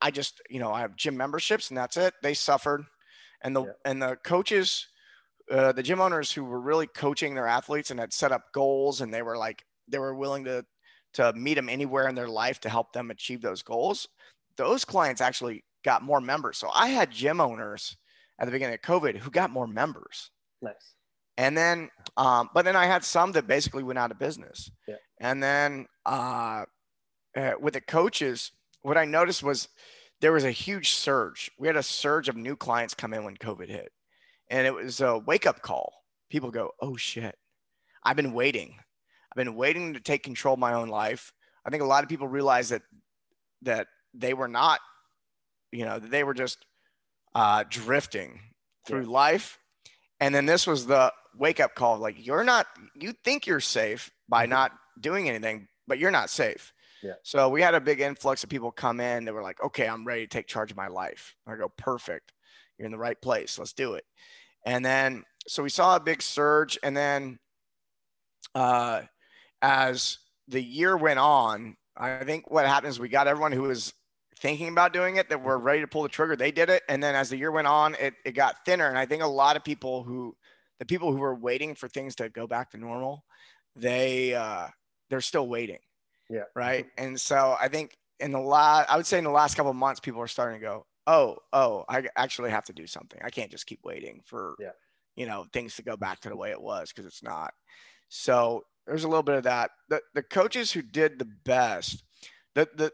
I 0.00 0.10
just, 0.10 0.40
you 0.48 0.60
know, 0.60 0.72
I 0.72 0.80
have 0.80 0.96
gym 0.96 1.16
memberships 1.16 1.70
and 1.70 1.78
that's 1.78 1.96
it. 1.96 2.14
They 2.22 2.34
suffered. 2.34 2.84
And 3.42 3.54
the, 3.54 3.64
yeah. 3.64 3.72
and 3.84 4.02
the 4.02 4.16
coaches, 4.24 4.86
uh, 5.50 5.72
the 5.72 5.82
gym 5.82 6.00
owners 6.00 6.32
who 6.32 6.44
were 6.44 6.60
really 6.60 6.86
coaching 6.86 7.34
their 7.34 7.46
athletes 7.46 7.90
and 7.90 7.98
had 7.98 8.12
set 8.12 8.32
up 8.32 8.52
goals 8.52 9.00
and 9.00 9.12
they 9.12 9.22
were 9.22 9.36
like, 9.36 9.64
they 9.88 9.98
were 9.98 10.14
willing 10.14 10.44
to, 10.44 10.64
to 11.14 11.32
meet 11.32 11.54
them 11.54 11.68
anywhere 11.68 12.08
in 12.08 12.14
their 12.14 12.28
life 12.28 12.60
to 12.60 12.68
help 12.68 12.92
them 12.92 13.10
achieve 13.10 13.40
those 13.40 13.62
goals. 13.62 14.08
Those 14.56 14.84
clients 14.84 15.20
actually 15.20 15.64
got 15.84 16.02
more 16.02 16.20
members. 16.20 16.58
So 16.58 16.68
I 16.74 16.88
had 16.88 17.10
gym 17.10 17.40
owners 17.40 17.96
at 18.38 18.46
the 18.46 18.52
beginning 18.52 18.74
of 18.74 18.82
COVID 18.82 19.16
who 19.16 19.30
got 19.30 19.50
more 19.50 19.66
members. 19.66 20.30
Nice. 20.60 20.94
And 21.36 21.56
then, 21.56 21.88
um, 22.16 22.50
but 22.52 22.64
then 22.64 22.76
I 22.76 22.86
had 22.86 23.04
some 23.04 23.32
that 23.32 23.46
basically 23.46 23.84
went 23.84 23.98
out 23.98 24.10
of 24.10 24.18
business. 24.18 24.70
Yeah. 24.88 24.96
And 25.20 25.42
then 25.42 25.86
uh, 26.04 26.64
uh, 27.36 27.52
with 27.60 27.74
the 27.74 27.80
coaches, 27.80 28.50
what 28.82 28.96
I 28.96 29.04
noticed 29.04 29.42
was 29.42 29.68
there 30.20 30.32
was 30.32 30.44
a 30.44 30.50
huge 30.50 30.90
surge. 30.90 31.50
We 31.58 31.66
had 31.66 31.76
a 31.76 31.82
surge 31.82 32.28
of 32.28 32.36
new 32.36 32.56
clients 32.56 32.94
come 32.94 33.14
in 33.14 33.24
when 33.24 33.36
COVID 33.36 33.68
hit. 33.68 33.92
And 34.50 34.66
it 34.66 34.74
was 34.74 35.00
a 35.00 35.18
wake 35.18 35.46
up 35.46 35.62
call. 35.62 35.92
People 36.30 36.50
go, 36.50 36.72
oh 36.80 36.96
shit, 36.96 37.36
I've 38.02 38.16
been 38.16 38.32
waiting. 38.32 38.74
I've 39.30 39.36
been 39.36 39.54
waiting 39.54 39.94
to 39.94 40.00
take 40.00 40.22
control 40.22 40.54
of 40.54 40.60
my 40.60 40.74
own 40.74 40.88
life. 40.88 41.32
I 41.66 41.70
think 41.70 41.82
a 41.82 41.86
lot 41.86 42.02
of 42.02 42.08
people 42.08 42.28
realize 42.28 42.70
that 42.70 42.82
that 43.62 43.88
they 44.14 44.34
were 44.34 44.48
not, 44.48 44.80
you 45.72 45.84
know, 45.84 45.98
they 45.98 46.24
were 46.24 46.34
just 46.34 46.64
uh, 47.34 47.64
drifting 47.68 48.40
through 48.86 49.02
yeah. 49.02 49.10
life. 49.10 49.58
And 50.20 50.34
then 50.34 50.46
this 50.46 50.66
was 50.66 50.86
the 50.86 51.12
wake 51.36 51.60
up 51.60 51.74
call 51.74 51.98
like, 51.98 52.24
you're 52.24 52.44
not, 52.44 52.66
you 52.94 53.12
think 53.24 53.46
you're 53.46 53.60
safe 53.60 54.10
by 54.28 54.44
mm-hmm. 54.44 54.50
not 54.50 54.72
doing 55.00 55.28
anything, 55.28 55.68
but 55.86 55.98
you're 55.98 56.10
not 56.10 56.30
safe. 56.30 56.72
Yeah. 57.02 57.14
So 57.22 57.48
we 57.48 57.62
had 57.62 57.74
a 57.74 57.80
big 57.80 58.00
influx 58.00 58.42
of 58.42 58.50
people 58.50 58.72
come 58.72 59.00
in 59.00 59.24
that 59.24 59.34
were 59.34 59.42
like, 59.42 59.62
okay, 59.62 59.86
I'm 59.86 60.06
ready 60.06 60.22
to 60.22 60.26
take 60.28 60.46
charge 60.46 60.70
of 60.70 60.76
my 60.76 60.88
life. 60.88 61.34
I 61.46 61.56
go, 61.56 61.72
perfect. 61.76 62.32
You're 62.76 62.86
in 62.86 62.92
the 62.92 62.98
right 62.98 63.20
place. 63.20 63.58
Let's 63.58 63.72
do 63.72 63.94
it. 63.94 64.04
And 64.64 64.84
then, 64.84 65.24
so 65.46 65.62
we 65.62 65.68
saw 65.68 65.96
a 65.96 66.00
big 66.00 66.22
surge. 66.22 66.78
And 66.82 66.96
then, 66.96 67.38
uh, 68.54 69.02
as 69.62 70.18
the 70.48 70.62
year 70.62 70.96
went 70.96 71.18
on, 71.18 71.76
I 71.96 72.24
think 72.24 72.50
what 72.50 72.66
happened 72.66 72.90
is 72.90 73.00
we 73.00 73.08
got 73.08 73.28
everyone 73.28 73.52
who 73.52 73.62
was 73.62 73.92
thinking 74.40 74.68
about 74.68 74.92
doing 74.92 75.16
it 75.16 75.28
that 75.28 75.42
were 75.42 75.58
ready 75.58 75.80
to 75.80 75.88
pull 75.88 76.02
the 76.02 76.08
trigger. 76.08 76.36
They 76.36 76.52
did 76.52 76.70
it. 76.70 76.82
And 76.88 77.02
then 77.02 77.14
as 77.14 77.28
the 77.30 77.36
year 77.36 77.50
went 77.50 77.66
on, 77.66 77.96
it, 78.00 78.14
it 78.24 78.32
got 78.32 78.64
thinner. 78.64 78.88
And 78.88 78.98
I 78.98 79.06
think 79.06 79.22
a 79.22 79.26
lot 79.26 79.56
of 79.56 79.64
people 79.64 80.04
who, 80.04 80.36
the 80.78 80.86
people 80.86 81.10
who 81.10 81.18
were 81.18 81.34
waiting 81.34 81.74
for 81.74 81.88
things 81.88 82.14
to 82.16 82.28
go 82.28 82.46
back 82.46 82.70
to 82.70 82.76
normal, 82.76 83.24
they, 83.74 84.34
uh, 84.34 84.68
they're 85.10 85.20
still 85.20 85.48
waiting. 85.48 85.78
Yeah. 86.30 86.44
Right. 86.54 86.86
And 86.96 87.20
so 87.20 87.56
I 87.58 87.68
think 87.68 87.96
in 88.20 88.32
the 88.32 88.40
last, 88.40 88.90
I 88.90 88.96
would 88.96 89.06
say 89.06 89.18
in 89.18 89.24
the 89.24 89.30
last 89.30 89.54
couple 89.54 89.70
of 89.70 89.76
months, 89.76 90.00
people 90.00 90.20
are 90.20 90.28
starting 90.28 90.60
to 90.60 90.66
go, 90.66 90.86
oh, 91.06 91.36
oh, 91.52 91.84
I 91.88 92.04
actually 92.16 92.50
have 92.50 92.64
to 92.64 92.72
do 92.72 92.86
something. 92.86 93.20
I 93.24 93.30
can't 93.30 93.50
just 93.50 93.66
keep 93.66 93.80
waiting 93.84 94.20
for, 94.26 94.54
yeah. 94.60 94.70
you 95.16 95.26
know, 95.26 95.46
things 95.52 95.76
to 95.76 95.82
go 95.82 95.96
back 95.96 96.20
to 96.20 96.28
the 96.28 96.36
way 96.36 96.50
it 96.50 96.60
was 96.60 96.92
because 96.92 97.06
it's 97.06 97.22
not. 97.22 97.52
So 98.08 98.64
there's 98.86 99.04
a 99.04 99.08
little 99.08 99.22
bit 99.22 99.36
of 99.36 99.44
that. 99.44 99.70
The, 99.88 100.00
the 100.14 100.22
coaches 100.22 100.72
who 100.72 100.82
did 100.82 101.18
the 101.18 101.28
best, 101.44 102.04
the, 102.54 102.68
the, 102.76 102.92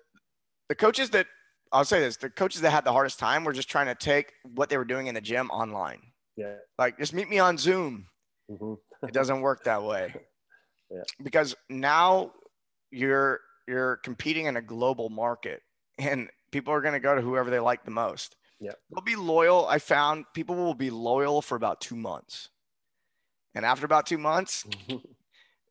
the 0.68 0.74
coaches 0.74 1.10
that 1.10 1.26
I'll 1.72 1.84
say 1.84 1.98
this, 1.98 2.16
the 2.16 2.30
coaches 2.30 2.60
that 2.60 2.70
had 2.70 2.84
the 2.84 2.92
hardest 2.92 3.18
time 3.18 3.42
were 3.42 3.52
just 3.52 3.68
trying 3.68 3.86
to 3.86 3.96
take 3.96 4.32
what 4.54 4.68
they 4.68 4.78
were 4.78 4.84
doing 4.84 5.08
in 5.08 5.14
the 5.14 5.20
gym 5.20 5.50
online. 5.50 6.00
Yeah. 6.36 6.54
Like 6.78 6.98
just 6.98 7.12
meet 7.12 7.28
me 7.28 7.40
on 7.40 7.58
Zoom. 7.58 8.06
Mm-hmm. 8.50 9.06
it 9.06 9.14
doesn't 9.14 9.40
work 9.40 9.64
that 9.64 9.82
way. 9.82 10.14
Yeah. 10.90 11.02
Because 11.24 11.56
now 11.70 12.32
you're 12.94 13.40
you're 13.66 13.96
competing 13.96 14.46
in 14.46 14.56
a 14.56 14.62
global 14.62 15.08
market 15.08 15.62
and 15.98 16.28
people 16.50 16.72
are 16.72 16.80
going 16.80 16.94
to 16.94 17.00
go 17.00 17.14
to 17.14 17.20
whoever 17.20 17.50
they 17.50 17.58
like 17.58 17.84
the 17.84 17.90
most. 17.90 18.36
Yeah. 18.60 18.72
They'll 18.90 19.02
be 19.02 19.16
loyal. 19.16 19.66
I 19.66 19.78
found 19.78 20.26
people 20.34 20.54
will 20.54 20.74
be 20.74 20.90
loyal 20.90 21.42
for 21.42 21.56
about 21.56 21.80
2 21.80 21.96
months. 21.96 22.50
And 23.54 23.64
after 23.64 23.86
about 23.86 24.06
two 24.06 24.18
months, 24.18 24.64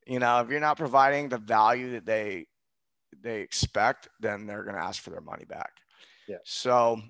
you 0.08 0.20
know, 0.20 0.40
if 0.40 0.50
you're 0.50 0.60
not 0.60 0.78
providing 0.78 1.30
the 1.30 1.38
value 1.38 1.92
that 1.92 2.06
they 2.06 2.48
they 3.22 3.42
expect, 3.42 4.10
then 4.20 4.48
they're 4.48 4.64
going 4.64 4.76
to 4.76 4.82
ask 4.82 5.02
for 5.02 5.12
their 5.12 5.22
money 5.22 5.46
back. 5.46 5.72
Yeah. 6.28 6.38
So, 6.44 7.02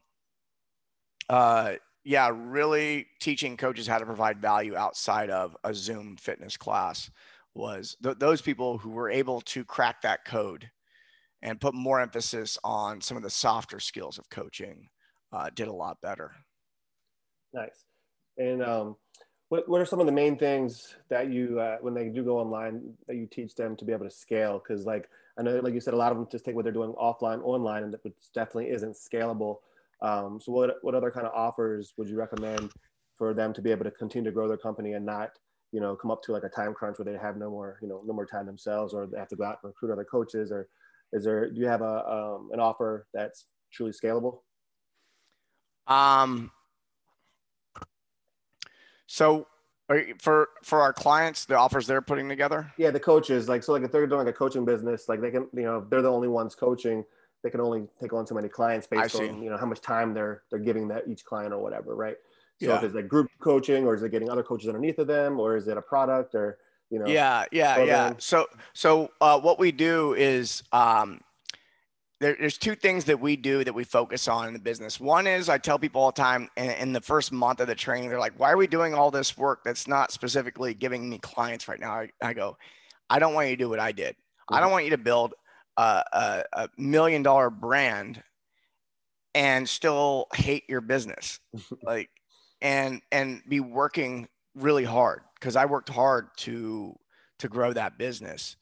uh, 1.30 1.74
yeah, 2.04 2.30
really 2.34 3.08
teaching 3.20 3.56
coaches 3.56 3.88
how 3.88 4.00
to 4.00 4.06
provide 4.06 4.42
value 4.42 4.76
outside 4.76 5.30
of 5.30 5.56
a 5.64 5.74
Zoom 5.74 6.18
fitness 6.18 6.58
class 6.58 7.10
was 7.56 7.96
th- 8.04 8.18
those 8.20 8.42
people 8.42 8.78
who 8.78 8.90
were 8.90 9.10
able 9.10 9.42
to 9.42 9.64
crack 9.64 10.02
that 10.02 10.26
code 10.26 10.70
and 11.42 11.60
put 11.60 11.74
more 11.74 12.00
emphasis 12.00 12.58
on 12.64 13.02
some 13.02 13.18
of 13.18 13.24
the 13.24 13.30
softer 13.30 13.80
skills 13.80 14.18
of 14.18 14.30
coaching 14.30 14.88
uh, 15.32 15.50
did 15.54 15.68
a 15.68 15.74
lot 15.74 15.98
better. 16.02 16.32
Nice. 17.54 17.86
And 18.38 18.64
um, 18.64 18.96
what, 19.50 19.68
what 19.70 19.82
are 19.82 19.86
some 19.86 20.00
of 20.00 20.06
the 20.06 20.12
main 20.12 20.38
things 20.38 20.96
that 21.10 21.30
you, 21.32 21.60
uh, 21.60 21.78
when 21.82 21.94
they 21.94 22.10
do 22.10 22.24
go 22.24 22.40
online, 22.40 22.94
that 23.08 23.16
you 23.16 23.28
teach 23.28 23.56
them 23.56 23.76
to 23.76 23.86
be 23.86 23.92
able 23.92 24.06
to 24.06 24.12
scale? 24.12 24.60
Because 24.60 24.86
like, 24.86 25.10
I 25.38 25.44
know, 25.44 25.60
like 25.60 25.74
you 25.74 25.82
said, 25.82 25.94
a 25.94 25.98
lot 25.98 26.12
of 26.12 26.18
them 26.18 26.28
just 26.32 26.46
take 26.46 26.56
what 26.56 26.64
they're 26.64 26.74
doing 26.74 26.94
offline, 26.94 27.42
online, 27.44 27.84
and 27.84 27.96
which 28.04 28.14
definitely 28.34 28.70
isn't 28.70 28.96
scalable. 28.96 29.58
Um, 30.02 30.40
so 30.42 30.52
what, 30.52 30.78
what 30.82 30.96
other 30.96 31.12
kind 31.12 31.28
of 31.28 31.34
offers 31.34 31.94
would 31.98 32.08
you 32.08 32.16
recommend 32.16 32.72
for 33.18 33.34
them 33.34 33.54
to 33.54 33.62
be 33.62 33.72
able 33.72 33.84
to 33.84 33.92
continue 33.92 34.30
to 34.30 34.34
grow 34.34 34.48
their 34.48 34.58
company 34.58 34.94
and 34.94 35.06
not, 35.06 35.32
you 35.74 35.82
know, 35.82 35.96
come 35.96 36.12
up 36.12 36.22
to 36.24 36.32
like 36.32 36.44
a 36.44 36.50
time 36.50 36.74
crunch 36.74 37.00
where 37.00 37.12
they 37.12 37.20
have 37.20 37.36
no 37.36 37.50
more, 37.50 37.80
you 37.82 37.88
know, 37.88 38.02
no 38.06 38.14
more 38.14 38.28
time 38.28 38.46
themselves 38.46 38.94
or 38.94 39.08
they 39.08 39.18
have 39.18 39.28
to 39.28 39.36
go 39.36 39.44
out 39.44 39.58
and 39.64 39.70
recruit 39.70 39.92
other 39.92 40.06
coaches 40.06 40.52
or 40.52 40.70
is 41.12 41.26
there, 41.26 41.50
do 41.50 41.60
you 41.60 41.68
have 41.68 41.82
a, 41.82 42.08
um, 42.08 42.50
an 42.54 42.60
offer 42.60 43.08
that's 43.14 43.46
truly 43.72 43.92
scalable? 43.92 44.42
Um, 45.88 46.52
so 49.08 49.48
for 50.20 50.50
for 50.64 50.82
our 50.82 50.94
clients, 50.94 51.46
the 51.46 51.58
offers 51.58 51.86
they're 51.88 52.02
putting 52.02 52.30
together. 52.30 52.72
Yeah, 52.78 52.92
the 52.92 53.00
coaches 53.00 53.50
like 53.50 53.64
so 53.64 53.74
like 53.74 53.84
if 53.84 53.92
they're 53.92 54.08
doing 54.08 54.28
a 54.28 54.34
coaching 54.34 54.64
business, 54.64 55.10
like 55.10 55.22
they 55.22 55.30
can 55.30 55.48
you 55.54 55.64
know 55.64 55.80
if 55.80 55.90
they're 55.90 56.02
the 56.02 56.12
only 56.12 56.30
ones 56.30 56.56
coaching, 56.56 57.04
they 57.44 57.50
can 57.50 57.60
only 57.60 57.88
take 58.00 58.14
on 58.14 58.26
so 58.26 58.34
many 58.34 58.48
clients 58.48 58.88
based 58.88 59.16
on 59.16 59.44
you 59.44 59.50
know 59.50 59.58
how 59.58 59.66
much 59.66 59.82
time 59.82 60.14
they're 60.14 60.44
they're 60.50 60.60
giving 60.60 60.88
that 60.88 61.04
each 61.08 61.26
client 61.26 61.54
or 61.54 61.60
whatever, 61.60 61.96
right? 61.96 62.16
So 62.64 62.70
yeah. 62.70 62.78
if 62.78 62.84
it's 62.84 62.96
like 62.96 63.08
group 63.08 63.30
coaching 63.40 63.86
or 63.86 63.96
is 63.96 64.04
it 64.04 64.10
getting 64.10 64.30
other 64.30 64.44
coaches 64.44 64.70
underneath 64.70 65.00
of 65.00 65.08
them 65.08 65.40
or 65.40 65.58
is 65.58 65.68
it 65.68 65.78
a 65.78 65.82
product 65.82 66.34
or 66.36 66.58
you 66.90 67.00
know? 67.00 67.08
Yeah, 67.08 67.46
yeah, 67.52 67.76
program? 67.76 68.14
yeah. 68.14 68.14
So 68.20 68.48
so 68.74 69.12
uh, 69.20 69.40
what 69.40 69.60
we 69.60 69.72
do 69.72 70.14
is 70.14 70.64
um, 70.72 71.20
there, 72.24 72.38
there's 72.40 72.58
two 72.58 72.76
things 72.76 73.04
that 73.06 73.20
we 73.20 73.36
do 73.36 73.64
that 73.66 73.74
we 73.74 73.84
focus 73.84 74.30
on 74.30 74.48
in 74.48 74.54
the 74.54 74.60
business. 74.60 75.00
One 75.00 75.28
is 75.28 75.50
I 75.50 75.58
tell 75.58 75.78
people 75.78 76.02
all 76.02 76.12
the 76.12 76.22
time 76.22 76.50
in, 76.56 76.70
in, 76.72 76.94
the 76.94 77.02
first 77.02 77.34
month 77.34 77.60
of 77.60 77.68
the 77.68 77.76
training, 77.76 78.10
they're 78.10 78.20
like, 78.20 78.40
why 78.40 78.52
are 78.52 78.58
we 78.58 78.66
doing 78.66 78.94
all 78.94 79.12
this 79.12 79.38
work 79.38 79.64
that's 79.66 79.88
not 79.90 80.12
specifically 80.12 80.74
giving 80.74 81.10
me 81.10 81.20
clients 81.20 81.68
right 81.68 81.80
now? 81.80 81.92
I, 81.92 82.10
I 82.22 82.34
go, 82.34 82.58
I 83.10 83.20
don't 83.20 83.34
want 83.34 83.50
you 83.50 83.58
to 83.58 83.64
do 83.64 83.70
what 83.70 83.80
I 83.80 83.92
did. 83.92 84.16
Mm-hmm. 84.16 84.56
I 84.56 84.62
don't 84.62 84.72
want 84.72 84.86
you 84.86 84.92
to 84.92 84.98
build 84.98 85.34
a, 85.76 86.04
a, 86.14 86.44
a 86.54 86.70
million 86.78 87.24
dollar 87.24 87.50
brand 87.50 88.24
and 89.36 89.68
still 89.68 90.28
hate 90.34 90.64
your 90.70 90.82
business. 90.82 91.40
like, 91.84 92.10
and, 92.64 93.02
and 93.12 93.44
be 93.48 93.60
working 93.60 94.28
really 94.56 94.86
hard 94.86 95.22
because 95.40 95.56
I 95.56 95.66
worked 95.66 95.90
hard 95.90 96.30
to, 96.38 96.98
to 97.40 97.48
grow 97.48 97.74
that 97.74 98.00
business 98.00 98.56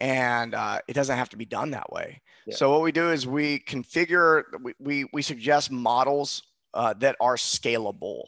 and 0.00 0.54
uh, 0.54 0.78
it 0.86 0.92
doesn't 0.92 1.16
have 1.16 1.30
to 1.30 1.36
be 1.36 1.44
done 1.44 1.70
that 1.72 1.90
way. 1.92 2.20
Yeah. 2.46 2.54
So 2.54 2.70
what 2.70 2.82
we 2.82 2.92
do 2.92 3.10
is 3.10 3.26
we 3.26 3.58
configure, 3.60 4.44
we, 4.62 4.74
we, 4.78 5.06
we 5.12 5.22
suggest 5.22 5.72
models 5.72 6.42
uh, 6.74 6.94
that 6.98 7.16
are 7.20 7.34
scalable. 7.34 8.22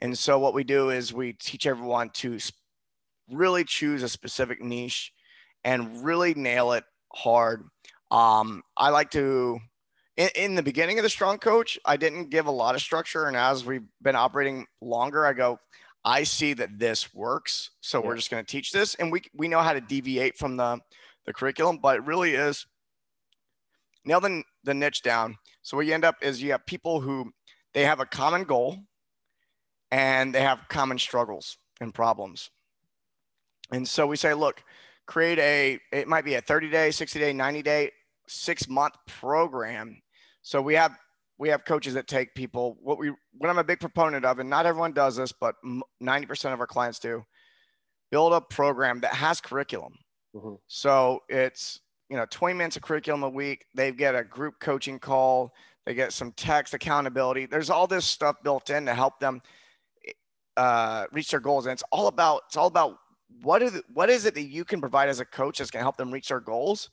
And 0.00 0.16
so 0.16 0.38
what 0.38 0.54
we 0.54 0.64
do 0.64 0.90
is 0.90 1.12
we 1.12 1.34
teach 1.34 1.66
everyone 1.66 2.10
to 2.14 2.38
really 3.30 3.64
choose 3.64 4.02
a 4.02 4.08
specific 4.08 4.62
niche 4.62 5.12
and 5.64 6.02
really 6.04 6.34
nail 6.34 6.72
it 6.72 6.84
hard. 7.12 7.64
Um, 8.10 8.62
I 8.76 8.90
like 8.90 9.10
to, 9.12 9.60
in, 10.16 10.28
in 10.36 10.54
the 10.54 10.62
beginning 10.62 10.98
of 10.98 11.02
the 11.02 11.10
strong 11.10 11.38
coach, 11.38 11.78
I 11.84 11.96
didn't 11.96 12.30
give 12.30 12.46
a 12.46 12.50
lot 12.50 12.74
of 12.74 12.80
structure. 12.80 13.26
And 13.26 13.36
as 13.36 13.64
we've 13.64 13.86
been 14.00 14.16
operating 14.16 14.66
longer, 14.80 15.26
I 15.26 15.32
go, 15.32 15.58
I 16.04 16.24
see 16.24 16.52
that 16.54 16.78
this 16.78 17.14
works. 17.14 17.70
So 17.80 18.00
yeah. 18.00 18.06
we're 18.06 18.16
just 18.16 18.30
going 18.30 18.44
to 18.44 18.50
teach 18.50 18.72
this. 18.72 18.94
And 18.96 19.12
we, 19.12 19.22
we 19.34 19.48
know 19.48 19.60
how 19.60 19.72
to 19.72 19.80
deviate 19.80 20.36
from 20.36 20.56
the, 20.56 20.80
the 21.26 21.32
curriculum, 21.32 21.78
but 21.80 21.96
it 21.96 22.04
really 22.04 22.34
is 22.34 22.66
nail 24.04 24.20
the, 24.20 24.42
the 24.64 24.74
niche 24.74 25.02
down. 25.02 25.36
So 25.62 25.76
what 25.76 25.86
you 25.86 25.94
end 25.94 26.04
up 26.04 26.16
is 26.22 26.42
you 26.42 26.52
have 26.52 26.66
people 26.66 27.00
who 27.00 27.32
they 27.72 27.84
have 27.84 28.00
a 28.00 28.06
common 28.06 28.44
goal 28.44 28.78
and 29.90 30.34
they 30.34 30.42
have 30.42 30.58
common 30.68 30.98
struggles 30.98 31.58
and 31.80 31.94
problems. 31.94 32.50
And 33.70 33.86
so 33.86 34.06
we 34.06 34.16
say, 34.16 34.34
look, 34.34 34.62
create 35.06 35.38
a, 35.38 35.78
it 35.92 36.08
might 36.08 36.24
be 36.24 36.34
a 36.34 36.40
30 36.40 36.70
day, 36.70 36.90
60 36.90 37.18
day, 37.18 37.32
90 37.32 37.62
day, 37.62 37.90
six 38.32 38.68
month 38.68 38.94
program. 39.06 40.00
So 40.42 40.60
we 40.60 40.74
have, 40.74 40.96
we 41.38 41.48
have 41.48 41.64
coaches 41.64 41.94
that 41.94 42.06
take 42.06 42.34
people, 42.34 42.76
what 42.80 42.98
we, 42.98 43.12
what 43.38 43.50
I'm 43.50 43.58
a 43.58 43.64
big 43.64 43.80
proponent 43.80 44.24
of, 44.24 44.38
and 44.38 44.50
not 44.50 44.66
everyone 44.66 44.92
does 44.92 45.16
this, 45.16 45.32
but 45.32 45.54
90% 46.02 46.52
of 46.52 46.60
our 46.60 46.66
clients 46.66 46.98
do 46.98 47.24
build 48.10 48.34
a 48.34 48.40
program 48.40 49.00
that 49.00 49.14
has 49.14 49.40
curriculum. 49.40 49.94
Mm-hmm. 50.36 50.54
So 50.68 51.20
it's, 51.28 51.80
you 52.08 52.16
know, 52.16 52.26
20 52.30 52.54
minutes 52.54 52.76
of 52.76 52.82
curriculum 52.82 53.22
a 53.22 53.28
week. 53.28 53.64
They 53.74 53.90
get 53.90 54.14
a 54.14 54.22
group 54.22 54.60
coaching 54.60 54.98
call. 54.98 55.52
They 55.86 55.94
get 55.94 56.12
some 56.12 56.30
text 56.32 56.74
accountability. 56.74 57.46
There's 57.46 57.70
all 57.70 57.86
this 57.86 58.04
stuff 58.04 58.36
built 58.44 58.70
in 58.70 58.86
to 58.86 58.94
help 58.94 59.18
them 59.18 59.40
uh, 60.56 61.06
reach 61.10 61.30
their 61.30 61.40
goals. 61.40 61.66
And 61.66 61.72
it's 61.72 61.82
all 61.90 62.06
about, 62.06 62.42
it's 62.46 62.56
all 62.56 62.66
about 62.66 62.98
what 63.42 63.62
is 63.62 63.74
it, 63.74 63.84
what 63.92 64.10
is 64.10 64.26
it 64.26 64.34
that 64.34 64.42
you 64.42 64.64
can 64.64 64.80
provide 64.80 65.08
as 65.08 65.20
a 65.20 65.24
coach 65.24 65.58
that's 65.58 65.70
going 65.70 65.80
to 65.80 65.84
help 65.84 65.96
them 65.96 66.10
reach 66.10 66.28
their 66.28 66.40
goals? 66.40 66.90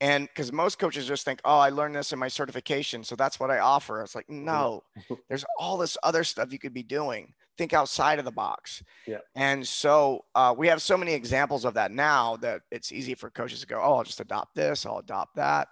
And 0.00 0.28
because 0.28 0.52
most 0.52 0.78
coaches 0.78 1.06
just 1.06 1.24
think, 1.24 1.40
oh, 1.44 1.58
I 1.58 1.70
learned 1.70 1.96
this 1.96 2.12
in 2.12 2.18
my 2.18 2.28
certification. 2.28 3.02
So 3.02 3.16
that's 3.16 3.40
what 3.40 3.50
I 3.50 3.58
offer. 3.58 4.00
It's 4.02 4.14
like, 4.14 4.26
mm-hmm. 4.26 4.44
no, 4.44 4.84
there's 5.28 5.44
all 5.58 5.76
this 5.76 5.96
other 6.02 6.22
stuff 6.22 6.52
you 6.52 6.58
could 6.58 6.74
be 6.74 6.84
doing 6.84 7.34
think 7.58 7.72
outside 7.72 8.18
of 8.18 8.24
the 8.24 8.30
box. 8.30 8.82
Yeah. 9.06 9.18
And 9.34 9.66
so 9.66 10.24
uh, 10.34 10.54
we 10.56 10.68
have 10.68 10.80
so 10.80 10.96
many 10.96 11.12
examples 11.12 11.64
of 11.64 11.74
that 11.74 11.90
now 11.90 12.36
that 12.36 12.62
it's 12.70 12.92
easy 12.92 13.14
for 13.14 13.28
coaches 13.30 13.60
to 13.60 13.66
go, 13.66 13.80
oh, 13.82 13.94
I'll 13.94 14.04
just 14.04 14.20
adopt 14.20 14.54
this, 14.54 14.86
I'll 14.86 14.98
adopt 14.98 15.34
that. 15.36 15.68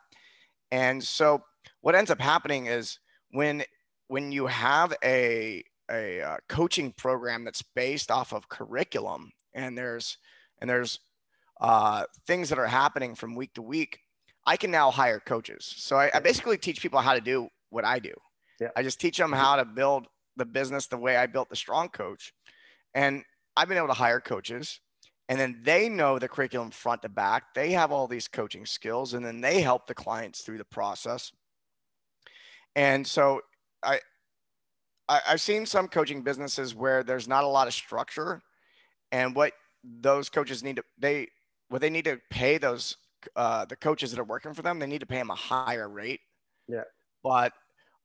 And 0.72 1.02
so 1.02 1.42
what 1.80 1.94
ends 1.94 2.10
up 2.10 2.20
happening 2.20 2.66
is 2.66 2.98
when 3.30 3.62
when 4.08 4.32
you 4.32 4.46
have 4.46 4.92
a 5.04 5.62
a 5.90 6.20
uh, 6.20 6.36
coaching 6.48 6.92
program 6.92 7.44
that's 7.44 7.62
based 7.62 8.10
off 8.10 8.32
of 8.32 8.48
curriculum 8.48 9.30
and 9.54 9.78
there's 9.78 10.18
and 10.60 10.68
there's 10.68 10.98
uh, 11.60 12.04
things 12.26 12.48
that 12.48 12.58
are 12.58 12.66
happening 12.66 13.14
from 13.14 13.36
week 13.36 13.54
to 13.54 13.62
week, 13.62 14.00
I 14.46 14.56
can 14.56 14.70
now 14.70 14.90
hire 14.90 15.20
coaches. 15.20 15.74
So 15.76 15.96
I, 15.96 16.10
I 16.14 16.20
basically 16.20 16.56
teach 16.56 16.80
people 16.80 17.00
how 17.00 17.14
to 17.14 17.20
do 17.20 17.48
what 17.70 17.84
I 17.84 17.98
do. 17.98 18.12
Yeah. 18.60 18.68
I 18.76 18.82
just 18.82 19.00
teach 19.00 19.18
them 19.18 19.32
mm-hmm. 19.32 19.40
how 19.40 19.56
to 19.56 19.64
build 19.64 20.06
the 20.36 20.44
business 20.44 20.86
the 20.86 20.96
way 20.96 21.16
I 21.16 21.26
built 21.26 21.48
the 21.48 21.56
strong 21.56 21.88
coach. 21.88 22.32
And 22.94 23.24
I've 23.56 23.68
been 23.68 23.78
able 23.78 23.88
to 23.88 23.94
hire 23.94 24.20
coaches 24.20 24.80
and 25.28 25.40
then 25.40 25.60
they 25.64 25.88
know 25.88 26.18
the 26.18 26.28
curriculum 26.28 26.70
front 26.70 27.02
to 27.02 27.08
back. 27.08 27.54
They 27.54 27.72
have 27.72 27.90
all 27.90 28.06
these 28.06 28.28
coaching 28.28 28.64
skills 28.64 29.14
and 29.14 29.24
then 29.24 29.40
they 29.40 29.60
help 29.60 29.86
the 29.86 29.94
clients 29.94 30.42
through 30.42 30.58
the 30.58 30.64
process. 30.64 31.32
And 32.76 33.06
so 33.06 33.40
I, 33.82 34.00
I 35.08 35.20
have 35.24 35.40
seen 35.40 35.66
some 35.66 35.88
coaching 35.88 36.22
businesses 36.22 36.74
where 36.74 37.02
there's 37.02 37.26
not 37.26 37.44
a 37.44 37.48
lot 37.48 37.66
of 37.66 37.74
structure 37.74 38.42
and 39.10 39.34
what 39.34 39.52
those 39.82 40.28
coaches 40.28 40.64
need 40.64 40.76
to 40.76 40.84
they 40.98 41.28
what 41.68 41.80
they 41.80 41.90
need 41.90 42.04
to 42.04 42.20
pay 42.30 42.58
those 42.58 42.96
uh, 43.34 43.64
the 43.64 43.76
coaches 43.76 44.10
that 44.10 44.20
are 44.20 44.24
working 44.24 44.54
for 44.54 44.62
them 44.62 44.78
they 44.78 44.86
need 44.86 45.00
to 45.00 45.06
pay 45.06 45.16
them 45.16 45.30
a 45.30 45.34
higher 45.34 45.88
rate 45.88 46.20
yeah 46.68 46.82
but 47.22 47.52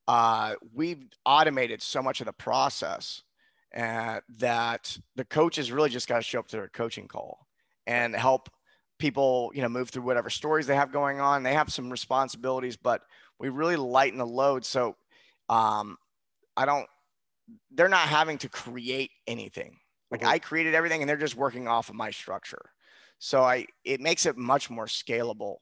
uh, 0.07 0.55
we've 0.73 1.05
automated 1.25 1.81
so 1.81 2.01
much 2.01 2.21
of 2.21 2.25
the 2.25 2.33
process 2.33 3.23
uh, 3.77 4.19
that 4.37 4.97
the 5.15 5.23
coaches 5.23 5.71
really 5.71 5.89
just 5.89 6.07
got 6.07 6.17
to 6.17 6.21
show 6.21 6.39
up 6.39 6.47
to 6.47 6.57
their 6.57 6.67
coaching 6.67 7.07
call 7.07 7.47
and 7.87 8.15
help 8.15 8.49
people, 8.99 9.51
you 9.53 9.61
know, 9.61 9.69
move 9.69 9.89
through 9.89 10.03
whatever 10.03 10.29
stories 10.29 10.67
they 10.67 10.75
have 10.75 10.91
going 10.91 11.19
on. 11.19 11.43
They 11.43 11.53
have 11.53 11.71
some 11.71 11.89
responsibilities, 11.89 12.77
but 12.77 13.01
we 13.39 13.49
really 13.49 13.75
lighten 13.75 14.19
the 14.19 14.25
load. 14.25 14.65
So 14.65 14.95
um, 15.49 15.97
I 16.57 16.65
don't, 16.65 16.87
they're 17.71 17.87
not 17.87 18.07
having 18.07 18.37
to 18.39 18.49
create 18.49 19.11
anything. 19.27 19.77
Like 20.09 20.21
mm-hmm. 20.21 20.29
I 20.29 20.39
created 20.39 20.75
everything 20.75 21.01
and 21.01 21.09
they're 21.09 21.17
just 21.17 21.35
working 21.35 21.67
off 21.67 21.89
of 21.89 21.95
my 21.95 22.11
structure. 22.11 22.71
So 23.23 23.43
I, 23.43 23.67
it 23.85 24.01
makes 24.01 24.25
it 24.25 24.35
much 24.35 24.71
more 24.71 24.87
scalable 24.87 25.57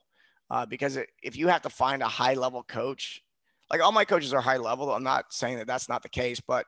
uh, 0.48 0.64
because 0.64 0.96
it, 0.96 1.08
if 1.22 1.36
you 1.36 1.48
have 1.48 1.60
to 1.62 1.70
find 1.70 2.02
a 2.02 2.08
high 2.08 2.34
level 2.34 2.62
coach 2.62 3.22
like 3.70 3.80
all 3.80 3.92
my 3.92 4.04
coaches 4.04 4.34
are 4.34 4.40
high 4.40 4.56
level. 4.56 4.92
I'm 4.92 5.04
not 5.04 5.32
saying 5.32 5.58
that 5.58 5.66
that's 5.66 5.88
not 5.88 6.02
the 6.02 6.08
case, 6.08 6.40
but 6.40 6.66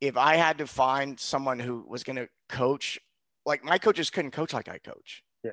if 0.00 0.16
I 0.16 0.36
had 0.36 0.58
to 0.58 0.66
find 0.66 1.18
someone 1.18 1.58
who 1.58 1.84
was 1.88 2.02
going 2.02 2.16
to 2.16 2.28
coach, 2.48 2.98
like 3.46 3.64
my 3.64 3.78
coaches 3.78 4.10
couldn't 4.10 4.32
coach 4.32 4.52
like 4.52 4.68
I 4.68 4.78
coach. 4.78 5.22
Yeah. 5.44 5.52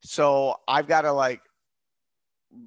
So 0.00 0.56
I've 0.66 0.88
got 0.88 1.02
to 1.02 1.12
like, 1.12 1.40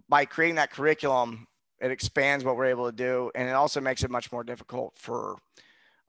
by 0.07 0.25
creating 0.25 0.55
that 0.55 0.71
curriculum, 0.71 1.47
it 1.81 1.91
expands 1.91 2.45
what 2.45 2.55
we're 2.55 2.65
able 2.65 2.85
to 2.85 2.95
do, 2.95 3.31
and 3.35 3.49
it 3.49 3.53
also 3.53 3.81
makes 3.81 4.03
it 4.03 4.11
much 4.11 4.31
more 4.31 4.43
difficult 4.43 4.93
for, 4.97 5.37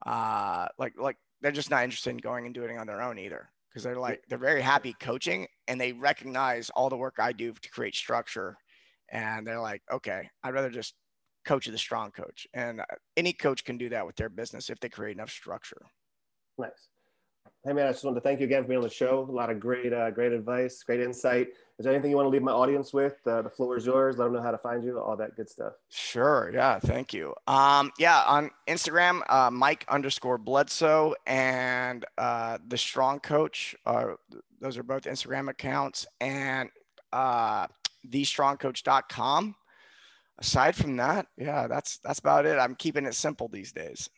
uh, 0.05 0.67
like 0.77 0.93
like 0.99 1.17
they're 1.41 1.51
just 1.51 1.71
not 1.71 1.83
interested 1.83 2.11
in 2.11 2.17
going 2.17 2.45
and 2.45 2.53
doing 2.53 2.75
it 2.75 2.79
on 2.79 2.85
their 2.85 3.01
own 3.01 3.17
either 3.17 3.49
because 3.73 3.83
they're 3.83 3.99
like 3.99 4.21
they're 4.29 4.37
very 4.37 4.61
happy 4.61 4.95
coaching 4.99 5.47
and 5.67 5.81
they 5.81 5.91
recognize 5.91 6.69
all 6.71 6.89
the 6.89 6.97
work 6.97 7.15
I 7.19 7.31
do 7.31 7.53
to 7.53 7.69
create 7.69 7.95
structure 7.95 8.55
and 9.11 9.45
they're 9.45 9.59
like 9.59 9.81
okay 9.91 10.29
I'd 10.43 10.53
rather 10.53 10.69
just 10.69 10.93
coach 11.45 11.67
the 11.67 11.77
strong 11.77 12.11
coach. 12.11 12.47
And 12.53 12.81
uh, 12.81 12.85
any 13.17 13.33
coach 13.33 13.63
can 13.63 13.77
do 13.77 13.89
that 13.89 14.05
with 14.05 14.15
their 14.15 14.29
business 14.29 14.69
if 14.69 14.79
they 14.79 14.89
create 14.89 15.15
enough 15.15 15.31
structure. 15.31 15.81
Nice 16.57 16.89
Hey 17.65 17.71
man, 17.71 17.87
I 17.87 17.93
just 17.93 18.03
wanted 18.03 18.15
to 18.15 18.21
thank 18.21 18.41
you 18.41 18.45
again 18.45 18.63
for 18.63 18.67
being 18.67 18.79
on 18.79 18.83
the 18.83 18.89
show. 18.89 19.25
A 19.29 19.31
lot 19.31 19.49
of 19.49 19.57
great, 19.57 19.93
uh, 19.93 20.11
great 20.11 20.33
advice, 20.33 20.83
great 20.83 20.99
insight. 20.99 21.47
Is 21.79 21.85
there 21.85 21.93
anything 21.93 22.11
you 22.11 22.17
want 22.17 22.25
to 22.25 22.29
leave 22.29 22.41
my 22.41 22.51
audience 22.51 22.91
with? 22.91 23.15
Uh, 23.25 23.41
the 23.41 23.49
floor 23.49 23.77
is 23.77 23.85
yours. 23.85 24.17
Let 24.17 24.25
them 24.25 24.33
know 24.33 24.41
how 24.41 24.51
to 24.51 24.57
find 24.57 24.83
you, 24.83 24.99
all 24.99 25.15
that 25.15 25.37
good 25.37 25.49
stuff. 25.49 25.71
Sure. 25.87 26.51
Yeah. 26.53 26.79
Thank 26.79 27.13
you. 27.13 27.33
Um, 27.47 27.93
yeah. 27.97 28.21
On 28.27 28.51
Instagram, 28.67 29.21
uh, 29.29 29.49
Mike 29.49 29.85
underscore 29.87 30.37
Bledsoe 30.37 31.15
and 31.25 32.03
uh, 32.17 32.57
the 32.67 32.77
Strong 32.77 33.21
Coach. 33.21 33.77
Those 34.59 34.77
are 34.77 34.83
both 34.83 35.03
Instagram 35.03 35.49
accounts 35.49 36.05
and 36.19 36.69
uh, 37.13 37.67
thestrongcoach.com. 38.09 39.55
Aside 40.39 40.75
from 40.75 40.97
that, 40.97 41.27
yeah, 41.37 41.67
that's 41.67 41.99
that's 41.99 42.19
about 42.19 42.45
it. 42.45 42.57
I'm 42.59 42.75
keeping 42.75 43.05
it 43.05 43.13
simple 43.13 43.47
these 43.47 43.71
days. 43.71 44.09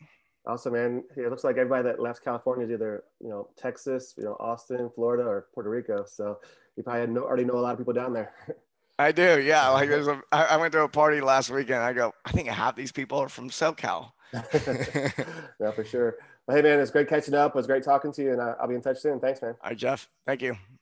Awesome, 0.47 0.73
man. 0.73 1.03
It 1.15 1.29
looks 1.29 1.43
like 1.43 1.57
everybody 1.57 1.83
that 1.83 1.99
left 1.99 2.23
California 2.23 2.65
is 2.65 2.71
either, 2.71 3.03
you 3.19 3.29
know, 3.29 3.49
Texas, 3.57 4.13
you 4.17 4.23
know, 4.23 4.37
Austin, 4.39 4.91
Florida, 4.93 5.23
or 5.23 5.47
Puerto 5.53 5.69
Rico. 5.69 6.05
So 6.05 6.39
you 6.75 6.83
probably 6.83 7.07
know, 7.07 7.23
already 7.23 7.45
know 7.45 7.55
a 7.55 7.61
lot 7.61 7.73
of 7.73 7.77
people 7.77 7.93
down 7.93 8.13
there. 8.13 8.33
I 8.99 9.11
do, 9.11 9.41
yeah. 9.41 9.67
Like 9.69 9.89
there's 9.89 10.07
a, 10.07 10.21
I 10.31 10.55
went 10.55 10.71
to 10.73 10.81
a 10.81 10.87
party 10.87 11.19
last 11.19 11.49
weekend. 11.49 11.79
I 11.79 11.91
go, 11.91 12.13
I 12.23 12.31
think 12.31 12.47
half 12.47 12.75
these 12.75 12.93
people 12.93 13.17
are 13.19 13.27
from 13.27 13.49
SoCal. 13.49 14.11
yeah, 14.33 15.71
for 15.71 15.83
sure. 15.83 16.15
Well, 16.47 16.55
hey, 16.55 16.63
man, 16.63 16.79
it's 16.79 16.91
great 16.91 17.09
catching 17.09 17.33
up. 17.33 17.51
It 17.51 17.55
was 17.55 17.67
great 17.67 17.83
talking 17.83 18.13
to 18.13 18.23
you, 18.23 18.31
and 18.31 18.41
I'll 18.41 18.67
be 18.67 18.75
in 18.75 18.81
touch 18.81 18.99
soon. 18.99 19.19
Thanks, 19.19 19.41
man. 19.41 19.55
All 19.61 19.71
right, 19.71 19.77
Jeff. 19.77 20.07
Thank 20.25 20.41
you. 20.41 20.55